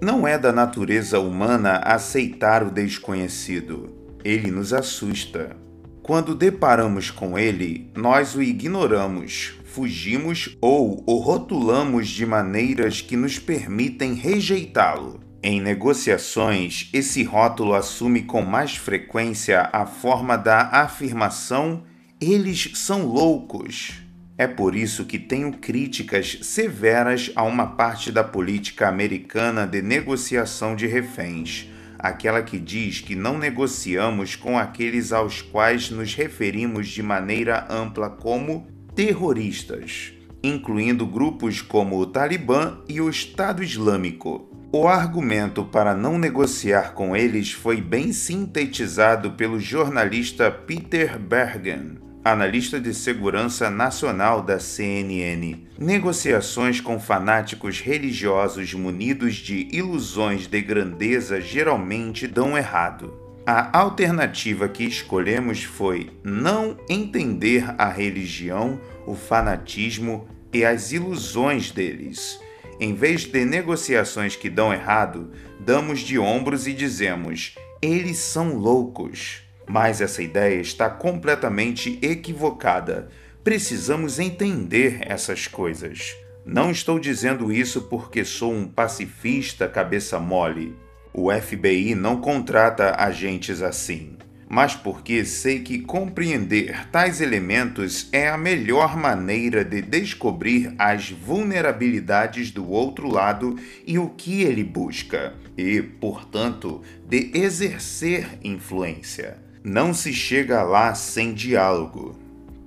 Não 0.00 0.26
é 0.26 0.38
da 0.38 0.50
natureza 0.50 1.20
humana 1.20 1.76
aceitar 1.76 2.62
o 2.62 2.70
desconhecido. 2.70 3.94
Ele 4.24 4.50
nos 4.50 4.72
assusta. 4.72 5.54
Quando 6.02 6.34
deparamos 6.34 7.10
com 7.10 7.38
ele, 7.38 7.90
nós 7.94 8.34
o 8.34 8.40
ignoramos, 8.42 9.58
fugimos 9.62 10.56
ou 10.58 11.04
o 11.06 11.16
rotulamos 11.18 12.08
de 12.08 12.24
maneiras 12.24 13.02
que 13.02 13.14
nos 13.14 13.38
permitem 13.38 14.14
rejeitá-lo. 14.14 15.20
Em 15.42 15.60
negociações, 15.60 16.88
esse 16.94 17.22
rótulo 17.22 17.74
assume 17.74 18.22
com 18.22 18.40
mais 18.40 18.74
frequência 18.74 19.68
a 19.70 19.84
forma 19.84 20.34
da 20.34 20.62
afirmação: 20.62 21.82
eles 22.18 22.70
são 22.72 23.04
loucos. 23.04 24.00
É 24.40 24.46
por 24.46 24.74
isso 24.74 25.04
que 25.04 25.18
tenho 25.18 25.52
críticas 25.52 26.38
severas 26.40 27.30
a 27.36 27.42
uma 27.42 27.66
parte 27.66 28.10
da 28.10 28.24
política 28.24 28.88
americana 28.88 29.66
de 29.66 29.82
negociação 29.82 30.74
de 30.74 30.86
reféns, 30.86 31.68
aquela 31.98 32.40
que 32.40 32.58
diz 32.58 33.02
que 33.02 33.14
não 33.14 33.36
negociamos 33.36 34.36
com 34.36 34.56
aqueles 34.56 35.12
aos 35.12 35.42
quais 35.42 35.90
nos 35.90 36.14
referimos 36.14 36.88
de 36.88 37.02
maneira 37.02 37.66
ampla 37.68 38.08
como 38.08 38.66
terroristas, 38.94 40.14
incluindo 40.42 41.06
grupos 41.06 41.60
como 41.60 41.98
o 41.98 42.06
Talibã 42.06 42.78
e 42.88 42.98
o 42.98 43.10
Estado 43.10 43.62
Islâmico. 43.62 44.48
O 44.72 44.88
argumento 44.88 45.64
para 45.66 45.94
não 45.94 46.18
negociar 46.18 46.94
com 46.94 47.14
eles 47.14 47.52
foi 47.52 47.78
bem 47.78 48.10
sintetizado 48.10 49.32
pelo 49.32 49.60
jornalista 49.60 50.50
Peter 50.50 51.18
Bergen 51.18 52.08
analista 52.24 52.78
de 52.78 52.92
segurança 52.92 53.70
nacional 53.70 54.42
da 54.42 54.58
CNN. 54.58 55.56
Negociações 55.78 56.80
com 56.80 57.00
fanáticos 57.00 57.80
religiosos 57.80 58.74
munidos 58.74 59.36
de 59.36 59.68
ilusões 59.72 60.46
de 60.46 60.60
grandeza 60.60 61.40
geralmente 61.40 62.26
dão 62.26 62.56
errado. 62.56 63.18
A 63.46 63.78
alternativa 63.78 64.68
que 64.68 64.84
escolhemos 64.84 65.64
foi 65.64 66.10
não 66.22 66.76
entender 66.88 67.64
a 67.78 67.88
religião, 67.88 68.80
o 69.06 69.14
fanatismo 69.14 70.28
e 70.52 70.64
as 70.64 70.92
ilusões 70.92 71.70
deles. 71.70 72.38
Em 72.78 72.94
vez 72.94 73.24
de 73.24 73.44
negociações 73.44 74.36
que 74.36 74.48
dão 74.48 74.72
errado, 74.72 75.30
damos 75.58 76.00
de 76.00 76.18
ombros 76.18 76.66
e 76.66 76.72
dizemos: 76.72 77.54
eles 77.82 78.18
são 78.18 78.56
loucos. 78.56 79.42
Mas 79.72 80.00
essa 80.00 80.20
ideia 80.20 80.60
está 80.60 80.90
completamente 80.90 81.96
equivocada. 82.02 83.08
Precisamos 83.44 84.18
entender 84.18 84.98
essas 85.02 85.46
coisas. 85.46 86.16
Não 86.44 86.72
estou 86.72 86.98
dizendo 86.98 87.52
isso 87.52 87.82
porque 87.82 88.24
sou 88.24 88.52
um 88.52 88.66
pacifista 88.66 89.68
cabeça 89.68 90.18
mole. 90.18 90.76
O 91.14 91.30
FBI 91.32 91.94
não 91.94 92.20
contrata 92.20 92.96
agentes 92.98 93.62
assim, 93.62 94.16
mas 94.48 94.74
porque 94.74 95.24
sei 95.24 95.60
que 95.60 95.78
compreender 95.78 96.88
tais 96.88 97.20
elementos 97.20 98.08
é 98.10 98.28
a 98.28 98.36
melhor 98.36 98.96
maneira 98.96 99.64
de 99.64 99.82
descobrir 99.82 100.74
as 100.76 101.10
vulnerabilidades 101.10 102.50
do 102.50 102.68
outro 102.68 103.08
lado 103.08 103.54
e 103.86 104.00
o 104.00 104.08
que 104.08 104.42
ele 104.42 104.64
busca, 104.64 105.34
e, 105.56 105.80
portanto, 105.80 106.82
de 107.08 107.30
exercer 107.32 108.26
influência. 108.42 109.48
Não 109.62 109.92
se 109.92 110.12
chega 110.12 110.62
lá 110.62 110.94
sem 110.94 111.34
diálogo. 111.34 112.18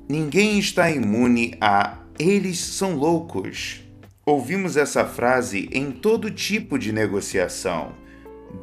Ninguém 0.07 0.59
está 0.59 0.91
imune 0.91 1.55
a 1.59 1.97
eles 2.19 2.59
são 2.59 2.95
loucos. 2.95 3.81
Ouvimos 4.23 4.77
essa 4.77 5.03
frase 5.03 5.67
em 5.71 5.91
todo 5.91 6.29
tipo 6.29 6.77
de 6.77 6.93
negociação, 6.93 7.93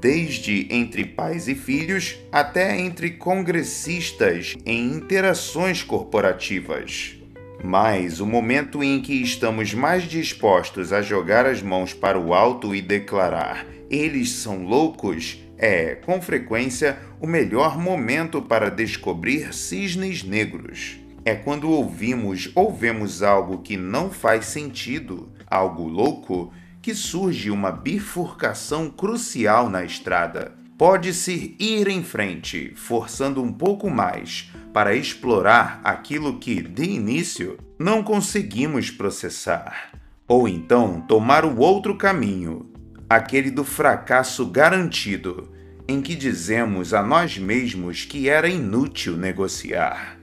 desde 0.00 0.68
entre 0.70 1.04
pais 1.04 1.48
e 1.48 1.56
filhos 1.56 2.16
até 2.30 2.78
entre 2.78 3.10
congressistas 3.10 4.56
em 4.64 4.92
interações 4.92 5.82
corporativas. 5.82 7.16
Mas 7.64 8.20
o 8.20 8.26
momento 8.26 8.82
em 8.82 9.02
que 9.02 9.14
estamos 9.14 9.74
mais 9.74 10.04
dispostos 10.04 10.92
a 10.92 11.02
jogar 11.02 11.46
as 11.46 11.60
mãos 11.60 11.92
para 11.92 12.18
o 12.18 12.32
alto 12.32 12.74
e 12.76 12.80
declarar: 12.80 13.66
eles 13.90 14.30
são 14.30 14.64
loucos, 14.64 15.38
é, 15.60 15.94
com 15.94 16.22
frequência, 16.22 16.98
o 17.20 17.26
melhor 17.26 17.78
momento 17.78 18.40
para 18.40 18.70
descobrir 18.70 19.52
cisnes 19.52 20.24
negros. 20.24 20.98
É 21.22 21.34
quando 21.34 21.70
ouvimos 21.70 22.50
ou 22.54 22.72
vemos 22.72 23.22
algo 23.22 23.58
que 23.58 23.76
não 23.76 24.10
faz 24.10 24.46
sentido, 24.46 25.30
algo 25.46 25.86
louco, 25.86 26.50
que 26.80 26.94
surge 26.94 27.50
uma 27.50 27.70
bifurcação 27.70 28.88
crucial 28.88 29.68
na 29.68 29.84
estrada. 29.84 30.54
Pode-se 30.78 31.54
ir 31.60 31.88
em 31.88 32.02
frente, 32.02 32.72
forçando 32.74 33.42
um 33.42 33.52
pouco 33.52 33.90
mais, 33.90 34.50
para 34.72 34.94
explorar 34.94 35.78
aquilo 35.84 36.38
que, 36.38 36.62
de 36.62 36.84
início, 36.84 37.58
não 37.78 38.02
conseguimos 38.02 38.90
processar. 38.90 39.92
Ou 40.26 40.48
então 40.48 41.02
tomar 41.02 41.44
o 41.44 41.58
outro 41.58 41.96
caminho, 41.96 42.69
aquele 43.10 43.50
do 43.50 43.64
fracasso 43.64 44.46
garantido, 44.46 45.50
em 45.88 46.00
que 46.00 46.14
dizemos 46.14 46.94
a 46.94 47.02
nós 47.02 47.36
mesmos 47.36 48.04
que 48.04 48.28
era 48.28 48.48
inútil 48.48 49.16
negociar. 49.16 50.16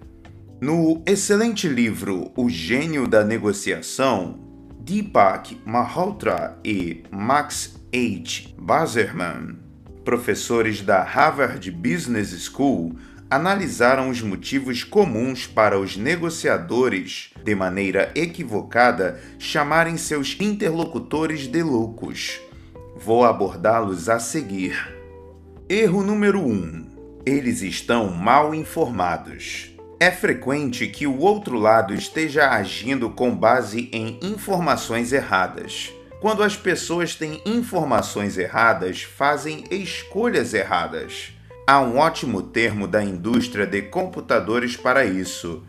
No 0.62 1.04
excelente 1.06 1.68
livro 1.68 2.32
O 2.34 2.50
Gênio 2.50 3.06
da 3.06 3.26
Negociação, 3.26 4.40
Deepak 4.80 5.60
Malhotra 5.66 6.58
e 6.64 7.04
Max 7.12 7.76
H. 7.94 8.56
Bazerman, 8.58 9.60
professores 10.06 10.82
da 10.82 11.04
Harvard 11.04 11.70
Business 11.70 12.30
School, 12.46 12.96
analisaram 13.30 14.10
os 14.10 14.22
motivos 14.22 14.86
comuns 14.86 15.46
para 15.46 15.78
os 15.78 15.98
negociadores, 15.98 17.32
de 17.44 17.54
maneira 17.54 18.10
equivocada, 18.16 19.20
chamarem 19.38 19.98
seus 19.98 20.38
interlocutores 20.40 21.48
de 21.48 21.62
loucos. 21.62 22.47
Vou 23.00 23.24
abordá-los 23.24 24.10
a 24.10 24.20
seguir. 24.20 24.76
Erro 25.70 26.02
número 26.02 26.40
1: 26.40 26.44
um, 26.52 26.86
eles 27.26 27.62
estão 27.62 28.10
mal 28.10 28.56
informados. 28.56 29.72
É 30.00 30.10
frequente 30.10 30.88
que 30.88 31.06
o 31.06 31.20
outro 31.20 31.58
lado 31.58 31.94
esteja 31.94 32.50
agindo 32.50 33.12
com 33.12 33.36
base 33.36 33.88
em 33.94 34.20
informações 34.22 35.14
erradas. 35.14 35.94
Quando 36.20 36.42
as 36.42 36.56
pessoas 36.58 37.14
têm 37.14 37.40
informações 37.46 38.36
erradas, 38.36 39.04
fazem 39.04 39.64
escolhas 39.70 40.56
erradas. 40.56 41.32
Há 41.68 41.80
um 41.82 41.98
ótimo 41.98 42.42
termo 42.42 42.88
da 42.88 43.04
indústria 43.04 43.68
de 43.68 43.84
computadores 43.84 44.76
para 44.76 45.06
isso: 45.06 45.64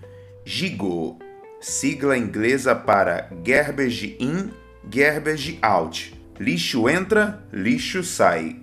GIGO, 0.47 1.19
sigla 1.61 2.17
inglesa 2.17 2.75
para 2.75 3.29
Garbage 3.45 4.17
In, 4.19 4.51
Garbage 4.83 5.59
Out. 5.61 6.18
Lixo 6.41 6.89
entra, 6.89 7.43
lixo 7.53 8.05
sai. 8.05 8.61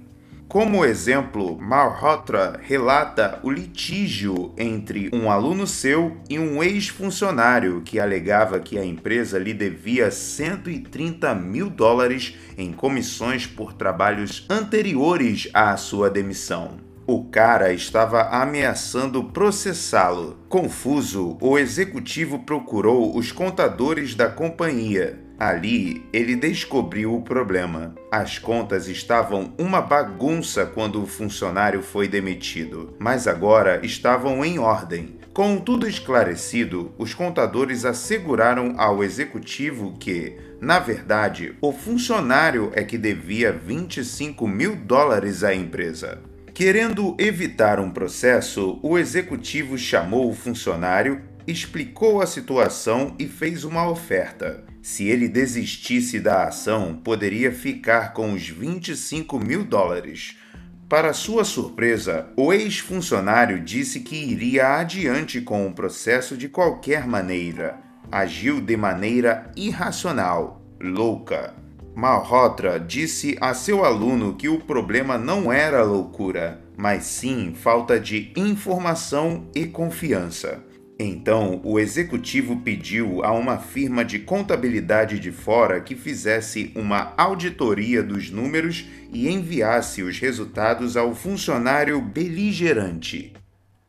Como 0.47 0.85
exemplo, 0.85 1.59
Malhotra 1.59 2.57
relata 2.63 3.39
o 3.43 3.51
litígio 3.51 4.53
entre 4.57 5.09
um 5.13 5.29
aluno 5.29 5.67
seu 5.67 6.15
e 6.29 6.39
um 6.39 6.63
ex-funcionário 6.63 7.81
que 7.83 7.99
alegava 7.99 8.61
que 8.61 8.77
a 8.77 8.85
empresa 8.85 9.37
lhe 9.37 9.53
devia 9.53 10.09
130 10.09 11.35
mil 11.35 11.69
dólares 11.69 12.37
em 12.57 12.71
comissões 12.71 13.45
por 13.45 13.73
trabalhos 13.73 14.45
anteriores 14.49 15.49
à 15.53 15.75
sua 15.75 16.09
demissão. 16.09 16.77
O 17.05 17.25
cara 17.25 17.73
estava 17.73 18.29
ameaçando 18.29 19.21
processá-lo. 19.25 20.37
Confuso, 20.47 21.37
o 21.41 21.59
executivo 21.59 22.39
procurou 22.39 23.17
os 23.17 23.33
contadores 23.33 24.15
da 24.15 24.29
companhia. 24.29 25.24
Ali, 25.39 26.05
ele 26.13 26.35
descobriu 26.35 27.13
o 27.13 27.21
problema. 27.21 27.93
As 28.11 28.39
contas 28.39 28.87
estavam 28.87 29.53
uma 29.57 29.81
bagunça 29.81 30.65
quando 30.65 31.03
o 31.03 31.07
funcionário 31.07 31.81
foi 31.81 32.07
demitido, 32.07 32.93
mas 32.97 33.27
agora 33.27 33.85
estavam 33.85 34.45
em 34.45 34.57
ordem. 34.59 35.19
Com 35.33 35.57
tudo 35.59 35.85
esclarecido, 35.85 36.93
os 36.97 37.13
contadores 37.13 37.83
asseguraram 37.83 38.75
ao 38.77 39.03
executivo 39.03 39.93
que, 39.99 40.37
na 40.61 40.79
verdade, 40.79 41.53
o 41.59 41.73
funcionário 41.73 42.71
é 42.73 42.85
que 42.85 42.97
devia 42.97 43.51
25 43.51 44.47
mil 44.47 44.77
dólares 44.77 45.43
à 45.43 45.53
empresa. 45.53 46.21
Querendo 46.53 47.17
evitar 47.19 47.81
um 47.81 47.91
processo, 47.91 48.79
o 48.81 48.97
executivo 48.97 49.77
chamou 49.77 50.29
o 50.29 50.33
funcionário, 50.33 51.21
explicou 51.45 52.21
a 52.21 52.25
situação 52.25 53.13
e 53.19 53.27
fez 53.27 53.65
uma 53.65 53.89
oferta. 53.89 54.63
Se 54.85 55.07
ele 55.07 55.27
desistisse 55.27 56.19
da 56.19 56.43
ação, 56.43 56.93
poderia 57.03 57.51
ficar 57.51 58.13
com 58.13 58.33
os 58.33 58.47
25 58.47 59.39
mil 59.39 59.63
dólares. 59.65 60.37
Para 60.87 61.11
sua 61.11 61.43
surpresa, 61.43 62.27
o 62.37 62.53
ex-funcionário 62.53 63.59
disse 63.59 64.01
que 64.01 64.15
iria 64.15 64.77
adiante 64.77 65.41
com 65.41 65.65
o 65.65 65.73
processo 65.73 66.37
de 66.37 66.47
qualquer 66.47 67.07
maneira. 67.07 67.79
Agiu 68.11 68.61
de 68.61 68.77
maneira 68.77 69.51
irracional, 69.57 70.61
louca. 70.79 71.55
Malhotra 71.95 72.79
disse 72.79 73.35
a 73.41 73.55
seu 73.55 73.83
aluno 73.83 74.35
que 74.35 74.47
o 74.47 74.59
problema 74.59 75.17
não 75.17 75.51
era 75.51 75.83
loucura, 75.83 76.61
mas 76.77 77.05
sim 77.05 77.55
falta 77.55 77.99
de 77.99 78.31
informação 78.35 79.49
e 79.55 79.65
confiança. 79.65 80.63
Então, 80.97 81.59
o 81.63 81.77
executivo 81.77 82.61
pediu 82.61 83.23
a 83.23 83.31
uma 83.33 83.57
firma 83.57 84.05
de 84.05 84.19
contabilidade 84.19 85.19
de 85.19 85.29
fora 85.29 85.81
que 85.81 85.93
fizesse 85.93 86.71
uma 86.73 87.13
auditoria 87.17 88.01
dos 88.01 88.31
números 88.31 88.85
e 89.11 89.27
enviasse 89.27 90.01
os 90.01 90.19
resultados 90.19 90.95
ao 90.95 91.13
funcionário 91.13 91.99
beligerante. 92.01 93.33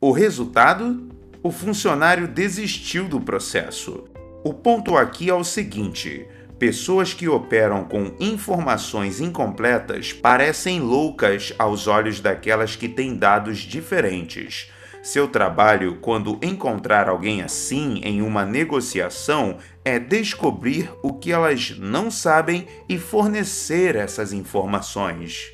O 0.00 0.10
resultado? 0.10 1.08
O 1.42 1.52
funcionário 1.52 2.26
desistiu 2.26 3.06
do 3.06 3.20
processo. 3.20 4.04
O 4.42 4.52
ponto 4.52 4.96
aqui 4.96 5.30
é 5.30 5.34
o 5.34 5.44
seguinte: 5.44 6.26
Pessoas 6.58 7.12
que 7.12 7.28
operam 7.28 7.84
com 7.84 8.16
informações 8.18 9.20
incompletas 9.20 10.12
parecem 10.12 10.80
loucas 10.80 11.52
aos 11.58 11.86
olhos 11.86 12.18
daquelas 12.18 12.74
que 12.74 12.88
têm 12.88 13.14
dados 13.14 13.58
diferentes. 13.58 14.72
Seu 15.06 15.28
trabalho, 15.28 15.98
quando 16.00 16.36
encontrar 16.42 17.08
alguém 17.08 17.40
assim 17.40 18.00
em 18.02 18.20
uma 18.20 18.44
negociação, 18.44 19.58
é 19.84 20.00
descobrir 20.00 20.90
o 21.00 21.12
que 21.12 21.30
elas 21.30 21.76
não 21.78 22.10
sabem 22.10 22.66
e 22.88 22.98
fornecer 22.98 23.94
essas 23.94 24.32
informações. 24.32 25.52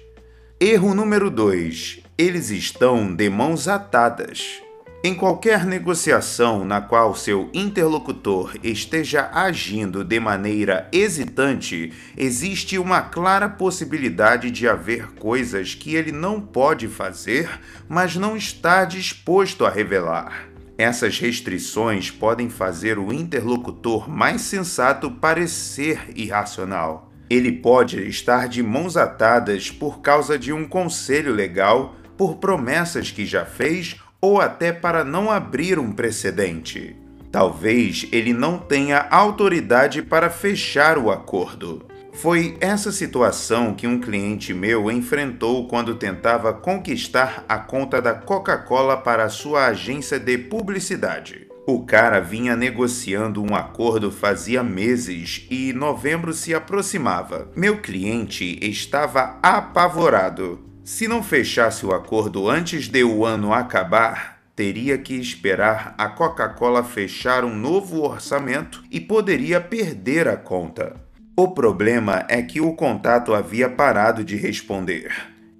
Erro 0.58 0.94
número 0.94 1.30
2: 1.30 2.00
eles 2.16 2.48
estão 2.48 3.14
de 3.14 3.28
mãos 3.28 3.68
atadas. 3.68 4.62
Em 5.04 5.16
qualquer 5.16 5.66
negociação 5.66 6.64
na 6.64 6.80
qual 6.80 7.12
seu 7.16 7.50
interlocutor 7.52 8.54
esteja 8.62 9.30
agindo 9.32 10.04
de 10.04 10.20
maneira 10.20 10.88
hesitante, 10.92 11.92
existe 12.16 12.78
uma 12.78 13.00
clara 13.00 13.48
possibilidade 13.48 14.48
de 14.48 14.68
haver 14.68 15.08
coisas 15.14 15.74
que 15.74 15.96
ele 15.96 16.12
não 16.12 16.40
pode 16.40 16.86
fazer, 16.86 17.50
mas 17.88 18.14
não 18.14 18.36
está 18.36 18.84
disposto 18.84 19.66
a 19.66 19.70
revelar. 19.70 20.48
Essas 20.78 21.18
restrições 21.18 22.08
podem 22.08 22.48
fazer 22.48 22.96
o 22.96 23.12
interlocutor 23.12 24.08
mais 24.08 24.42
sensato 24.42 25.10
parecer 25.10 26.12
irracional. 26.14 27.10
Ele 27.28 27.50
pode 27.50 28.08
estar 28.08 28.48
de 28.48 28.62
mãos 28.62 28.96
atadas 28.96 29.68
por 29.68 30.00
causa 30.00 30.38
de 30.38 30.52
um 30.52 30.64
conselho 30.64 31.34
legal, 31.34 31.96
por 32.16 32.36
promessas 32.36 33.10
que 33.10 33.26
já 33.26 33.44
fez 33.44 33.96
ou 34.22 34.40
até 34.40 34.72
para 34.72 35.04
não 35.04 35.30
abrir 35.30 35.80
um 35.80 35.90
precedente. 35.90 36.96
Talvez 37.32 38.06
ele 38.12 38.32
não 38.32 38.56
tenha 38.56 39.08
autoridade 39.10 40.00
para 40.00 40.30
fechar 40.30 40.96
o 40.96 41.10
acordo. 41.10 41.84
Foi 42.12 42.56
essa 42.60 42.92
situação 42.92 43.74
que 43.74 43.86
um 43.86 43.98
cliente 43.98 44.52
meu 44.52 44.90
enfrentou 44.90 45.66
quando 45.66 45.94
tentava 45.94 46.52
conquistar 46.52 47.44
a 47.48 47.58
conta 47.58 48.00
da 48.00 48.14
Coca-Cola 48.14 48.98
para 48.98 49.28
sua 49.30 49.66
agência 49.66 50.20
de 50.20 50.36
publicidade. 50.38 51.48
O 51.66 51.84
cara 51.86 52.20
vinha 52.20 52.54
negociando 52.54 53.42
um 53.42 53.56
acordo 53.56 54.10
fazia 54.10 54.62
meses 54.62 55.46
e 55.50 55.72
novembro 55.72 56.34
se 56.34 56.52
aproximava. 56.54 57.50
Meu 57.56 57.78
cliente 57.78 58.58
estava 58.60 59.38
apavorado. 59.42 60.71
Se 60.84 61.06
não 61.06 61.22
fechasse 61.22 61.86
o 61.86 61.92
acordo 61.92 62.50
antes 62.50 62.88
de 62.88 63.04
o 63.04 63.24
ano 63.24 63.54
acabar, 63.54 64.42
teria 64.56 64.98
que 64.98 65.14
esperar 65.14 65.94
a 65.96 66.08
Coca-Cola 66.08 66.82
fechar 66.82 67.44
um 67.44 67.54
novo 67.54 68.02
orçamento 68.02 68.82
e 68.90 69.00
poderia 69.00 69.60
perder 69.60 70.26
a 70.26 70.36
conta. 70.36 70.96
O 71.36 71.54
problema 71.54 72.26
é 72.28 72.42
que 72.42 72.60
o 72.60 72.74
contato 72.74 73.32
havia 73.32 73.70
parado 73.70 74.24
de 74.24 74.34
responder. 74.34 75.12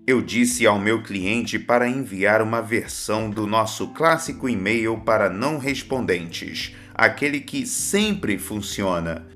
Eu 0.04 0.20
disse 0.20 0.66
ao 0.66 0.76
meu 0.76 1.04
cliente 1.04 1.56
para 1.56 1.88
enviar 1.88 2.42
uma 2.42 2.60
versão 2.60 3.30
do 3.30 3.46
nosso 3.46 3.88
clássico 3.88 4.48
e-mail 4.48 4.98
para 4.98 5.30
não 5.30 5.56
respondentes, 5.56 6.74
aquele 6.92 7.38
que 7.38 7.64
sempre 7.64 8.36
funciona. 8.38 9.28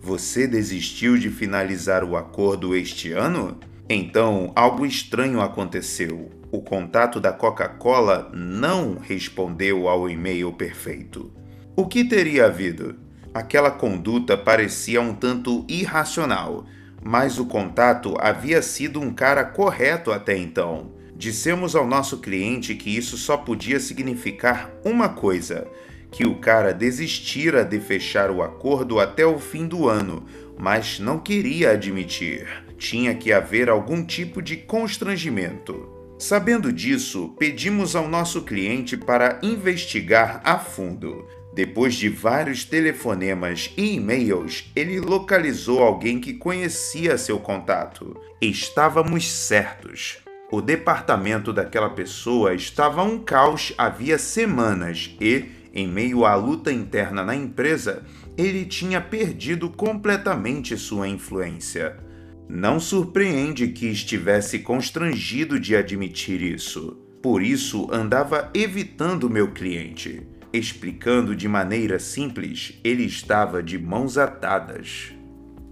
Você 0.00 0.46
desistiu 0.46 1.18
de 1.18 1.28
finalizar 1.28 2.02
o 2.02 2.16
acordo 2.16 2.74
este 2.74 3.12
ano? 3.12 3.60
Então, 3.88 4.50
algo 4.56 4.86
estranho 4.86 5.42
aconteceu. 5.42 6.30
O 6.50 6.62
contato 6.62 7.20
da 7.20 7.32
Coca-Cola 7.32 8.30
não 8.32 8.96
respondeu 8.96 9.88
ao 9.88 10.08
e-mail 10.08 10.52
perfeito. 10.52 11.30
O 11.76 11.86
que 11.86 12.04
teria 12.04 12.46
havido? 12.46 12.96
Aquela 13.34 13.70
conduta 13.70 14.36
parecia 14.38 15.02
um 15.02 15.12
tanto 15.12 15.66
irracional, 15.68 16.64
mas 17.02 17.38
o 17.38 17.44
contato 17.44 18.14
havia 18.18 18.62
sido 18.62 19.00
um 19.00 19.12
cara 19.12 19.44
correto 19.44 20.10
até 20.12 20.36
então. 20.36 20.92
Dissemos 21.14 21.76
ao 21.76 21.86
nosso 21.86 22.18
cliente 22.18 22.74
que 22.74 22.96
isso 22.96 23.18
só 23.18 23.36
podia 23.36 23.78
significar 23.78 24.70
uma 24.82 25.10
coisa: 25.10 25.66
que 26.10 26.26
o 26.26 26.36
cara 26.36 26.72
desistira 26.72 27.64
de 27.64 27.78
fechar 27.80 28.30
o 28.30 28.42
acordo 28.42 28.98
até 28.98 29.26
o 29.26 29.38
fim 29.38 29.66
do 29.66 29.88
ano, 29.88 30.24
mas 30.58 30.98
não 30.98 31.18
queria 31.18 31.72
admitir. 31.72 32.63
Tinha 32.84 33.14
que 33.14 33.32
haver 33.32 33.70
algum 33.70 34.04
tipo 34.04 34.42
de 34.42 34.58
constrangimento. 34.58 35.88
Sabendo 36.18 36.70
disso, 36.70 37.34
pedimos 37.38 37.96
ao 37.96 38.06
nosso 38.06 38.42
cliente 38.42 38.94
para 38.94 39.38
investigar 39.42 40.42
a 40.44 40.58
fundo. 40.58 41.26
Depois 41.54 41.94
de 41.94 42.10
vários 42.10 42.62
telefonemas 42.62 43.72
e 43.74 43.94
e-mails, 43.94 44.70
ele 44.76 45.00
localizou 45.00 45.82
alguém 45.82 46.20
que 46.20 46.34
conhecia 46.34 47.16
seu 47.16 47.38
contato. 47.38 48.20
Estávamos 48.38 49.32
certos. 49.32 50.18
O 50.52 50.60
departamento 50.60 51.54
daquela 51.54 51.88
pessoa 51.88 52.52
estava 52.52 53.02
um 53.02 53.18
caos 53.18 53.72
havia 53.78 54.18
semanas 54.18 55.16
e, 55.18 55.46
em 55.72 55.88
meio 55.88 56.26
à 56.26 56.34
luta 56.34 56.70
interna 56.70 57.24
na 57.24 57.34
empresa, 57.34 58.04
ele 58.36 58.66
tinha 58.66 59.00
perdido 59.00 59.70
completamente 59.70 60.76
sua 60.76 61.08
influência. 61.08 62.03
Não 62.48 62.78
surpreende 62.78 63.68
que 63.68 63.86
estivesse 63.86 64.58
constrangido 64.58 65.58
de 65.58 65.74
admitir 65.74 66.42
isso. 66.42 66.98
Por 67.22 67.42
isso, 67.42 67.88
andava 67.90 68.50
evitando 68.54 69.30
meu 69.30 69.52
cliente. 69.52 70.26
Explicando 70.52 71.34
de 71.34 71.48
maneira 71.48 71.98
simples, 71.98 72.78
ele 72.84 73.04
estava 73.04 73.62
de 73.62 73.78
mãos 73.78 74.18
atadas. 74.18 75.12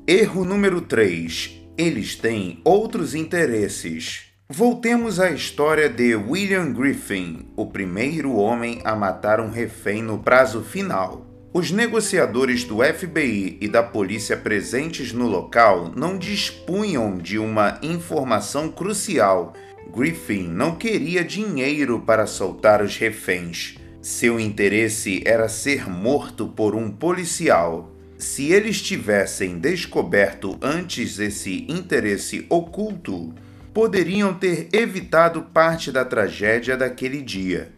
Erro 0.06 0.44
número 0.44 0.80
3. 0.80 1.60
Eles 1.78 2.16
têm 2.16 2.60
outros 2.64 3.14
interesses. 3.14 4.32
Voltemos 4.48 5.20
à 5.20 5.30
história 5.30 5.88
de 5.88 6.14
William 6.14 6.72
Griffin, 6.72 7.46
o 7.56 7.66
primeiro 7.66 8.34
homem 8.34 8.80
a 8.84 8.94
matar 8.96 9.40
um 9.40 9.50
refém 9.50 10.02
no 10.02 10.18
prazo 10.18 10.62
final. 10.62 11.31
Os 11.54 11.70
negociadores 11.70 12.64
do 12.64 12.78
FBI 12.82 13.58
e 13.60 13.68
da 13.68 13.82
polícia 13.82 14.38
presentes 14.38 15.12
no 15.12 15.26
local 15.26 15.92
não 15.94 16.16
dispunham 16.16 17.18
de 17.18 17.38
uma 17.38 17.78
informação 17.82 18.70
crucial. 18.70 19.52
Griffin 19.94 20.48
não 20.48 20.76
queria 20.76 21.22
dinheiro 21.22 22.00
para 22.00 22.26
soltar 22.26 22.80
os 22.80 22.96
reféns. 22.96 23.76
Seu 24.00 24.40
interesse 24.40 25.22
era 25.26 25.46
ser 25.46 25.90
morto 25.90 26.48
por 26.48 26.74
um 26.74 26.90
policial. 26.90 27.92
Se 28.16 28.50
eles 28.50 28.80
tivessem 28.80 29.58
descoberto 29.58 30.56
antes 30.62 31.18
esse 31.18 31.66
interesse 31.68 32.46
oculto, 32.48 33.34
poderiam 33.74 34.32
ter 34.32 34.68
evitado 34.72 35.42
parte 35.52 35.92
da 35.92 36.02
tragédia 36.02 36.78
daquele 36.78 37.20
dia. 37.20 37.70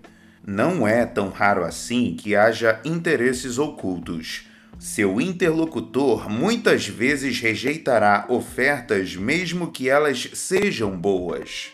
Não 0.47 0.86
é 0.86 1.07
tão 1.07 1.30
raro 1.30 1.64
assim 1.64 2.14
que 2.14 2.36
haja 2.36 2.78
interesses 2.84 3.57
ocultos. 3.59 4.47
Seu 4.78 5.18
interlocutor 5.18 6.28
muitas 6.28 6.86
vezes 6.86 7.40
rejeitará 7.40 8.26
ofertas, 8.28 9.16
mesmo 9.16 9.72
que 9.72 9.88
elas 9.88 10.28
sejam 10.34 10.90
boas. 10.90 11.70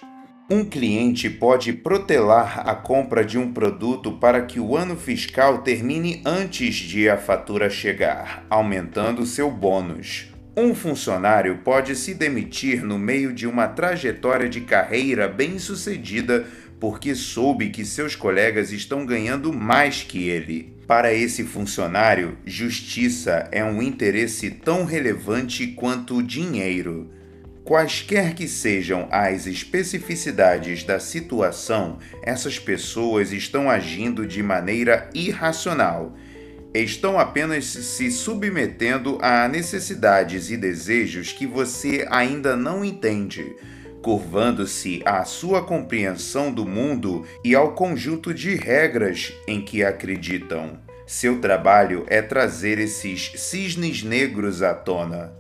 Um 0.48 0.64
cliente 0.64 1.28
pode 1.28 1.72
protelar 1.72 2.68
a 2.68 2.74
compra 2.76 3.24
de 3.24 3.38
um 3.38 3.52
produto 3.52 4.12
para 4.12 4.42
que 4.42 4.60
o 4.60 4.76
ano 4.76 4.96
fiscal 4.96 5.58
termine 5.58 6.22
antes 6.24 6.76
de 6.76 7.08
a 7.08 7.16
fatura 7.16 7.68
chegar, 7.68 8.46
aumentando 8.48 9.26
seu 9.26 9.50
bônus. 9.50 10.28
Um 10.56 10.74
funcionário 10.74 11.58
pode 11.58 11.94
se 11.96 12.12
demitir 12.12 12.84
no 12.84 12.98
meio 12.98 13.32
de 13.32 13.46
uma 13.46 13.68
trajetória 13.68 14.48
de 14.48 14.60
carreira 14.60 15.28
bem-sucedida 15.28 16.44
porque 16.81 17.14
soube 17.14 17.68
que 17.68 17.85
seus 17.85 18.16
colegas 18.16 18.72
estão 18.72 19.05
ganhando 19.05 19.53
mais 19.53 20.03
que 20.03 20.28
ele. 20.28 20.72
Para 20.87 21.12
esse 21.12 21.45
funcionário, 21.45 22.37
justiça 22.45 23.47
é 23.53 23.62
um 23.62 23.83
interesse 23.83 24.51
tão 24.51 24.85
relevante 24.85 25.68
quanto 25.68 26.16
o 26.16 26.22
dinheiro. 26.22 27.11
Quaisquer 27.62 28.35
que 28.35 28.49
sejam 28.49 29.07
as 29.12 29.47
especificidades 29.47 30.83
da 30.83 30.99
situação, 30.99 31.99
essas 32.22 32.59
pessoas 32.59 33.31
estão 33.31 33.70
agindo 33.70 34.26
de 34.26 34.43
maneira 34.43 35.09
irracional 35.14 36.16
estão 36.72 37.18
apenas 37.18 37.64
se 37.64 38.11
submetendo 38.11 39.18
a 39.20 39.49
necessidades 39.49 40.51
e 40.51 40.57
desejos 40.57 41.33
que 41.33 41.47
você 41.47 42.07
ainda 42.09 42.57
não 42.57 42.85
entende, 42.85 43.45
curvando-se 44.03 45.03
à 45.05 45.24
sua 45.24 45.62
compreensão 45.62 46.53
do 46.53 46.66
mundo 46.66 47.24
e 47.44 47.55
ao 47.55 47.72
conjunto 47.72 48.32
de 48.32 48.55
regras 48.55 49.32
em 49.46 49.61
que 49.61 49.84
acreditam. 49.84 50.78
Seu 51.07 51.40
trabalho 51.40 52.05
é 52.09 52.22
trazer 52.22 52.78
esses 52.78 53.32
cisnes 53.36 54.03
negros 54.03 54.62
à 54.62 54.74
tona. 54.74 55.32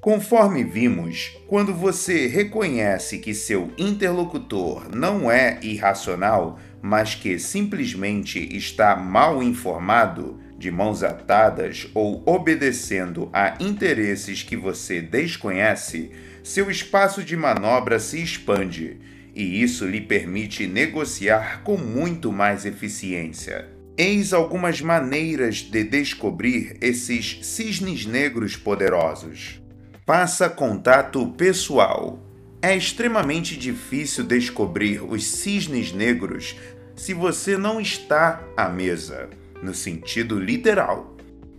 Conforme 0.00 0.62
vimos, 0.62 1.38
quando 1.46 1.72
você 1.72 2.26
reconhece 2.26 3.18
que 3.18 3.32
seu 3.32 3.70
interlocutor 3.78 4.94
não 4.94 5.30
é 5.30 5.58
irracional, 5.62 6.58
mas 6.82 7.14
que 7.14 7.38
simplesmente 7.38 8.38
está 8.54 8.94
mal 8.94 9.42
informado, 9.42 10.38
de 10.58 10.70
mãos 10.70 11.02
atadas 11.02 11.88
ou 11.94 12.22
obedecendo 12.26 13.30
a 13.32 13.54
interesses 13.60 14.42
que 14.42 14.56
você 14.56 15.00
desconhece, 15.00 16.10
seu 16.44 16.70
espaço 16.70 17.24
de 17.24 17.34
manobra 17.36 17.98
se 17.98 18.22
expande 18.22 18.98
e 19.34 19.62
isso 19.62 19.86
lhe 19.86 20.00
permite 20.00 20.66
negociar 20.66 21.62
com 21.64 21.78
muito 21.78 22.30
mais 22.30 22.66
eficiência. 22.66 23.68
Eis 23.96 24.34
algumas 24.34 24.80
maneiras 24.82 25.56
de 25.56 25.82
descobrir 25.82 26.76
esses 26.82 27.38
cisnes 27.42 28.04
negros 28.04 28.56
poderosos. 28.56 29.60
Faça 30.06 30.50
contato 30.50 31.26
pessoal. 31.28 32.22
É 32.60 32.76
extremamente 32.76 33.56
difícil 33.56 34.22
descobrir 34.24 35.02
os 35.02 35.24
cisnes 35.26 35.92
negros 35.92 36.56
se 36.94 37.14
você 37.14 37.56
não 37.56 37.80
está 37.80 38.44
à 38.54 38.68
mesa 38.68 39.30
no 39.62 39.72
sentido 39.74 40.38
literal. 40.38 41.13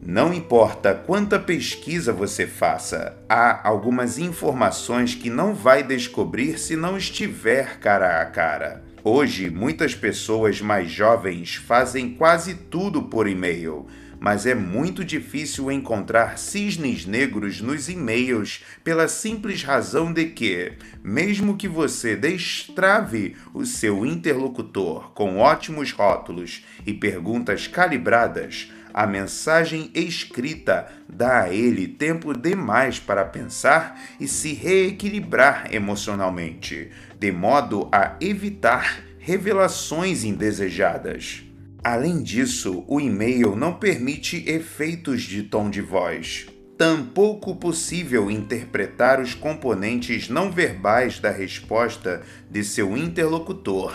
Não 0.07 0.31
importa 0.31 0.93
quanta 0.93 1.39
pesquisa 1.39 2.13
você 2.13 2.45
faça, 2.45 3.17
há 3.27 3.67
algumas 3.67 4.19
informações 4.19 5.15
que 5.15 5.31
não 5.31 5.55
vai 5.55 5.81
descobrir 5.81 6.59
se 6.59 6.75
não 6.75 6.95
estiver 6.95 7.79
cara 7.79 8.21
a 8.21 8.25
cara. 8.25 8.83
Hoje, 9.03 9.49
muitas 9.49 9.95
pessoas 9.95 10.61
mais 10.61 10.91
jovens 10.91 11.55
fazem 11.55 12.11
quase 12.13 12.53
tudo 12.53 13.01
por 13.01 13.27
e-mail, 13.27 13.87
mas 14.19 14.45
é 14.45 14.53
muito 14.53 15.03
difícil 15.03 15.71
encontrar 15.71 16.37
cisnes 16.37 17.07
negros 17.07 17.59
nos 17.59 17.89
e-mails 17.89 18.63
pela 18.83 19.07
simples 19.07 19.63
razão 19.63 20.13
de 20.13 20.25
que, 20.25 20.73
mesmo 21.03 21.57
que 21.57 21.67
você 21.67 22.15
destrave 22.15 23.35
o 23.55 23.65
seu 23.65 24.05
interlocutor 24.05 25.11
com 25.13 25.39
ótimos 25.39 25.91
rótulos 25.91 26.63
e 26.85 26.93
perguntas 26.93 27.67
calibradas, 27.67 28.71
a 28.97 29.05
mensagem 29.05 29.91
escrita 29.93 30.87
dá 31.05 31.41
a 31.41 31.53
ele 31.53 31.85
tempo 31.85 32.33
demais 32.33 32.97
para 32.97 33.25
pensar 33.25 34.01
e 34.21 34.25
se 34.25 34.53
reequilibrar 34.53 35.67
emocionalmente, 35.69 36.91
de 37.19 37.29
modo 37.29 37.89
a 37.91 38.15
evitar 38.21 39.03
revelações 39.19 40.23
indesejadas. 40.23 41.43
Além 41.83 42.23
disso, 42.23 42.85
o 42.87 43.01
e-mail 43.01 43.53
não 43.53 43.73
permite 43.73 44.49
efeitos 44.49 45.23
de 45.23 45.43
tom 45.43 45.69
de 45.69 45.81
voz. 45.81 46.47
Tampouco 46.77 47.53
possível 47.57 48.31
interpretar 48.31 49.19
os 49.19 49.33
componentes 49.33 50.29
não 50.29 50.49
verbais 50.49 51.19
da 51.19 51.31
resposta 51.31 52.21
de 52.49 52.63
seu 52.63 52.95
interlocutor. 52.95 53.93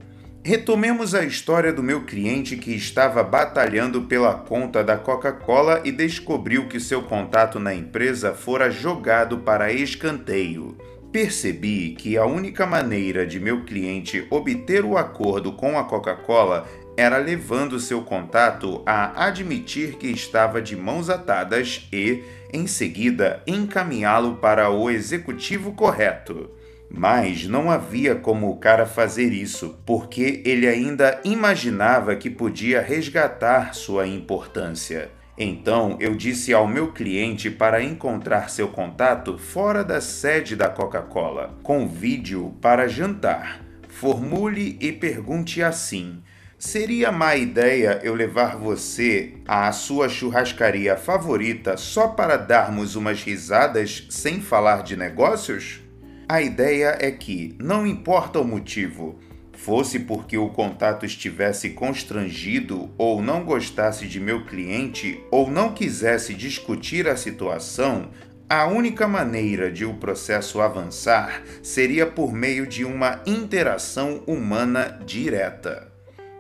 Retomemos 0.45 1.15
a 1.15 1.25
história 1.25 1.73
do 1.73 1.83
meu 1.83 2.05
cliente 2.05 2.59
que 2.59 2.73
estava 2.73 3.25
batalhando 3.25 4.03
pela 4.03 4.35
conta 4.35 4.85
da 4.85 4.99
Coca-Cola 4.99 5.81
e 5.83 5.91
descobriu 5.91 6.69
que 6.69 6.79
seu 6.79 7.01
contato 7.03 7.59
na 7.59 7.75
empresa 7.75 8.35
fora 8.35 8.71
jogado 8.71 9.39
para 9.39 9.73
escanteio. 9.73 10.77
percebi 11.11 11.95
que 11.95 12.19
a 12.19 12.27
única 12.27 12.67
maneira 12.67 13.27
de 13.27 13.41
meu 13.41 13.65
cliente 13.65 14.27
obter 14.29 14.85
o 14.85 14.99
acordo 14.99 15.55
com 15.55 15.79
a 15.79 15.85
Coca-Cola 15.85 16.69
era 16.97 17.19
levando 17.19 17.79
seu 17.79 18.03
contato 18.03 18.83
a 18.87 19.27
admitir 19.27 19.97
que 19.97 20.09
estava 20.09 20.63
de 20.63 20.75
mãos 20.75 21.11
atadas 21.11 21.87
e, 21.93 22.23
em 22.53 22.67
seguida, 22.67 23.43
encaminhá-lo 23.47 24.37
para 24.37 24.71
o 24.71 24.91
executivo 24.91 25.73
correto. 25.73 26.51
Mas 26.89 27.47
não 27.47 27.71
havia 27.71 28.15
como 28.15 28.49
o 28.49 28.57
cara 28.57 28.87
fazer 28.87 29.33
isso, 29.33 29.79
porque 29.85 30.43
ele 30.45 30.67
ainda 30.67 31.21
imaginava 31.25 32.17
que 32.17 32.31
podia 32.31 32.81
resgatar 32.81 33.75
sua 33.75 34.07
importância. 34.07 35.11
Então 35.39 35.99
eu 36.01 36.15
disse 36.15 36.55
ao 36.55 36.67
meu 36.67 36.93
cliente 36.93 37.51
para 37.51 37.83
encontrar 37.83 38.49
seu 38.49 38.69
contato 38.69 39.37
fora 39.37 39.85
da 39.85 40.01
sede 40.01 40.57
da 40.57 40.71
Coca-Cola. 40.71 41.55
Convide-o 41.63 42.53
para 42.63 42.89
jantar. 42.89 43.61
Formule 43.89 44.79
e 44.81 44.93
pergunte 44.93 45.63
assim: 45.63 46.23
Seria 46.59 47.13
má 47.13 47.37
ideia 47.37 48.01
eu 48.03 48.15
levar 48.15 48.57
você 48.57 49.35
à 49.47 49.71
sua 49.73 50.09
churrascaria 50.09 50.97
favorita 50.97 51.77
só 51.77 52.09
para 52.09 52.39
darmos 52.39 52.97
umas 52.97 53.23
risadas 53.23 54.07
sem 54.09 54.41
falar 54.41 54.83
de 54.83 54.97
negócios? 54.97 55.83
A 56.27 56.41
ideia 56.41 56.97
é 56.99 57.11
que, 57.11 57.55
não 57.61 57.87
importa 57.87 58.41
o 58.41 58.45
motivo, 58.45 59.19
fosse 59.53 60.01
porque 60.01 60.39
o 60.39 60.49
contato 60.49 61.05
estivesse 61.05 61.71
constrangido 61.71 62.91
ou 62.97 63.21
não 63.21 63.45
gostasse 63.45 64.07
de 64.07 64.19
meu 64.19 64.47
cliente 64.47 65.23
ou 65.31 65.51
não 65.51 65.75
quisesse 65.75 66.33
discutir 66.33 67.07
a 67.07 67.17
situação, 67.17 68.09
a 68.49 68.67
única 68.67 69.07
maneira 69.07 69.71
de 69.71 69.85
o 69.85 69.93
processo 69.93 70.63
avançar 70.63 71.43
seria 71.63 72.07
por 72.07 72.33
meio 72.33 72.67
de 72.67 72.83
uma 72.83 73.21
interação 73.27 74.23
humana 74.27 74.99
direta. 75.05 75.96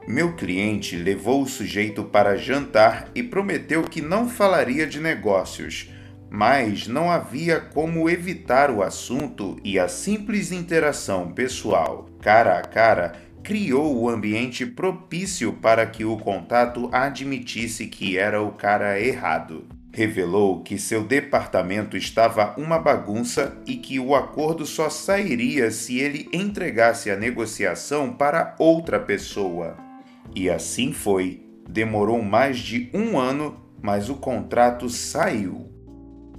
Meu 0.06 0.34
cliente 0.34 0.94
levou 0.94 1.42
o 1.42 1.48
sujeito 1.48 2.04
para 2.04 2.36
jantar 2.36 3.10
e 3.12 3.24
prometeu 3.24 3.82
que 3.82 4.00
não 4.00 4.28
falaria 4.28 4.86
de 4.86 5.00
negócios, 5.00 5.90
mas 6.30 6.86
não 6.86 7.10
havia 7.10 7.58
como 7.58 8.08
evitar 8.08 8.70
o 8.70 8.84
assunto 8.84 9.58
e 9.64 9.80
a 9.80 9.88
simples 9.88 10.52
interação 10.52 11.32
pessoal, 11.32 12.08
cara 12.20 12.56
a 12.56 12.62
cara, 12.62 13.14
criou 13.42 13.96
o 13.96 14.08
ambiente 14.08 14.64
propício 14.64 15.52
para 15.54 15.84
que 15.84 16.04
o 16.04 16.16
contato 16.16 16.88
admitisse 16.92 17.88
que 17.88 18.16
era 18.16 18.40
o 18.40 18.52
cara 18.52 19.00
errado. 19.00 19.66
Revelou 19.92 20.62
que 20.62 20.78
seu 20.78 21.02
departamento 21.02 21.96
estava 21.96 22.54
uma 22.56 22.78
bagunça 22.78 23.60
e 23.66 23.76
que 23.76 23.98
o 23.98 24.14
acordo 24.14 24.66
só 24.66 24.88
sairia 24.88 25.70
se 25.72 25.98
ele 25.98 26.28
entregasse 26.32 27.10
a 27.10 27.16
negociação 27.16 28.12
para 28.12 28.54
outra 28.58 29.00
pessoa. 29.00 29.85
E 30.34 30.50
assim 30.50 30.92
foi. 30.92 31.42
Demorou 31.68 32.22
mais 32.22 32.58
de 32.58 32.90
um 32.94 33.18
ano, 33.18 33.60
mas 33.82 34.08
o 34.08 34.14
contrato 34.14 34.88
saiu. 34.88 35.70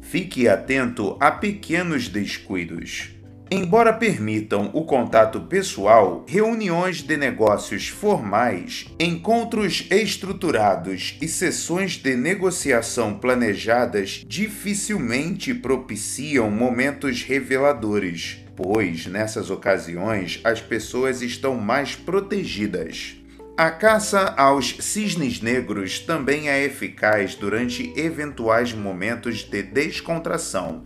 Fique 0.01 0.47
atento 0.47 1.17
a 1.19 1.31
pequenos 1.31 2.07
descuidos. 2.07 3.17
Embora 3.49 3.93
permitam 3.93 4.69
o 4.73 4.83
contato 4.83 5.39
pessoal, 5.39 6.25
reuniões 6.27 7.01
de 7.01 7.15
negócios 7.15 7.87
formais, 7.87 8.87
encontros 8.99 9.87
estruturados 9.89 11.17
e 11.21 11.29
sessões 11.29 11.93
de 11.93 12.13
negociação 12.13 13.17
planejadas 13.17 14.25
dificilmente 14.27 15.53
propiciam 15.53 16.51
momentos 16.51 17.23
reveladores, 17.23 18.37
pois 18.53 19.05
nessas 19.05 19.49
ocasiões 19.49 20.41
as 20.43 20.59
pessoas 20.59 21.21
estão 21.21 21.55
mais 21.55 21.95
protegidas. 21.95 23.15
A 23.57 23.71
caça 23.71 24.35
aos 24.37 24.77
cisnes 24.81 25.41
negros 25.41 25.99
também 25.99 26.47
é 26.47 26.63
eficaz 26.63 27.33
durante 27.33 27.91
eventuais 27.99 28.71
momentos 28.71 29.39
de 29.39 29.63
descontração, 29.63 30.83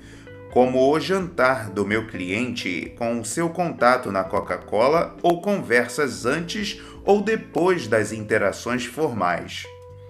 como 0.53 0.89
o 0.89 0.97
jantar 0.97 1.69
do 1.69 1.85
meu 1.85 2.07
cliente 2.07 2.93
com 2.97 3.25
seu 3.25 3.49
contato 3.49 4.09
na 4.09 4.23
Coca-Cola 4.23 5.17
ou 5.21 5.41
conversas 5.41 6.25
antes 6.25 6.81
ou 7.03 7.21
depois 7.21 7.87
das 7.87 8.13
interações 8.13 8.85
formais. 8.85 9.65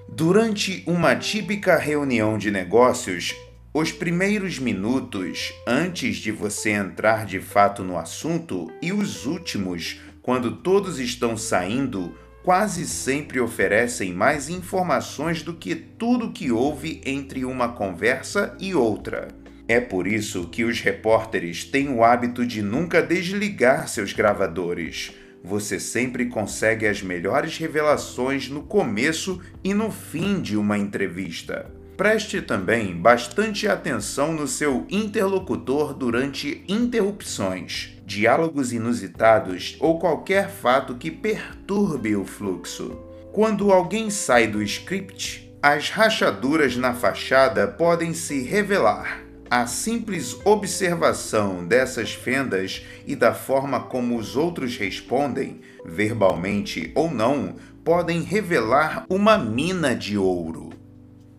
Durante 0.07 0.83
uma 0.85 1.15
típica 1.15 1.77
reunião 1.77 2.37
de 2.37 2.51
negócios, 2.51 3.33
os 3.73 3.91
primeiros 3.91 4.59
minutos 4.59 5.51
antes 5.65 6.17
de 6.17 6.31
você 6.31 6.69
entrar 6.69 7.25
de 7.25 7.39
fato 7.39 7.81
no 7.81 7.97
assunto 7.97 8.71
e 8.83 8.93
os 8.93 9.25
últimos, 9.25 9.99
quando 10.21 10.57
todos 10.57 10.99
estão 10.99 11.35
saindo, 11.35 12.13
quase 12.43 12.85
sempre 12.87 13.39
oferecem 13.39 14.13
mais 14.13 14.49
informações 14.49 15.43
do 15.43 15.53
que 15.53 15.75
tudo 15.75 16.31
que 16.31 16.51
houve 16.51 17.01
entre 17.05 17.45
uma 17.45 17.69
conversa 17.69 18.55
e 18.59 18.73
outra. 18.73 19.27
É 19.67 19.79
por 19.79 20.07
isso 20.07 20.47
que 20.47 20.63
os 20.63 20.81
repórteres 20.81 21.63
têm 21.63 21.89
o 21.89 22.03
hábito 22.03 22.45
de 22.45 22.61
nunca 22.61 23.01
desligar 23.01 23.87
seus 23.87 24.11
gravadores. 24.11 25.13
Você 25.43 25.79
sempre 25.79 26.25
consegue 26.25 26.87
as 26.87 27.01
melhores 27.01 27.57
revelações 27.57 28.49
no 28.49 28.63
começo 28.63 29.39
e 29.63 29.73
no 29.73 29.91
fim 29.91 30.41
de 30.41 30.57
uma 30.57 30.77
entrevista. 30.77 31.71
Preste 31.95 32.41
também 32.41 32.95
bastante 32.95 33.67
atenção 33.67 34.33
no 34.33 34.47
seu 34.47 34.85
interlocutor 34.89 35.93
durante 35.93 36.63
interrupções 36.67 38.00
diálogos 38.11 38.73
inusitados 38.73 39.77
ou 39.79 39.97
qualquer 39.97 40.49
fato 40.49 40.95
que 40.95 41.09
perturbe 41.09 42.13
o 42.15 42.25
fluxo. 42.25 42.99
Quando 43.31 43.71
alguém 43.71 44.09
sai 44.09 44.47
do 44.47 44.61
script, 44.61 45.49
as 45.63 45.89
rachaduras 45.89 46.75
na 46.75 46.93
fachada 46.93 47.67
podem 47.67 48.13
se 48.13 48.41
revelar. 48.41 49.21
A 49.49 49.65
simples 49.65 50.37
observação 50.45 51.65
dessas 51.65 52.11
fendas 52.11 52.85
e 53.07 53.15
da 53.15 53.33
forma 53.33 53.79
como 53.79 54.17
os 54.17 54.35
outros 54.35 54.77
respondem, 54.77 55.61
verbalmente 55.85 56.91
ou 56.93 57.09
não, 57.09 57.55
podem 57.83 58.21
revelar 58.21 59.05
uma 59.09 59.37
mina 59.37 59.95
de 59.95 60.17
ouro. 60.17 60.69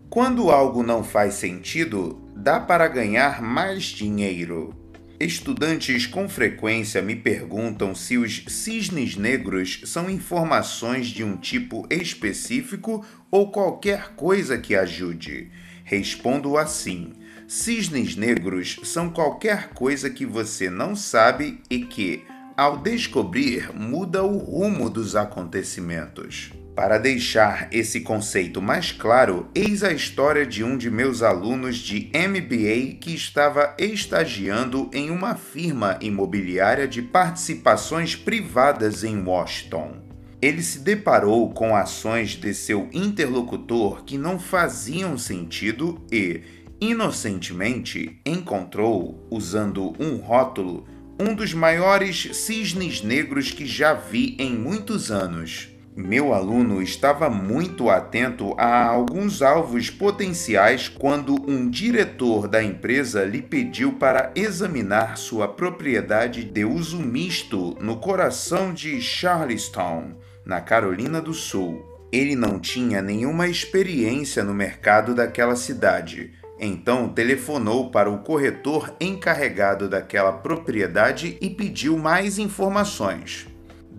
Quando 0.08 0.50
algo 0.50 0.82
não 0.82 1.04
faz 1.04 1.34
sentido, 1.34 2.18
dá 2.34 2.58
para 2.58 2.88
ganhar 2.88 3.42
mais 3.42 3.84
dinheiro. 3.84 4.81
Estudantes 5.22 6.04
com 6.04 6.28
frequência 6.28 7.00
me 7.00 7.14
perguntam 7.14 7.94
se 7.94 8.18
os 8.18 8.42
cisnes 8.48 9.14
negros 9.14 9.80
são 9.84 10.10
informações 10.10 11.06
de 11.06 11.22
um 11.22 11.36
tipo 11.36 11.86
específico 11.88 13.06
ou 13.30 13.52
qualquer 13.52 14.16
coisa 14.16 14.58
que 14.58 14.74
ajude. 14.74 15.48
Respondo 15.84 16.56
assim: 16.56 17.12
cisnes 17.46 18.16
negros 18.16 18.80
são 18.82 19.10
qualquer 19.10 19.68
coisa 19.68 20.10
que 20.10 20.26
você 20.26 20.68
não 20.68 20.96
sabe 20.96 21.62
e 21.70 21.84
que, 21.84 22.24
ao 22.56 22.78
descobrir, 22.78 23.72
muda 23.72 24.24
o 24.24 24.38
rumo 24.38 24.90
dos 24.90 25.14
acontecimentos. 25.14 26.50
Para 26.74 26.96
deixar 26.96 27.68
esse 27.70 28.00
conceito 28.00 28.62
mais 28.62 28.92
claro, 28.92 29.46
eis 29.54 29.84
a 29.84 29.92
história 29.92 30.46
de 30.46 30.64
um 30.64 30.78
de 30.78 30.90
meus 30.90 31.22
alunos 31.22 31.76
de 31.76 32.10
MBA 32.14 32.96
que 32.98 33.14
estava 33.14 33.76
estagiando 33.78 34.88
em 34.90 35.10
uma 35.10 35.34
firma 35.34 35.98
imobiliária 36.00 36.88
de 36.88 37.02
participações 37.02 38.16
privadas 38.16 39.04
em 39.04 39.22
Washington. 39.22 39.98
Ele 40.40 40.62
se 40.62 40.78
deparou 40.78 41.52
com 41.52 41.76
ações 41.76 42.30
de 42.30 42.54
seu 42.54 42.88
interlocutor 42.90 44.02
que 44.04 44.16
não 44.16 44.38
faziam 44.38 45.18
sentido 45.18 46.00
e, 46.10 46.40
inocentemente, 46.80 48.18
encontrou, 48.24 49.28
usando 49.30 49.92
um 50.02 50.16
rótulo, 50.16 50.86
um 51.20 51.34
dos 51.34 51.52
maiores 51.52 52.30
cisnes 52.32 53.02
negros 53.02 53.50
que 53.50 53.66
já 53.66 53.92
vi 53.92 54.34
em 54.38 54.56
muitos 54.56 55.10
anos. 55.10 55.71
Meu 55.94 56.32
aluno 56.32 56.80
estava 56.80 57.28
muito 57.28 57.90
atento 57.90 58.54
a 58.56 58.86
alguns 58.86 59.42
alvos 59.42 59.90
potenciais 59.90 60.88
quando 60.88 61.34
um 61.46 61.68
diretor 61.68 62.48
da 62.48 62.62
empresa 62.62 63.24
lhe 63.24 63.42
pediu 63.42 63.92
para 63.92 64.32
examinar 64.34 65.18
sua 65.18 65.46
propriedade 65.46 66.44
de 66.44 66.64
uso 66.64 66.98
misto 66.98 67.76
no 67.78 67.98
coração 67.98 68.72
de 68.72 69.02
Charlestown, 69.02 70.14
na 70.46 70.62
Carolina 70.62 71.20
do 71.20 71.34
Sul. 71.34 71.84
Ele 72.10 72.34
não 72.34 72.58
tinha 72.58 73.02
nenhuma 73.02 73.46
experiência 73.46 74.42
no 74.42 74.54
mercado 74.54 75.14
daquela 75.14 75.56
cidade, 75.56 76.32
então 76.58 77.06
telefonou 77.10 77.90
para 77.90 78.10
o 78.10 78.20
corretor 78.20 78.96
encarregado 78.98 79.90
daquela 79.90 80.32
propriedade 80.32 81.36
e 81.38 81.50
pediu 81.50 81.98
mais 81.98 82.38
informações. 82.38 83.51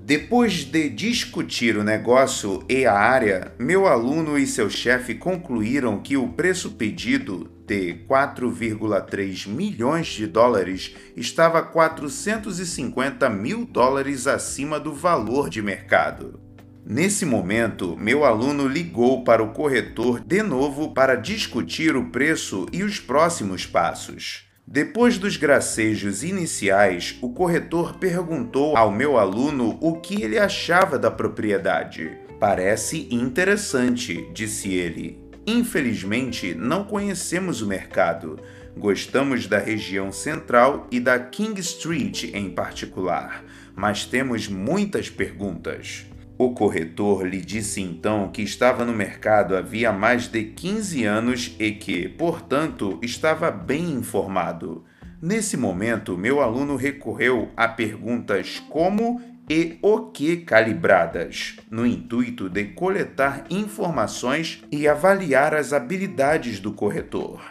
Depois 0.05 0.65
de 0.65 0.89
discutir 0.89 1.77
o 1.77 1.83
negócio 1.83 2.61
e 2.67 2.85
a 2.85 2.93
área, 2.93 3.53
meu 3.57 3.87
aluno 3.87 4.37
e 4.37 4.45
seu 4.45 4.69
chefe 4.69 5.15
concluíram 5.15 6.01
que 6.01 6.17
o 6.17 6.27
preço 6.27 6.71
pedido 6.71 7.49
de 7.65 7.93
4,3 8.05 9.47
milhões 9.47 10.07
de 10.07 10.27
dólares 10.27 10.93
estava 11.15 11.63
450 11.63 13.29
mil 13.29 13.63
dólares 13.63 14.27
acima 14.27 14.77
do 14.77 14.91
valor 14.91 15.49
de 15.49 15.61
mercado. 15.61 16.37
Nesse 16.85 17.25
momento, 17.25 17.95
meu 17.95 18.25
aluno 18.25 18.67
ligou 18.67 19.23
para 19.23 19.41
o 19.41 19.53
corretor 19.53 20.19
de 20.19 20.43
novo 20.43 20.93
para 20.93 21.15
discutir 21.15 21.95
o 21.95 22.09
preço 22.09 22.65
e 22.73 22.83
os 22.83 22.99
próximos 22.99 23.65
passos. 23.65 24.52
Depois 24.65 25.17
dos 25.17 25.35
gracejos 25.35 26.23
iniciais, 26.23 27.17
o 27.21 27.29
corretor 27.29 27.97
perguntou 27.97 28.77
ao 28.77 28.89
meu 28.89 29.17
aluno 29.17 29.77
o 29.81 29.99
que 29.99 30.23
ele 30.23 30.39
achava 30.39 30.97
da 30.97 31.11
propriedade. 31.11 32.17
Parece 32.39 33.07
interessante, 33.11 34.25
disse 34.33 34.73
ele. 34.73 35.21
Infelizmente, 35.45 36.55
não 36.55 36.85
conhecemos 36.85 37.61
o 37.61 37.67
mercado. 37.67 38.39
Gostamos 38.77 39.47
da 39.47 39.59
região 39.59 40.11
central 40.11 40.87
e 40.89 40.99
da 40.99 41.19
King 41.19 41.59
Street 41.59 42.31
em 42.33 42.49
particular, 42.49 43.43
mas 43.75 44.05
temos 44.05 44.47
muitas 44.47 45.09
perguntas. 45.09 46.05
O 46.43 46.53
corretor 46.53 47.25
lhe 47.25 47.39
disse 47.39 47.79
então 47.79 48.27
que 48.27 48.41
estava 48.41 48.83
no 48.83 48.91
mercado 48.91 49.55
havia 49.55 49.93
mais 49.93 50.27
de 50.27 50.43
15 50.43 51.05
anos 51.05 51.55
e 51.57 51.71
que, 51.71 52.09
portanto, 52.09 52.99
estava 53.01 53.49
bem 53.49 53.91
informado. 53.91 54.83
Nesse 55.21 55.55
momento, 55.55 56.17
meu 56.17 56.41
aluno 56.41 56.75
recorreu 56.75 57.49
a 57.55 57.65
perguntas 57.65 58.61
como 58.69 59.21
e 59.49 59.79
o 59.81 60.07
que 60.11 60.35
calibradas, 60.35 61.55
no 61.71 61.85
intuito 61.85 62.49
de 62.49 62.65
coletar 62.65 63.45
informações 63.49 64.65
e 64.69 64.85
avaliar 64.85 65.53
as 65.53 65.71
habilidades 65.71 66.59
do 66.59 66.73
corretor. 66.73 67.41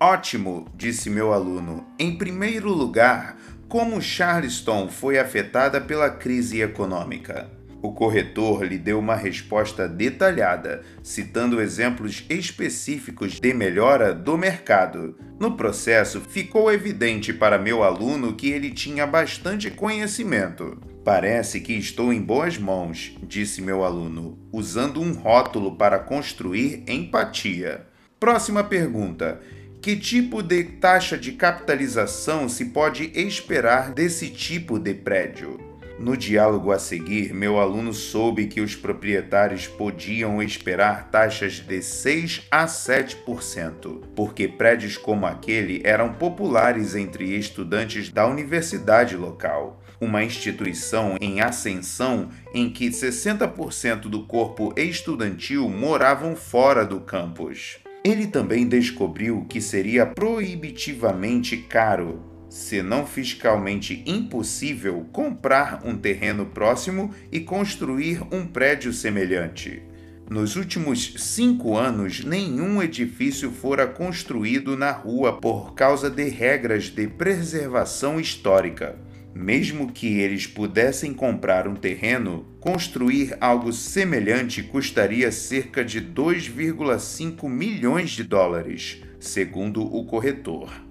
Ótimo, 0.00 0.66
disse 0.74 1.10
meu 1.10 1.34
aluno. 1.34 1.86
Em 1.98 2.16
primeiro 2.16 2.72
lugar, 2.72 3.36
como 3.68 4.00
Charleston 4.00 4.88
foi 4.88 5.18
afetada 5.18 5.82
pela 5.82 6.08
crise 6.08 6.62
econômica? 6.62 7.57
O 7.80 7.92
corretor 7.92 8.64
lhe 8.64 8.76
deu 8.76 8.98
uma 8.98 9.14
resposta 9.14 9.88
detalhada, 9.88 10.82
citando 11.00 11.60
exemplos 11.60 12.24
específicos 12.28 13.38
de 13.38 13.54
melhora 13.54 14.12
do 14.12 14.36
mercado. 14.36 15.16
No 15.38 15.56
processo, 15.56 16.20
ficou 16.20 16.72
evidente 16.72 17.32
para 17.32 17.56
meu 17.56 17.84
aluno 17.84 18.34
que 18.34 18.50
ele 18.50 18.70
tinha 18.70 19.06
bastante 19.06 19.70
conhecimento. 19.70 20.76
Parece 21.04 21.60
que 21.60 21.72
estou 21.72 22.12
em 22.12 22.20
boas 22.20 22.58
mãos, 22.58 23.16
disse 23.22 23.62
meu 23.62 23.84
aluno, 23.84 24.36
usando 24.52 25.00
um 25.00 25.12
rótulo 25.12 25.76
para 25.76 26.00
construir 26.00 26.82
empatia. 26.88 27.86
Próxima 28.18 28.64
pergunta. 28.64 29.40
Que 29.80 29.94
tipo 29.94 30.42
de 30.42 30.64
taxa 30.64 31.16
de 31.16 31.32
capitalização 31.32 32.48
se 32.48 32.66
pode 32.66 33.12
esperar 33.14 33.92
desse 33.92 34.28
tipo 34.28 34.76
de 34.76 34.92
prédio? 34.92 35.67
No 35.98 36.16
diálogo 36.16 36.70
a 36.70 36.78
seguir, 36.78 37.34
meu 37.34 37.58
aluno 37.58 37.92
soube 37.92 38.46
que 38.46 38.60
os 38.60 38.76
proprietários 38.76 39.66
podiam 39.66 40.40
esperar 40.40 41.10
taxas 41.10 41.54
de 41.54 41.82
6 41.82 42.46
a 42.48 42.66
7%, 42.66 44.02
porque 44.14 44.46
prédios 44.46 44.96
como 44.96 45.26
aquele 45.26 45.82
eram 45.84 46.14
populares 46.14 46.94
entre 46.94 47.36
estudantes 47.36 48.10
da 48.10 48.28
universidade 48.28 49.16
local, 49.16 49.82
uma 50.00 50.22
instituição 50.22 51.16
em 51.20 51.40
ascensão 51.40 52.28
em 52.54 52.70
que 52.70 52.90
60% 52.90 54.02
do 54.02 54.24
corpo 54.24 54.72
estudantil 54.76 55.68
moravam 55.68 56.36
fora 56.36 56.86
do 56.86 57.00
campus. 57.00 57.78
Ele 58.04 58.28
também 58.28 58.68
descobriu 58.68 59.44
que 59.48 59.60
seria 59.60 60.06
proibitivamente 60.06 61.56
caro 61.56 62.27
se 62.48 62.82
não 62.82 63.06
fiscalmente 63.06 64.02
impossível, 64.06 65.06
comprar 65.12 65.82
um 65.84 65.96
terreno 65.96 66.46
próximo 66.46 67.14
e 67.30 67.40
construir 67.40 68.22
um 68.32 68.46
prédio 68.46 68.92
semelhante. 68.92 69.82
Nos 70.30 70.56
últimos 70.56 71.14
cinco 71.16 71.76
anos, 71.76 72.22
nenhum 72.22 72.82
edifício 72.82 73.50
fora 73.50 73.86
construído 73.86 74.76
na 74.76 74.90
rua 74.90 75.40
por 75.40 75.74
causa 75.74 76.10
de 76.10 76.28
regras 76.28 76.84
de 76.84 77.06
preservação 77.06 78.20
histórica. 78.20 78.98
Mesmo 79.34 79.90
que 79.90 80.18
eles 80.18 80.46
pudessem 80.46 81.14
comprar 81.14 81.66
um 81.66 81.74
terreno, 81.74 82.44
construir 82.60 83.36
algo 83.40 83.72
semelhante 83.72 84.62
custaria 84.62 85.32
cerca 85.32 85.82
de 85.82 86.00
2,5 86.00 87.48
milhões 87.48 88.10
de 88.10 88.24
dólares, 88.24 89.02
segundo 89.18 89.82
o 89.82 90.04
corretor. 90.04 90.87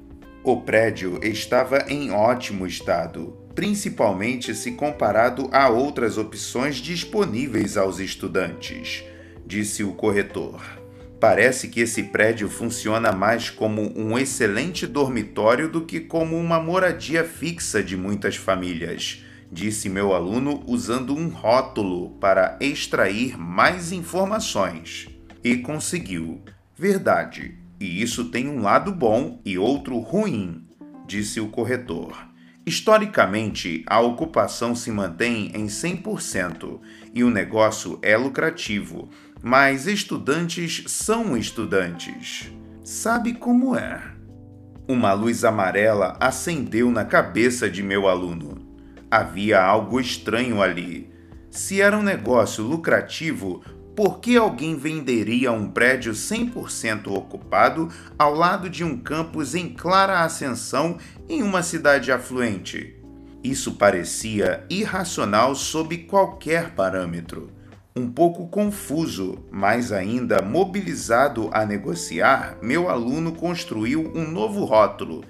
O 0.48 0.61
prédio 0.61 1.19
estava 1.22 1.88
em 1.90 2.10
ótimo 2.10 2.65
estado, 2.65 3.38
principalmente 3.53 4.56
se 4.56 4.72
comparado 4.72 5.49
a 5.52 5.68
outras 5.68 6.18
opções 6.18 6.78
disponíveis 6.78 7.76
aos 7.76 7.99
estudantes, 7.99 9.03
disse 9.45 9.84
o 9.84 9.91
corretor. 9.91 10.64
Parece 11.19 11.68
que 11.68 11.82
esse 11.82 12.02
prédio 12.02 12.48
funciona 12.48 13.11
mais 13.11 13.49
como 13.49 13.91
um 13.94 14.18
excelente 14.18 14.88
dormitório 14.88 15.68
do 15.68 15.82
que 15.82 15.99
como 15.99 16.38
uma 16.38 16.61
moradia 16.61 17.26
fixa 17.26 17.84
de 17.84 17.98
muitas 17.98 18.38
famílias, 18.38 19.26
disse 19.52 19.90
meu 19.90 20.14
aluno 20.14 20.64
usando 20.65 21.14
um 21.14 21.28
rótulo 21.28 22.11
para 22.22 22.57
extrair 22.61 23.38
mais 23.38 23.91
informações. 23.91 25.10
E 25.44 25.57
conseguiu. 25.57 26.41
Verdade. 26.74 27.66
E 27.80 28.02
isso 28.02 28.26
tem 28.26 28.48
um 28.48 28.62
lado 28.62 28.91
bom 28.91 29.40
e 29.45 29.58
outro 29.58 29.99
ruim, 29.99 30.66
disse 31.06 31.40
o 31.40 31.48
corretor. 31.49 32.28
Historicamente, 32.66 33.84
a 33.88 34.02
ocupação 34.02 34.76
se 34.76 34.91
mantém 34.91 35.52
em 35.56 35.68
100% 35.68 36.82
e 37.14 37.24
o 37.24 37.30
negócio 37.30 37.98
é 38.02 38.18
lucrativo, 38.18 39.10
mas 39.41 39.88
estudantes 39.88 40.84
são 40.88 41.38
estudantes. 41.38 42.52
Sabe 42.84 43.34
como 43.34 43.76
é? 43.76 44.02
Uma 44.88 45.14
luz 45.14 45.44
amarela 45.44 46.18
acendeu 46.20 46.91
na 46.91 47.06
cabeça 47.06 47.70
de 47.70 47.84
meu 47.84 48.08
aluno. 48.08 48.58
Havia 49.10 49.62
algo 49.62 49.99
estranho 49.99 50.62
ali. 50.62 51.10
Se 51.49 51.82
era 51.82 51.98
um 51.98 52.04
negócio 52.04 52.64
lucrativo, 52.64 53.64
por 53.98 54.19
que 54.19 54.38
alguém 54.38 54.76
venderia 54.76 55.52
um 55.52 55.68
prédio 55.72 56.14
100% 56.14 57.07
ocupado 57.07 57.90
ao 58.15 58.36
lado 58.36 58.69
de 58.69 58.84
um 58.84 58.95
campus 58.95 59.56
em 59.56 59.69
clara 59.69 60.19
ascensão 60.19 60.99
em 61.28 61.41
uma 61.41 61.64
cidade 61.64 62.11
afluente? 62.11 62.95
Isso 63.44 63.74
parecia 63.74 64.64
irracional 64.69 65.56
sob 65.56 65.98
qualquer 65.98 66.76
parâmetro. 66.76 67.49
Um 67.95 68.07
pouco 68.07 68.48
confuso, 68.48 69.44
mas 69.49 69.91
ainda 69.91 70.44
mobilizado 70.44 71.49
a 71.52 71.65
negociar, 71.65 72.60
meu 72.61 72.90
aluno 72.90 73.32
construiu 73.32 74.11
um 74.14 74.30
novo 74.30 74.64
rótulo 74.64 75.24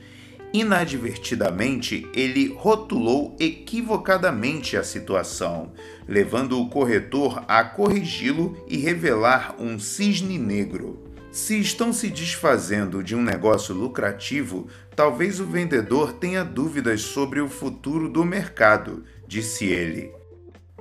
Inadvertidamente, 0.54 2.08
ele 2.14 2.54
rotulou 2.54 3.36
equivocadamente 3.40 4.78
a 4.78 4.84
situação, 4.84 5.74
levando 6.08 6.60
o 6.60 6.70
corretor 6.70 7.44
a 7.48 7.64
corrigi-lo 7.64 8.66
e 8.68 8.78
revelar 8.78 9.56
um 9.60 9.78
cisne 9.78 10.38
negro. 10.38 11.04
Se 11.32 11.60
estão 11.60 11.92
se 11.92 12.10
desfazendo 12.10 13.04
de 13.04 13.14
um 13.14 13.22
negócio 13.22 13.76
lucrativo, 13.76 14.68
talvez 14.96 15.40
o 15.40 15.46
vendedor 15.46 16.14
tenha 16.14 16.44
dúvidas 16.44 17.02
sobre 17.02 17.42
o 17.42 17.50
futuro 17.50 18.10
do 18.10 18.26
mercado, 18.26 19.04
disse 19.28 19.66
ele. 19.66 20.12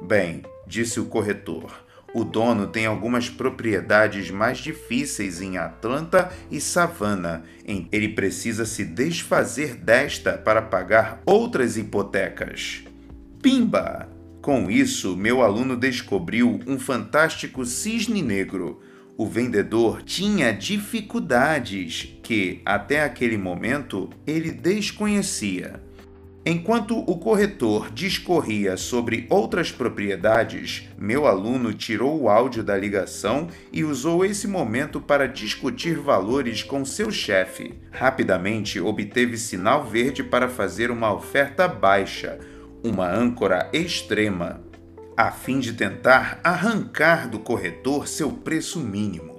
Bem, 0.00 0.42
disse 0.66 1.00
o 1.00 1.06
corretor. 1.06 1.85
O 2.16 2.24
dono 2.24 2.66
tem 2.66 2.86
algumas 2.86 3.28
propriedades 3.28 4.30
mais 4.30 4.56
difíceis 4.56 5.42
em 5.42 5.58
Atlanta 5.58 6.32
e 6.50 6.58
Savannah. 6.58 7.42
Ele 7.92 8.08
precisa 8.08 8.64
se 8.64 8.86
desfazer 8.86 9.74
desta 9.74 10.32
para 10.32 10.62
pagar 10.62 11.20
outras 11.26 11.76
hipotecas. 11.76 12.84
Pimba! 13.42 14.08
Com 14.40 14.70
isso, 14.70 15.14
meu 15.14 15.42
aluno 15.42 15.76
descobriu 15.76 16.58
um 16.66 16.78
fantástico 16.78 17.66
cisne 17.66 18.22
negro. 18.22 18.80
O 19.18 19.26
vendedor 19.26 20.00
tinha 20.02 20.54
dificuldades 20.54 22.16
que, 22.22 22.62
até 22.64 23.02
aquele 23.02 23.36
momento, 23.36 24.08
ele 24.26 24.52
desconhecia. 24.52 25.85
Enquanto 26.48 26.96
o 26.96 27.18
corretor 27.18 27.90
discorria 27.90 28.76
sobre 28.76 29.26
outras 29.28 29.72
propriedades, 29.72 30.88
meu 30.96 31.26
aluno 31.26 31.74
tirou 31.74 32.22
o 32.22 32.28
áudio 32.28 32.62
da 32.62 32.76
ligação 32.76 33.48
e 33.72 33.82
usou 33.82 34.24
esse 34.24 34.46
momento 34.46 35.00
para 35.00 35.26
discutir 35.26 35.98
valores 35.98 36.62
com 36.62 36.84
seu 36.84 37.10
chefe. 37.10 37.74
Rapidamente 37.90 38.78
obteve 38.78 39.36
sinal 39.36 39.86
verde 39.86 40.22
para 40.22 40.48
fazer 40.48 40.88
uma 40.88 41.12
oferta 41.12 41.66
baixa, 41.66 42.38
uma 42.84 43.12
âncora 43.12 43.68
extrema, 43.72 44.60
a 45.16 45.32
fim 45.32 45.58
de 45.58 45.72
tentar 45.72 46.38
arrancar 46.44 47.28
do 47.28 47.40
corretor 47.40 48.06
seu 48.06 48.30
preço 48.30 48.78
mínimo. 48.78 49.35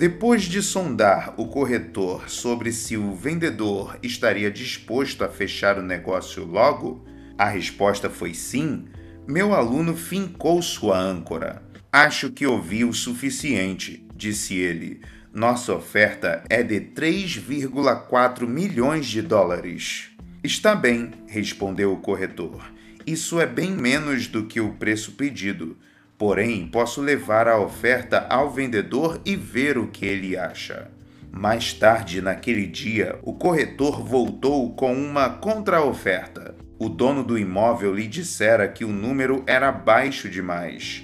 Depois 0.00 0.44
de 0.44 0.62
sondar 0.62 1.34
o 1.36 1.46
corretor 1.46 2.30
sobre 2.30 2.72
se 2.72 2.96
o 2.96 3.14
vendedor 3.14 3.98
estaria 4.02 4.50
disposto 4.50 5.22
a 5.22 5.28
fechar 5.28 5.78
o 5.78 5.82
negócio 5.82 6.42
logo, 6.42 7.04
a 7.36 7.44
resposta 7.44 8.08
foi 8.08 8.32
sim. 8.32 8.86
Meu 9.28 9.52
aluno 9.52 9.94
fincou 9.94 10.62
sua 10.62 10.98
âncora. 10.98 11.62
Acho 11.92 12.30
que 12.30 12.46
ouvi 12.46 12.82
o 12.82 12.94
suficiente, 12.94 14.02
disse 14.16 14.54
ele. 14.54 15.02
Nossa 15.34 15.74
oferta 15.74 16.44
é 16.48 16.62
de 16.62 16.80
3,4 16.80 18.46
milhões 18.46 19.04
de 19.04 19.20
dólares. 19.20 20.12
Está 20.42 20.74
bem, 20.74 21.10
respondeu 21.26 21.92
o 21.92 22.00
corretor. 22.00 22.72
Isso 23.06 23.38
é 23.38 23.44
bem 23.44 23.72
menos 23.72 24.26
do 24.28 24.46
que 24.46 24.62
o 24.62 24.72
preço 24.72 25.12
pedido. 25.12 25.76
Porém, 26.20 26.66
posso 26.66 27.00
levar 27.00 27.48
a 27.48 27.58
oferta 27.58 28.26
ao 28.28 28.50
vendedor 28.50 29.18
e 29.24 29.34
ver 29.34 29.78
o 29.78 29.86
que 29.86 30.04
ele 30.04 30.36
acha. 30.36 30.90
Mais 31.32 31.72
tarde 31.72 32.20
naquele 32.20 32.66
dia, 32.66 33.18
o 33.22 33.32
corretor 33.32 34.04
voltou 34.04 34.74
com 34.74 34.92
uma 34.92 35.30
contraoferta. 35.30 36.54
O 36.78 36.90
dono 36.90 37.24
do 37.24 37.38
imóvel 37.38 37.94
lhe 37.94 38.06
dissera 38.06 38.68
que 38.68 38.84
o 38.84 38.92
número 38.92 39.42
era 39.46 39.72
baixo 39.72 40.28
demais, 40.28 41.02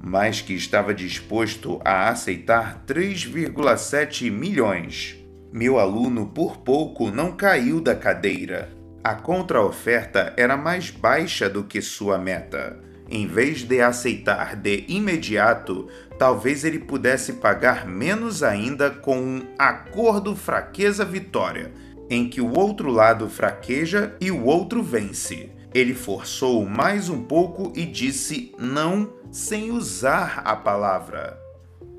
mas 0.00 0.40
que 0.40 0.54
estava 0.54 0.94
disposto 0.94 1.80
a 1.84 2.08
aceitar 2.08 2.84
3,7 2.86 4.30
milhões. 4.30 5.16
Meu 5.52 5.76
aluno 5.80 6.26
por 6.26 6.58
pouco 6.58 7.10
não 7.10 7.32
caiu 7.32 7.80
da 7.80 7.96
cadeira. 7.96 8.70
A 9.02 9.16
contraoferta 9.16 10.32
era 10.36 10.56
mais 10.56 10.88
baixa 10.88 11.50
do 11.50 11.64
que 11.64 11.82
sua 11.82 12.16
meta 12.16 12.91
em 13.08 13.26
vez 13.26 13.62
de 13.62 13.80
aceitar 13.80 14.56
de 14.56 14.84
imediato, 14.88 15.88
talvez 16.18 16.64
ele 16.64 16.78
pudesse 16.78 17.34
pagar 17.34 17.86
menos 17.86 18.42
ainda 18.42 18.90
com 18.90 19.18
um 19.18 19.42
acordo 19.58 20.34
fraqueza-vitória, 20.34 21.72
em 22.08 22.28
que 22.28 22.40
o 22.40 22.52
outro 22.58 22.90
lado 22.90 23.28
fraqueja 23.28 24.14
e 24.20 24.30
o 24.30 24.44
outro 24.44 24.82
vence. 24.82 25.50
Ele 25.74 25.94
forçou 25.94 26.64
mais 26.66 27.08
um 27.08 27.22
pouco 27.22 27.72
e 27.74 27.86
disse 27.86 28.54
não 28.58 29.12
sem 29.30 29.70
usar 29.70 30.42
a 30.44 30.54
palavra. 30.54 31.38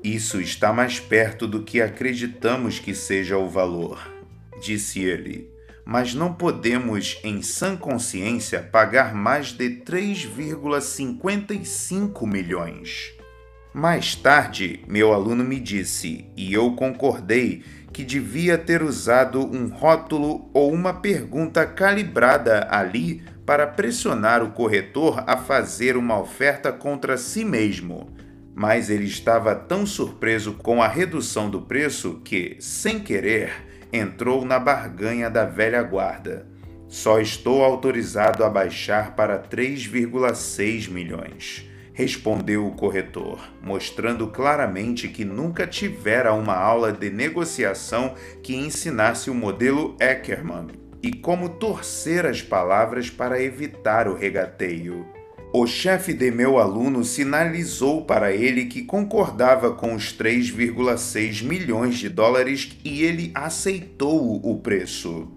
Isso 0.02 0.40
está 0.40 0.72
mais 0.72 1.00
perto 1.00 1.46
do 1.46 1.62
que 1.62 1.80
acreditamos 1.80 2.78
que 2.78 2.94
seja 2.94 3.38
o 3.38 3.48
valor, 3.48 3.98
disse 4.60 5.00
ele 5.00 5.53
mas 5.84 6.14
não 6.14 6.32
podemos, 6.32 7.18
em 7.22 7.42
sã 7.42 7.76
consciência, 7.76 8.62
pagar 8.62 9.14
mais 9.14 9.48
de 9.48 9.68
3,55 9.68 12.26
milhões. 12.26 13.12
Mais 13.72 14.14
tarde, 14.14 14.84
meu 14.86 15.12
aluno 15.12 15.44
me 15.44 15.58
disse, 15.58 16.26
e 16.36 16.54
eu 16.54 16.76
concordei, 16.76 17.64
que 17.92 18.04
devia 18.04 18.56
ter 18.56 18.80
usado 18.82 19.40
um 19.40 19.66
rótulo 19.68 20.48
ou 20.52 20.72
uma 20.72 20.94
pergunta 20.94 21.66
calibrada 21.66 22.68
ali 22.70 23.22
para 23.44 23.66
pressionar 23.66 24.42
o 24.42 24.52
corretor 24.52 25.22
a 25.26 25.36
fazer 25.36 25.96
uma 25.96 26.18
oferta 26.18 26.72
contra 26.72 27.16
si 27.16 27.44
mesmo. 27.44 28.12
Mas 28.54 28.90
ele 28.90 29.04
estava 29.04 29.54
tão 29.54 29.84
surpreso 29.84 30.54
com 30.54 30.82
a 30.82 30.88
redução 30.88 31.50
do 31.50 31.60
preço 31.62 32.20
que, 32.24 32.56
sem 32.60 33.00
querer, 33.00 33.73
entrou 33.96 34.44
na 34.44 34.58
barganha 34.58 35.30
da 35.30 35.44
velha 35.44 35.80
guarda. 35.82 36.46
Só 36.88 37.20
estou 37.20 37.62
autorizado 37.62 38.44
a 38.44 38.50
baixar 38.50 39.14
para 39.14 39.38
3,6 39.38 40.90
milhões, 40.90 41.68
respondeu 41.92 42.66
o 42.66 42.72
corretor, 42.72 43.40
mostrando 43.62 44.26
claramente 44.26 45.08
que 45.08 45.24
nunca 45.24 45.66
tivera 45.66 46.34
uma 46.34 46.56
aula 46.56 46.92
de 46.92 47.08
negociação 47.08 48.14
que 48.42 48.56
ensinasse 48.56 49.30
o 49.30 49.34
modelo 49.34 49.96
Eckermann 50.00 50.68
e 51.00 51.12
como 51.12 51.48
torcer 51.48 52.26
as 52.26 52.42
palavras 52.42 53.10
para 53.10 53.40
evitar 53.40 54.08
o 54.08 54.14
regateio. 54.14 55.06
O 55.56 55.68
chefe 55.68 56.12
de 56.12 56.32
meu 56.32 56.58
aluno 56.58 57.04
sinalizou 57.04 58.04
para 58.04 58.32
ele 58.32 58.64
que 58.64 58.82
concordava 58.82 59.70
com 59.70 59.94
os 59.94 60.12
3,6 60.12 61.44
milhões 61.44 61.96
de 61.96 62.08
dólares 62.08 62.76
e 62.84 63.04
ele 63.04 63.30
aceitou 63.32 64.44
o 64.44 64.58
preço. 64.58 65.30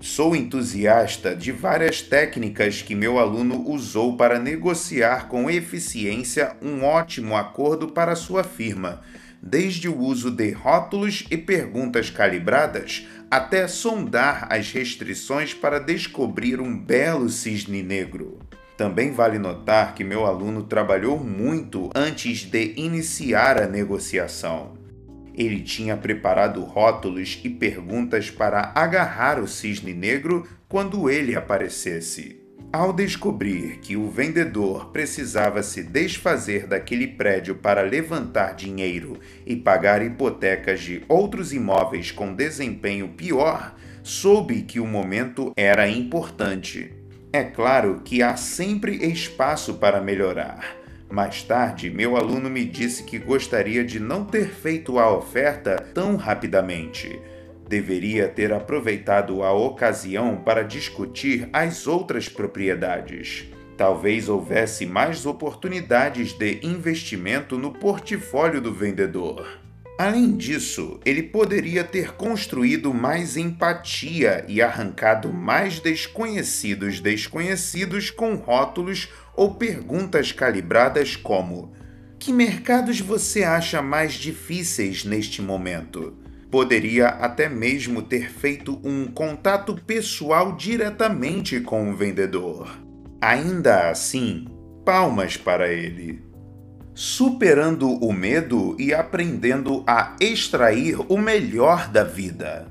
Sou 0.00 0.34
entusiasta 0.34 1.36
de 1.36 1.52
várias 1.52 2.02
técnicas 2.02 2.82
que 2.82 2.96
meu 2.96 3.20
aluno 3.20 3.64
usou 3.70 4.16
para 4.16 4.36
negociar 4.36 5.28
com 5.28 5.48
eficiência 5.48 6.56
um 6.60 6.82
ótimo 6.82 7.36
acordo 7.36 7.86
para 7.86 8.16
sua 8.16 8.42
firma, 8.42 9.00
desde 9.40 9.88
o 9.88 9.96
uso 9.96 10.32
de 10.32 10.50
rótulos 10.50 11.24
e 11.30 11.36
perguntas 11.36 12.10
calibradas 12.10 13.06
até 13.30 13.68
sondar 13.68 14.48
as 14.50 14.72
restrições 14.72 15.54
para 15.54 15.78
descobrir 15.78 16.60
um 16.60 16.76
belo 16.76 17.28
cisne 17.28 17.80
negro. 17.80 18.40
Também 18.82 19.12
vale 19.12 19.38
notar 19.38 19.94
que 19.94 20.02
meu 20.02 20.26
aluno 20.26 20.64
trabalhou 20.64 21.16
muito 21.16 21.88
antes 21.94 22.42
de 22.42 22.74
iniciar 22.76 23.56
a 23.56 23.68
negociação. 23.68 24.72
Ele 25.32 25.60
tinha 25.60 25.96
preparado 25.96 26.64
rótulos 26.64 27.38
e 27.44 27.48
perguntas 27.48 28.28
para 28.28 28.72
agarrar 28.74 29.38
o 29.38 29.46
cisne 29.46 29.94
negro 29.94 30.48
quando 30.68 31.08
ele 31.08 31.36
aparecesse. 31.36 32.40
Ao 32.72 32.92
descobrir 32.92 33.78
que 33.78 33.96
o 33.96 34.10
vendedor 34.10 34.86
precisava 34.86 35.62
se 35.62 35.84
desfazer 35.84 36.66
daquele 36.66 37.06
prédio 37.06 37.54
para 37.54 37.82
levantar 37.82 38.56
dinheiro 38.56 39.20
e 39.46 39.54
pagar 39.54 40.04
hipotecas 40.04 40.80
de 40.80 41.04
outros 41.08 41.52
imóveis 41.52 42.10
com 42.10 42.34
desempenho 42.34 43.10
pior, 43.10 43.76
soube 44.02 44.62
que 44.62 44.80
o 44.80 44.86
momento 44.88 45.52
era 45.56 45.88
importante. 45.88 47.00
É 47.34 47.44
claro 47.44 48.02
que 48.04 48.22
há 48.22 48.36
sempre 48.36 48.94
espaço 49.10 49.74
para 49.74 50.02
melhorar. 50.02 50.76
Mais 51.10 51.42
tarde, 51.42 51.88
meu 51.88 52.14
aluno 52.14 52.50
me 52.50 52.62
disse 52.62 53.04
que 53.04 53.18
gostaria 53.18 53.82
de 53.82 53.98
não 53.98 54.22
ter 54.22 54.50
feito 54.50 54.98
a 54.98 55.10
oferta 55.10 55.76
tão 55.94 56.16
rapidamente. 56.16 57.18
Deveria 57.66 58.28
ter 58.28 58.52
aproveitado 58.52 59.42
a 59.42 59.50
ocasião 59.50 60.36
para 60.36 60.62
discutir 60.62 61.48
as 61.54 61.86
outras 61.86 62.28
propriedades. 62.28 63.48
Talvez 63.78 64.28
houvesse 64.28 64.84
mais 64.84 65.24
oportunidades 65.24 66.34
de 66.34 66.60
investimento 66.62 67.56
no 67.56 67.72
portfólio 67.72 68.60
do 68.60 68.74
vendedor. 68.74 69.58
Além 70.02 70.32
disso, 70.36 70.98
ele 71.04 71.22
poderia 71.22 71.84
ter 71.84 72.14
construído 72.14 72.92
mais 72.92 73.36
empatia 73.36 74.44
e 74.48 74.60
arrancado 74.60 75.32
mais 75.32 75.78
desconhecidos 75.78 76.98
desconhecidos 76.98 78.10
com 78.10 78.34
rótulos 78.34 79.08
ou 79.36 79.54
perguntas 79.54 80.32
calibradas 80.32 81.14
como: 81.14 81.72
Que 82.18 82.32
mercados 82.32 82.98
você 82.98 83.44
acha 83.44 83.80
mais 83.80 84.14
difíceis 84.14 85.04
neste 85.04 85.40
momento? 85.40 86.18
Poderia 86.50 87.06
até 87.06 87.48
mesmo 87.48 88.02
ter 88.02 88.28
feito 88.28 88.80
um 88.82 89.06
contato 89.06 89.72
pessoal 89.86 90.56
diretamente 90.56 91.60
com 91.60 91.92
o 91.92 91.96
vendedor. 91.96 92.76
Ainda 93.20 93.88
assim, 93.88 94.48
palmas 94.84 95.36
para 95.36 95.72
ele 95.72 96.31
superando 96.94 97.90
o 98.04 98.12
medo 98.12 98.76
e 98.78 98.92
aprendendo 98.92 99.82
a 99.86 100.16
extrair 100.20 100.96
o 101.08 101.16
melhor 101.16 101.88
da 101.88 102.04
vida. 102.04 102.68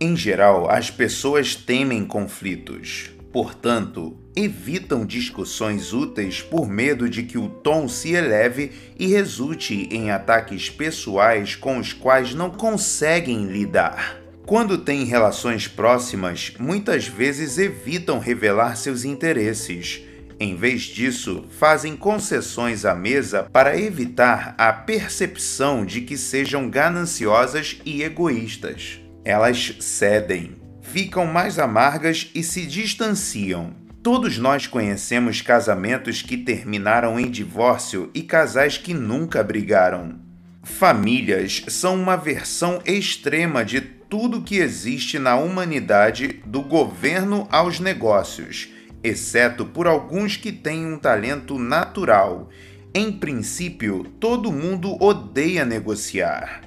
Em 0.00 0.16
geral, 0.16 0.70
as 0.70 0.90
pessoas 0.90 1.54
temem 1.54 2.04
conflitos. 2.04 3.10
Portanto, 3.32 4.16
evitam 4.34 5.06
discussões 5.06 5.92
úteis 5.92 6.42
por 6.42 6.68
medo 6.68 7.08
de 7.08 7.22
que 7.22 7.38
o 7.38 7.48
tom 7.48 7.86
se 7.86 8.12
eleve 8.12 8.72
e 8.98 9.06
resulte 9.06 9.88
em 9.92 10.10
ataques 10.10 10.68
pessoais 10.68 11.54
com 11.54 11.78
os 11.78 11.92
quais 11.92 12.34
não 12.34 12.50
conseguem 12.50 13.46
lidar. 13.46 14.16
Quando 14.46 14.78
têm 14.78 15.04
relações 15.04 15.68
próximas, 15.68 16.54
muitas 16.58 17.06
vezes 17.06 17.56
evitam 17.56 18.18
revelar 18.18 18.76
seus 18.76 19.04
interesses 19.04 20.02
em 20.40 20.56
vez 20.56 20.84
disso, 20.84 21.44
fazem 21.58 21.94
concessões 21.94 22.86
à 22.86 22.94
mesa 22.94 23.46
para 23.52 23.78
evitar 23.78 24.54
a 24.56 24.72
percepção 24.72 25.84
de 25.84 26.00
que 26.00 26.16
sejam 26.16 26.70
gananciosas 26.70 27.78
e 27.84 28.02
egoístas. 28.02 29.02
Elas 29.22 29.76
cedem, 29.80 30.56
ficam 30.80 31.26
mais 31.26 31.58
amargas 31.58 32.30
e 32.34 32.42
se 32.42 32.64
distanciam. 32.64 33.74
Todos 34.02 34.38
nós 34.38 34.66
conhecemos 34.66 35.42
casamentos 35.42 36.22
que 36.22 36.38
terminaram 36.38 37.20
em 37.20 37.30
divórcio 37.30 38.10
e 38.14 38.22
casais 38.22 38.78
que 38.78 38.94
nunca 38.94 39.42
brigaram. 39.42 40.20
Famílias 40.62 41.64
são 41.68 42.00
uma 42.00 42.16
versão 42.16 42.80
extrema 42.86 43.62
de 43.62 43.82
tudo 43.82 44.40
que 44.40 44.56
existe 44.56 45.18
na 45.18 45.36
humanidade, 45.36 46.40
do 46.46 46.62
governo 46.62 47.46
aos 47.50 47.78
negócios 47.78 48.70
exceto 49.02 49.64
por 49.64 49.86
alguns 49.86 50.36
que 50.36 50.52
têm 50.52 50.86
um 50.86 50.98
talento 50.98 51.58
natural. 51.58 52.48
Em 52.94 53.12
princípio, 53.12 54.04
todo 54.18 54.52
mundo 54.52 54.96
odeia 55.02 55.64
negociar. 55.64 56.62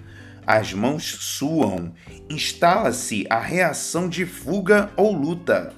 as 0.46 0.74
mãos 0.74 1.04
suam, 1.04 1.94
instala-se 2.30 3.26
a 3.30 3.40
reação 3.40 4.10
de 4.10 4.26
fuga 4.26 4.90
ou 4.98 5.14
luta, 5.14 5.74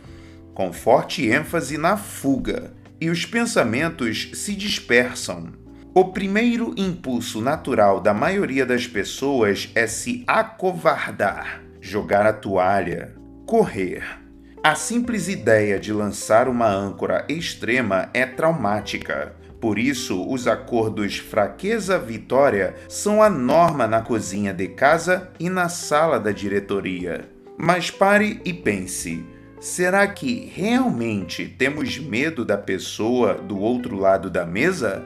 com 0.53 0.73
forte 0.73 1.27
ênfase 1.27 1.77
na 1.77 1.97
fuga, 1.97 2.73
e 2.99 3.09
os 3.09 3.25
pensamentos 3.25 4.31
se 4.33 4.55
dispersam. 4.55 5.53
O 5.93 6.05
primeiro 6.05 6.73
impulso 6.77 7.41
natural 7.41 8.01
da 8.01 8.13
maioria 8.13 8.65
das 8.65 8.87
pessoas 8.87 9.69
é 9.75 9.87
se 9.87 10.23
acovardar, 10.27 11.61
jogar 11.79 12.25
a 12.25 12.33
toalha, 12.33 13.15
correr. 13.45 14.24
A 14.65 14.73
simples 14.73 15.27
ideia 15.27 15.79
de 15.79 15.93
lançar 15.93 16.47
uma 16.47 16.67
âncora 16.67 17.23
extrema 17.29 18.09
é 18.15 18.25
traumática. 18.25 19.35
Por 19.61 19.77
isso, 19.77 20.27
os 20.27 20.47
acordos 20.47 21.17
fraqueza-vitória 21.17 22.73
são 22.89 23.21
a 23.21 23.29
norma 23.29 23.85
na 23.85 24.01
cozinha 24.01 24.51
de 24.51 24.69
casa 24.69 25.29
e 25.39 25.51
na 25.51 25.69
sala 25.69 26.19
da 26.19 26.31
diretoria. 26.31 27.29
Mas 27.55 27.91
pare 27.91 28.41
e 28.43 28.51
pense: 28.51 29.23
será 29.59 30.07
que 30.07 30.51
realmente 30.51 31.47
temos 31.47 31.99
medo 31.99 32.43
da 32.43 32.57
pessoa 32.57 33.35
do 33.35 33.59
outro 33.59 33.95
lado 33.95 34.31
da 34.31 34.47
mesa? 34.47 35.03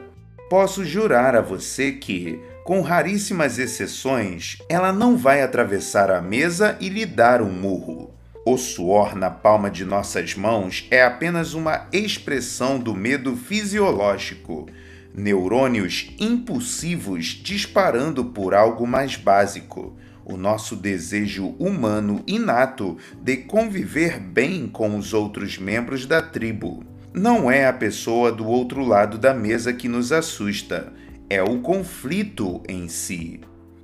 Posso 0.48 0.86
jurar 0.86 1.36
a 1.36 1.42
você 1.42 1.92
que, 1.92 2.40
com 2.64 2.80
raríssimas 2.80 3.58
exceções, 3.58 4.56
ela 4.70 4.90
não 4.90 5.18
vai 5.18 5.42
atravessar 5.42 6.10
a 6.10 6.22
mesa 6.22 6.78
e 6.80 6.88
lhe 6.88 7.04
dar 7.04 7.42
um 7.42 7.52
murro. 7.52 8.18
O 8.44 8.56
suor 8.56 9.14
na 9.14 9.28
palma 9.28 9.70
de 9.70 9.84
nossas 9.84 10.34
mãos 10.34 10.86
é 10.90 11.02
apenas 11.02 11.52
uma 11.52 11.86
expressão 11.92 12.78
do 12.78 12.94
medo 12.94 13.36
fisiológico, 13.36 14.66
neurônios 15.14 16.10
impulsivos 16.18 17.38
disparando 17.42 18.24
por 18.24 18.54
algo 18.54 18.86
mais 18.86 19.14
básico, 19.14 19.94
o 20.24 20.38
nosso 20.38 20.74
desejo 20.74 21.54
humano 21.58 22.22
inato 22.26 22.96
de 23.20 23.36
conviver 23.36 24.18
bem 24.18 24.66
com 24.66 24.96
os 24.96 25.12
outros 25.12 25.58
membros 25.58 26.06
da 26.06 26.22
tribo. 26.22 26.82
Não 27.12 27.50
é 27.50 27.66
a 27.66 27.72
pessoa 27.74 28.32
do 28.32 28.46
outro 28.46 28.82
lado 28.82 29.18
da 29.18 29.34
mesa 29.34 29.72
que 29.72 29.88
nos 29.88 30.12
assusta, 30.12 30.92
é 31.28 31.42
o 31.42 31.58
conflito 31.58 32.62
em 32.66 32.88
si. 32.88 33.40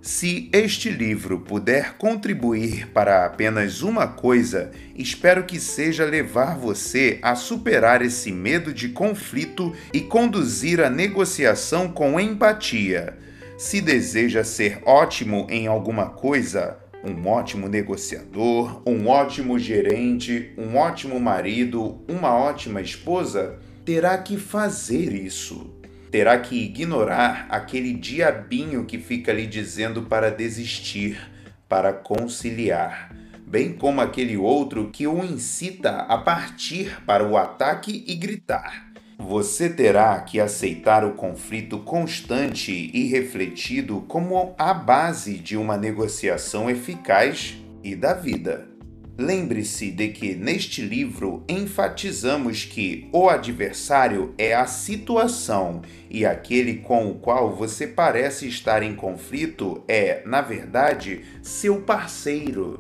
Se 0.07 0.49
este 0.53 0.89
livro 0.89 1.41
puder 1.41 1.95
contribuir 1.95 2.87
para 2.93 3.27
apenas 3.27 3.83
uma 3.83 4.07
coisa, 4.07 4.71
espero 4.95 5.43
que 5.43 5.59
seja 5.59 6.05
levar 6.05 6.57
você 6.57 7.19
a 7.21 7.35
superar 7.35 8.01
esse 8.01 8.31
medo 8.31 8.73
de 8.73 8.91
conflito 8.91 9.75
e 9.93 10.01
conduzir 10.01 10.81
a 10.81 10.89
negociação 10.89 11.89
com 11.89 12.21
empatia. 12.21 13.19
Se 13.59 13.81
deseja 13.81 14.45
ser 14.45 14.81
ótimo 14.87 15.45
em 15.51 15.67
alguma 15.67 16.11
coisa, 16.11 16.79
um 17.03 17.27
ótimo 17.27 17.69
negociador, 17.69 18.83
um 18.87 19.09
ótimo 19.09 19.59
gerente, 19.59 20.53
um 20.57 20.77
ótimo 20.77 21.19
marido, 21.19 22.01
uma 22.09 22.33
ótima 22.33 22.81
esposa, 22.81 23.59
terá 23.85 24.17
que 24.19 24.37
fazer 24.37 25.13
isso 25.13 25.76
terá 26.17 26.39
que 26.39 26.57
ignorar 26.57 27.47
aquele 27.51 27.93
diabinho 27.93 28.87
que 28.87 28.97
fica 28.97 29.35
lhe 29.35 29.47
dizendo 29.47 30.05
para 30.05 30.31
desistir, 30.31 31.21
para 31.69 31.93
conciliar, 31.93 33.15
bem 33.47 33.75
como 33.75 34.01
aquele 34.01 34.35
outro 34.35 34.89
que 34.91 35.07
o 35.07 35.23
incita 35.23 35.91
a 35.91 36.17
partir 36.17 37.03
para 37.05 37.23
o 37.23 37.37
ataque 37.37 38.03
e 38.07 38.15
gritar. 38.15 38.93
Você 39.19 39.69
terá 39.69 40.19
que 40.21 40.41
aceitar 40.41 41.05
o 41.05 41.13
conflito 41.13 41.81
constante 41.81 42.91
e 42.95 43.09
refletido 43.09 44.01
como 44.09 44.55
a 44.57 44.73
base 44.73 45.37
de 45.37 45.55
uma 45.55 45.77
negociação 45.77 46.71
eficaz 46.71 47.59
e 47.85 47.95
da 47.95 48.15
vida. 48.15 48.76
Lembre-se 49.19 49.91
de 49.91 50.09
que 50.09 50.35
neste 50.35 50.83
livro 50.83 51.43
enfatizamos 51.49 52.67
que 52.67 53.09
o 53.11 53.31
adversário 53.31 54.35
é 54.37 54.55
a 54.55 54.67
situação 54.67 55.81
e 56.11 56.27
aquele 56.27 56.75
com 56.75 57.11
o 57.11 57.15
qual 57.15 57.57
você 57.57 57.87
parece 57.87 58.47
estar 58.47 58.83
em 58.83 58.95
conflito 58.95 59.83
é, 59.89 60.23
na 60.27 60.43
verdade, 60.43 61.23
seu 61.43 61.81
parceiro. 61.81 62.79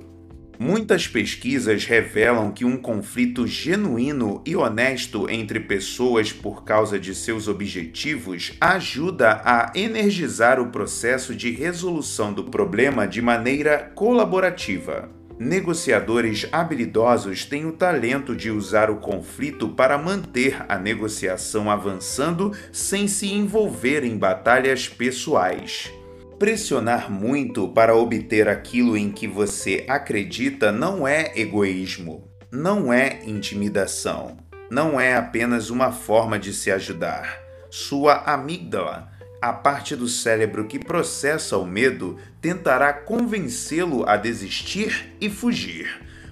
Muitas 0.58 1.06
pesquisas 1.06 1.86
revelam 1.86 2.50
que 2.50 2.66
um 2.66 2.76
conflito 2.76 3.46
genuíno 3.46 4.42
e 4.44 4.54
honesto 4.54 5.30
entre 5.30 5.60
pessoas 5.60 6.32
por 6.32 6.64
causa 6.64 6.98
de 6.98 7.14
seus 7.14 7.48
objetivos 7.48 8.52
ajuda 8.60 9.40
a 9.42 9.72
energizar 9.74 10.60
o 10.60 10.70
processo 10.70 11.34
de 11.34 11.50
resolução 11.50 12.30
do 12.30 12.44
problema 12.44 13.06
de 13.06 13.22
maneira 13.22 13.90
colaborativa. 13.94 15.10
Negociadores 15.38 16.48
habilidosos 16.50 17.44
têm 17.44 17.66
o 17.66 17.72
talento 17.72 18.34
de 18.34 18.50
usar 18.50 18.88
o 18.90 18.96
conflito 18.96 19.68
para 19.68 19.98
manter 19.98 20.64
a 20.66 20.78
negociação 20.78 21.70
avançando 21.70 22.52
sem 22.72 23.06
se 23.06 23.30
envolver 23.30 24.02
em 24.02 24.16
batalhas 24.16 24.88
pessoais. 24.88 25.92
Pressionar 26.38 27.12
muito 27.12 27.68
para 27.68 27.94
obter 27.94 28.48
aquilo 28.48 28.96
em 28.96 29.10
que 29.10 29.28
você 29.28 29.84
acredita 29.86 30.72
não 30.72 31.06
é 31.06 31.32
egoísmo, 31.38 32.30
não 32.50 32.90
é 32.90 33.20
intimidação, 33.26 34.38
não 34.70 34.98
é 34.98 35.16
apenas 35.16 35.68
uma 35.68 35.92
forma 35.92 36.38
de 36.38 36.54
se 36.54 36.70
ajudar. 36.70 37.38
Sua 37.70 38.22
amígdala 38.24 39.15
a 39.48 39.52
parte 39.52 39.94
do 39.94 40.08
cérebro 40.08 40.66
que 40.66 40.76
processa 40.76 41.56
o 41.56 41.64
medo 41.64 42.16
tentará 42.40 42.92
convencê-lo 42.92 44.04
a 44.04 44.16
desistir 44.16 45.14
e 45.20 45.30
fugir, 45.30 45.88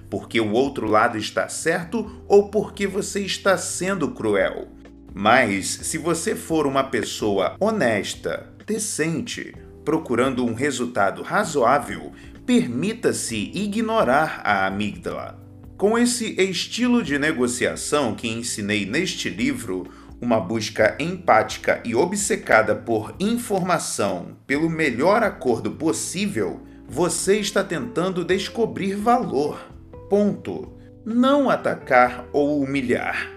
porque 0.09 0.41
o 0.41 0.51
outro 0.51 0.85
lado 0.85 1.17
está 1.17 1.47
certo 1.47 2.23
ou 2.27 2.49
porque 2.49 2.85
você 2.85 3.21
está 3.21 3.57
sendo 3.57 4.11
cruel. 4.11 4.67
Mas 5.13 5.67
se 5.67 5.97
você 5.97 6.35
for 6.35 6.67
uma 6.67 6.83
pessoa 6.83 7.55
honesta, 7.57 8.53
decente, 8.67 9.55
procurando 9.85 10.45
um 10.45 10.53
resultado 10.53 11.21
razoável, 11.21 12.11
permita-se 12.45 13.49
ignorar 13.53 14.41
a 14.43 14.67
amígdala. 14.67 15.41
Com 15.77 15.97
esse 15.97 16.35
estilo 16.41 17.01
de 17.01 17.17
negociação 17.17 18.13
que 18.13 18.27
ensinei 18.27 18.85
neste 18.85 19.29
livro, 19.29 19.87
uma 20.25 20.39
busca 20.39 20.95
empática 20.99 21.79
e 21.85 21.93
obcecada 21.93 22.75
por 22.75 23.13
informação 23.19 24.35
pelo 24.47 24.67
melhor 24.67 25.21
acordo 25.21 25.69
possível, 25.71 26.61
você 26.87 27.37
está 27.37 27.63
tentando 27.63 28.25
descobrir 28.25 28.95
valor. 28.95 29.71
Ponto. 30.09 30.73
Não 31.05 31.47
atacar 31.47 32.25
ou 32.33 32.59
humilhar. 32.59 33.31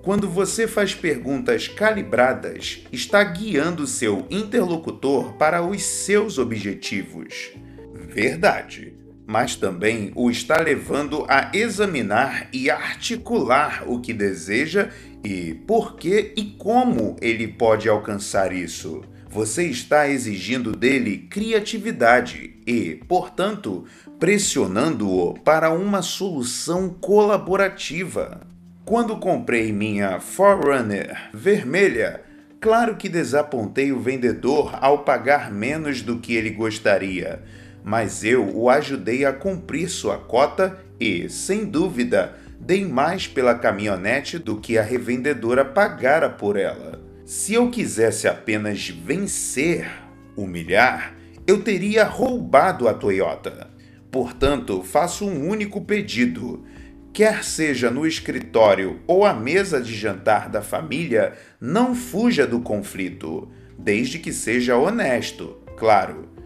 Quando 0.00 0.28
você 0.30 0.68
faz 0.68 0.94
perguntas 0.94 1.66
calibradas, 1.66 2.84
está 2.92 3.22
guiando 3.24 3.84
seu 3.84 4.24
interlocutor 4.30 5.32
para 5.32 5.60
os 5.60 5.82
seus 5.82 6.38
objetivos. 6.38 7.50
Verdade 7.92 8.97
mas 9.28 9.54
também 9.54 10.10
o 10.14 10.30
está 10.30 10.58
levando 10.58 11.26
a 11.28 11.50
examinar 11.52 12.48
e 12.50 12.70
articular 12.70 13.84
o 13.86 14.00
que 14.00 14.14
deseja 14.14 14.88
e 15.22 15.52
por 15.66 15.96
que 15.96 16.32
e 16.34 16.44
como 16.58 17.14
ele 17.20 17.46
pode 17.46 17.90
alcançar 17.90 18.54
isso. 18.54 19.02
Você 19.28 19.66
está 19.66 20.08
exigindo 20.08 20.72
dele 20.72 21.28
criatividade 21.28 22.54
e, 22.66 22.94
portanto, 23.06 23.84
pressionando-o 24.18 25.34
para 25.34 25.70
uma 25.70 26.00
solução 26.00 26.88
colaborativa. 26.88 28.40
Quando 28.82 29.18
comprei 29.18 29.70
minha 29.70 30.20
Forerunner 30.20 31.28
vermelha, 31.34 32.22
claro 32.58 32.96
que 32.96 33.10
desapontei 33.10 33.92
o 33.92 34.00
vendedor 34.00 34.78
ao 34.80 35.00
pagar 35.00 35.52
menos 35.52 36.00
do 36.00 36.18
que 36.18 36.34
ele 36.34 36.48
gostaria 36.48 37.42
mas 37.84 38.24
eu 38.24 38.54
o 38.54 38.68
ajudei 38.68 39.24
a 39.24 39.32
cumprir 39.32 39.88
sua 39.88 40.18
cota 40.18 40.78
e, 41.00 41.28
sem 41.28 41.64
dúvida, 41.64 42.34
dei 42.60 42.84
mais 42.84 43.26
pela 43.26 43.54
caminhonete 43.54 44.38
do 44.38 44.56
que 44.56 44.76
a 44.76 44.82
revendedora 44.82 45.64
pagara 45.64 46.28
por 46.28 46.56
ela. 46.56 47.00
Se 47.24 47.54
eu 47.54 47.70
quisesse 47.70 48.26
apenas 48.26 48.88
vencer, 48.88 49.88
humilhar, 50.36 51.14
eu 51.46 51.62
teria 51.62 52.04
roubado 52.04 52.88
a 52.88 52.94
Toyota. 52.94 53.70
Portanto, 54.10 54.82
faço 54.82 55.26
um 55.26 55.48
único 55.48 55.80
pedido. 55.82 56.64
Quer 57.12 57.44
seja 57.44 57.90
no 57.90 58.06
escritório 58.06 59.00
ou 59.06 59.24
à 59.24 59.34
mesa 59.34 59.80
de 59.80 59.94
jantar 59.94 60.48
da 60.48 60.62
família, 60.62 61.34
não 61.60 61.94
fuja 61.94 62.46
do 62.46 62.60
conflito, 62.60 63.50
desde 63.78 64.18
que 64.18 64.32
seja 64.32 64.76
honesto, 64.76 65.58
claro 65.76 66.37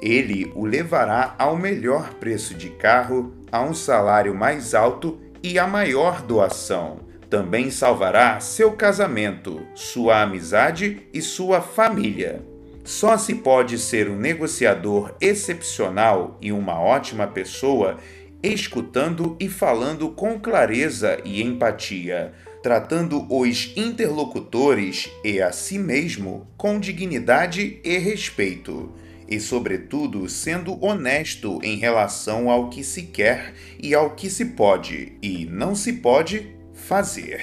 ele 0.00 0.50
o 0.54 0.64
levará 0.64 1.34
ao 1.38 1.56
melhor 1.56 2.14
preço 2.14 2.54
de 2.54 2.70
carro, 2.70 3.34
a 3.50 3.62
um 3.62 3.74
salário 3.74 4.34
mais 4.34 4.74
alto 4.74 5.18
e 5.42 5.58
a 5.58 5.66
maior 5.66 6.22
doação. 6.22 7.00
Também 7.28 7.70
salvará 7.70 8.40
seu 8.40 8.72
casamento, 8.72 9.60
sua 9.74 10.22
amizade 10.22 11.02
e 11.12 11.22
sua 11.22 11.60
família. 11.60 12.42
Só 12.84 13.16
se 13.16 13.36
pode 13.36 13.78
ser 13.78 14.08
um 14.08 14.16
negociador 14.16 15.14
excepcional 15.20 16.36
e 16.40 16.50
uma 16.50 16.80
ótima 16.80 17.26
pessoa 17.26 17.98
escutando 18.42 19.36
e 19.38 19.48
falando 19.48 20.08
com 20.08 20.40
clareza 20.40 21.18
e 21.24 21.42
empatia, 21.42 22.32
tratando 22.62 23.26
os 23.28 23.72
interlocutores 23.76 25.10
e 25.22 25.40
a 25.40 25.52
si 25.52 25.78
mesmo 25.78 26.46
com 26.56 26.80
dignidade 26.80 27.80
e 27.84 27.98
respeito, 27.98 28.92
e, 29.30 29.38
sobretudo, 29.38 30.28
sendo 30.28 30.82
honesto 30.84 31.60
em 31.62 31.76
relação 31.76 32.50
ao 32.50 32.68
que 32.68 32.82
se 32.82 33.04
quer 33.04 33.54
e 33.80 33.94
ao 33.94 34.16
que 34.16 34.28
se 34.28 34.46
pode 34.46 35.12
e 35.22 35.46
não 35.46 35.74
se 35.74 35.94
pode 35.94 36.54
fazer. 36.74 37.40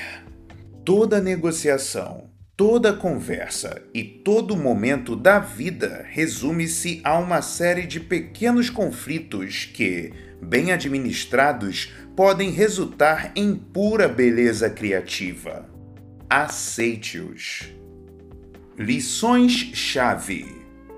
Toda 0.84 1.22
negociação 1.22 2.28
Toda 2.58 2.92
conversa 2.92 3.84
e 3.94 4.04
todo 4.04 4.58
momento 4.58 5.16
da 5.16 5.38
vida 5.38 6.04
resume-se 6.10 7.00
a 7.04 7.16
uma 7.20 7.40
série 7.40 7.86
de 7.86 8.00
pequenos 8.00 8.68
conflitos 8.68 9.66
que, 9.66 10.12
bem 10.42 10.72
administrados, 10.72 11.94
podem 12.16 12.50
resultar 12.50 13.32
em 13.36 13.54
pura 13.54 14.08
beleza 14.08 14.72
criativa. 14.72 15.70
Aceite-os. 16.28 17.72
Lições-chave. 18.76 20.57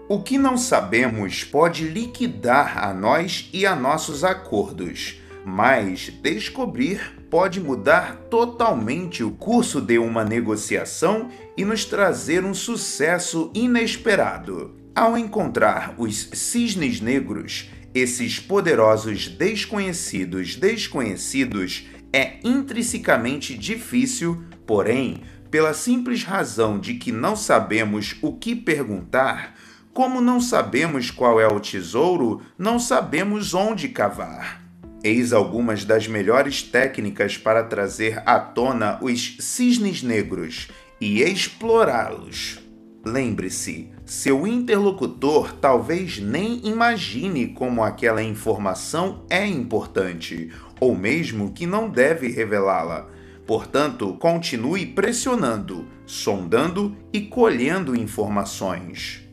O 0.09 0.23
que 0.23 0.39
não 0.39 0.57
sabemos 0.57 1.43
pode 1.43 1.87
liquidar 1.87 2.83
a 2.83 2.91
nós 2.91 3.47
e 3.53 3.63
a 3.63 3.75
nossos 3.75 4.23
acordos, 4.23 5.21
mas 5.45 6.09
descobrir 6.23 7.15
pode 7.29 7.59
mudar 7.59 8.15
totalmente 8.27 9.23
o 9.23 9.29
curso 9.29 9.79
de 9.79 9.99
uma 9.99 10.25
negociação 10.25 11.29
e 11.55 11.63
nos 11.63 11.85
trazer 11.85 12.43
um 12.43 12.55
sucesso 12.55 13.51
inesperado. 13.53 14.75
Ao 14.95 15.15
encontrar 15.15 15.93
os 15.95 16.31
cisnes 16.33 16.99
negros, 16.99 17.69
esses 17.93 18.39
poderosos 18.39 19.27
desconhecidos 19.27 20.55
desconhecidos, 20.55 21.87
é 22.11 22.39
intrinsecamente 22.43 23.55
difícil, 23.55 24.43
porém, 24.65 25.21
pela 25.51 25.75
simples 25.75 26.23
razão 26.23 26.79
de 26.79 26.95
que 26.95 27.11
não 27.11 27.35
sabemos 27.35 28.15
o 28.23 28.33
que 28.33 28.55
perguntar, 28.55 29.53
como 29.99 30.21
não 30.21 30.39
sabemos 30.39 31.11
qual 31.11 31.41
é 31.41 31.45
o 31.45 31.59
tesouro, 31.59 32.41
não 32.57 32.79
sabemos 32.79 33.53
onde 33.53 33.89
cavar. 33.89 34.63
Eis 35.03 35.33
algumas 35.33 35.83
das 35.83 36.07
melhores 36.07 36.63
técnicas 36.63 37.37
para 37.37 37.65
trazer 37.65 38.23
à 38.25 38.39
tona 38.39 38.97
os 39.01 39.35
cisnes 39.41 40.01
negros 40.01 40.69
e 41.01 41.21
explorá-los. 41.21 42.59
Lembre-se, 43.05 43.89
seu 44.05 44.47
interlocutor 44.47 45.51
talvez 45.51 46.17
nem 46.17 46.65
imagine 46.65 47.47
como 47.47 47.83
aquela 47.83 48.23
informação 48.23 49.25
é 49.29 49.45
importante, 49.45 50.49
ou 50.79 50.95
mesmo 50.95 51.51
que 51.51 51.65
não 51.67 51.89
deve 51.89 52.29
revelá-la. 52.29 53.09
Portanto, 53.45 54.13
continue 54.13 54.85
pressionando, 54.85 55.85
sondando 56.05 56.95
e 57.11 57.19
colhendo 57.19 57.93
informações. 57.93 59.27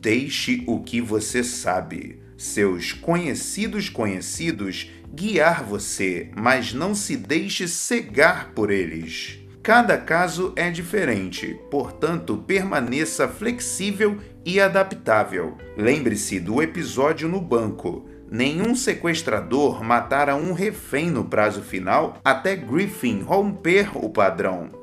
Deixe 0.00 0.64
o 0.66 0.80
que 0.80 0.98
você 0.98 1.44
sabe. 1.44 2.22
Seus 2.34 2.90
conhecidos 2.90 3.90
conhecidos 3.90 4.90
guiar 5.12 5.62
você, 5.62 6.30
mas 6.34 6.72
não 6.72 6.94
se 6.94 7.18
deixe 7.18 7.68
cegar 7.68 8.52
por 8.54 8.70
eles. 8.70 9.38
Cada 9.62 9.98
caso 9.98 10.54
é 10.56 10.70
diferente, 10.70 11.54
portanto, 11.70 12.38
permaneça 12.38 13.28
flexível 13.28 14.16
e 14.42 14.58
adaptável. 14.58 15.58
Lembre-se 15.76 16.40
do 16.40 16.62
episódio 16.62 17.28
no 17.28 17.42
banco. 17.42 18.08
Nenhum 18.30 18.74
sequestrador 18.74 19.84
matara 19.84 20.34
um 20.34 20.54
refém 20.54 21.10
no 21.10 21.26
prazo 21.26 21.60
final 21.60 22.18
até 22.24 22.56
Griffin 22.56 23.20
romper 23.20 23.90
o 23.94 24.08
padrão. 24.08 24.79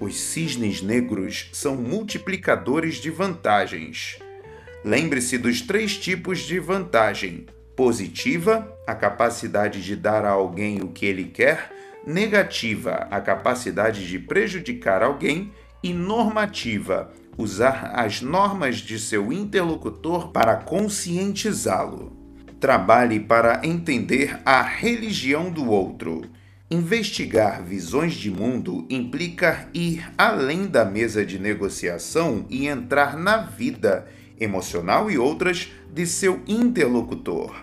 Os 0.00 0.16
cisnes 0.16 0.80
negros 0.80 1.50
são 1.52 1.74
multiplicadores 1.74 2.96
de 2.96 3.10
vantagens. 3.10 4.16
Lembre-se 4.84 5.36
dos 5.36 5.60
três 5.60 5.96
tipos 5.96 6.38
de 6.38 6.60
vantagem: 6.60 7.46
Positiva, 7.74 8.72
a 8.86 8.94
capacidade 8.94 9.82
de 9.82 9.96
dar 9.96 10.24
a 10.24 10.30
alguém 10.30 10.80
o 10.80 10.88
que 10.88 11.04
ele 11.04 11.24
quer. 11.24 11.72
Negativa, 12.06 13.08
a 13.10 13.20
capacidade 13.20 14.06
de 14.06 14.20
prejudicar 14.20 15.02
alguém. 15.02 15.52
E 15.82 15.92
normativa, 15.92 17.12
usar 17.36 17.92
as 17.94 18.20
normas 18.20 18.78
de 18.78 18.98
seu 18.98 19.32
interlocutor 19.32 20.32
para 20.32 20.56
conscientizá-lo. 20.56 22.16
Trabalhe 22.58 23.20
para 23.20 23.60
entender 23.64 24.40
a 24.44 24.60
religião 24.60 25.48
do 25.48 25.70
outro. 25.70 26.22
Investigar 26.70 27.62
visões 27.62 28.12
de 28.12 28.30
mundo 28.30 28.86
implica 28.90 29.70
ir 29.72 30.06
além 30.18 30.66
da 30.66 30.84
mesa 30.84 31.24
de 31.24 31.38
negociação 31.38 32.44
e 32.50 32.66
entrar 32.66 33.16
na 33.16 33.38
vida 33.38 34.06
emocional 34.38 35.10
e 35.10 35.16
outras 35.16 35.72
de 35.90 36.04
seu 36.04 36.42
interlocutor. 36.46 37.56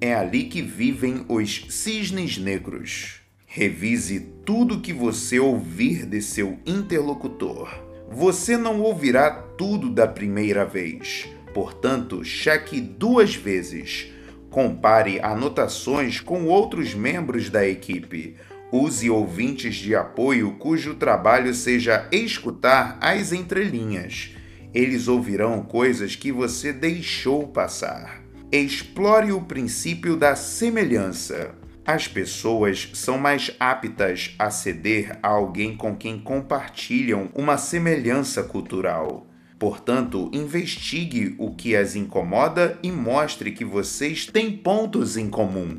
É 0.00 0.14
ali 0.14 0.44
que 0.44 0.62
vivem 0.62 1.26
os 1.28 1.66
cisnes 1.68 2.38
negros. 2.38 3.20
Revise 3.44 4.20
tudo 4.46 4.80
que 4.80 4.94
você 4.94 5.38
ouvir 5.38 6.06
de 6.06 6.22
seu 6.22 6.58
interlocutor. 6.64 7.68
Você 8.10 8.56
não 8.56 8.80
ouvirá 8.80 9.30
tudo 9.30 9.90
da 9.90 10.06
primeira 10.06 10.64
vez. 10.64 11.28
Portanto, 11.52 12.24
cheque 12.24 12.80
duas 12.80 13.34
vezes. 13.34 14.10
Compare 14.58 15.20
anotações 15.20 16.18
com 16.18 16.46
outros 16.46 16.92
membros 16.92 17.48
da 17.48 17.64
equipe. 17.64 18.34
Use 18.72 19.08
ouvintes 19.08 19.76
de 19.76 19.94
apoio 19.94 20.56
cujo 20.58 20.96
trabalho 20.96 21.54
seja 21.54 22.08
escutar 22.10 22.98
as 23.00 23.30
entrelinhas. 23.30 24.34
Eles 24.74 25.06
ouvirão 25.06 25.62
coisas 25.62 26.16
que 26.16 26.32
você 26.32 26.72
deixou 26.72 27.46
passar. 27.46 28.20
Explore 28.50 29.30
o 29.30 29.42
princípio 29.42 30.16
da 30.16 30.34
semelhança. 30.34 31.54
As 31.86 32.08
pessoas 32.08 32.90
são 32.94 33.16
mais 33.16 33.54
aptas 33.60 34.34
a 34.40 34.50
ceder 34.50 35.20
a 35.22 35.28
alguém 35.28 35.76
com 35.76 35.94
quem 35.94 36.18
compartilham 36.18 37.28
uma 37.32 37.56
semelhança 37.56 38.42
cultural. 38.42 39.27
Portanto, 39.58 40.30
investigue 40.32 41.34
o 41.38 41.50
que 41.50 41.74
as 41.74 41.96
incomoda 41.96 42.78
e 42.82 42.92
mostre 42.92 43.50
que 43.50 43.64
vocês 43.64 44.26
têm 44.26 44.56
pontos 44.56 45.16
em 45.16 45.28
comum. 45.28 45.78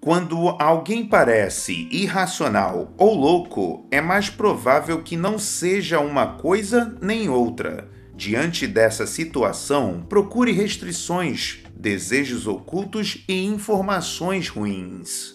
Quando 0.00 0.48
alguém 0.58 1.06
parece 1.06 1.86
irracional 1.90 2.92
ou 2.96 3.14
louco, 3.14 3.86
é 3.90 4.00
mais 4.00 4.30
provável 4.30 5.02
que 5.02 5.16
não 5.16 5.38
seja 5.38 6.00
uma 6.00 6.26
coisa 6.38 6.96
nem 7.00 7.28
outra. 7.28 7.88
Diante 8.14 8.66
dessa 8.66 9.06
situação, 9.06 10.04
procure 10.08 10.50
restrições 10.50 11.58
desejos 11.76 12.46
ocultos 12.46 13.24
e 13.28 13.44
informações 13.44 14.48
ruins. 14.48 15.34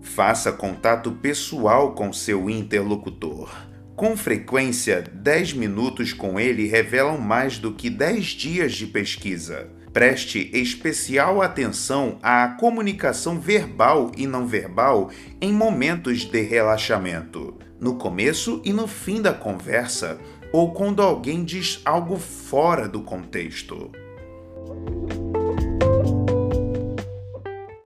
Faça 0.00 0.50
contato 0.50 1.12
pessoal 1.12 1.92
com 1.92 2.12
seu 2.12 2.48
interlocutor. 2.48 3.67
Com 3.98 4.16
frequência, 4.16 5.02
10 5.12 5.54
minutos 5.54 6.12
com 6.12 6.38
ele 6.38 6.68
revelam 6.68 7.18
mais 7.18 7.58
do 7.58 7.72
que 7.72 7.90
10 7.90 8.26
dias 8.26 8.74
de 8.74 8.86
pesquisa. 8.86 9.72
Preste 9.92 10.52
especial 10.54 11.42
atenção 11.42 12.16
à 12.22 12.46
comunicação 12.60 13.40
verbal 13.40 14.12
e 14.16 14.24
não 14.24 14.46
verbal 14.46 15.10
em 15.40 15.52
momentos 15.52 16.20
de 16.20 16.40
relaxamento, 16.42 17.58
no 17.80 17.96
começo 17.96 18.62
e 18.64 18.72
no 18.72 18.86
fim 18.86 19.20
da 19.20 19.34
conversa, 19.34 20.16
ou 20.52 20.72
quando 20.72 21.02
alguém 21.02 21.42
diz 21.42 21.82
algo 21.84 22.18
fora 22.18 22.86
do 22.86 23.02
contexto. 23.02 23.90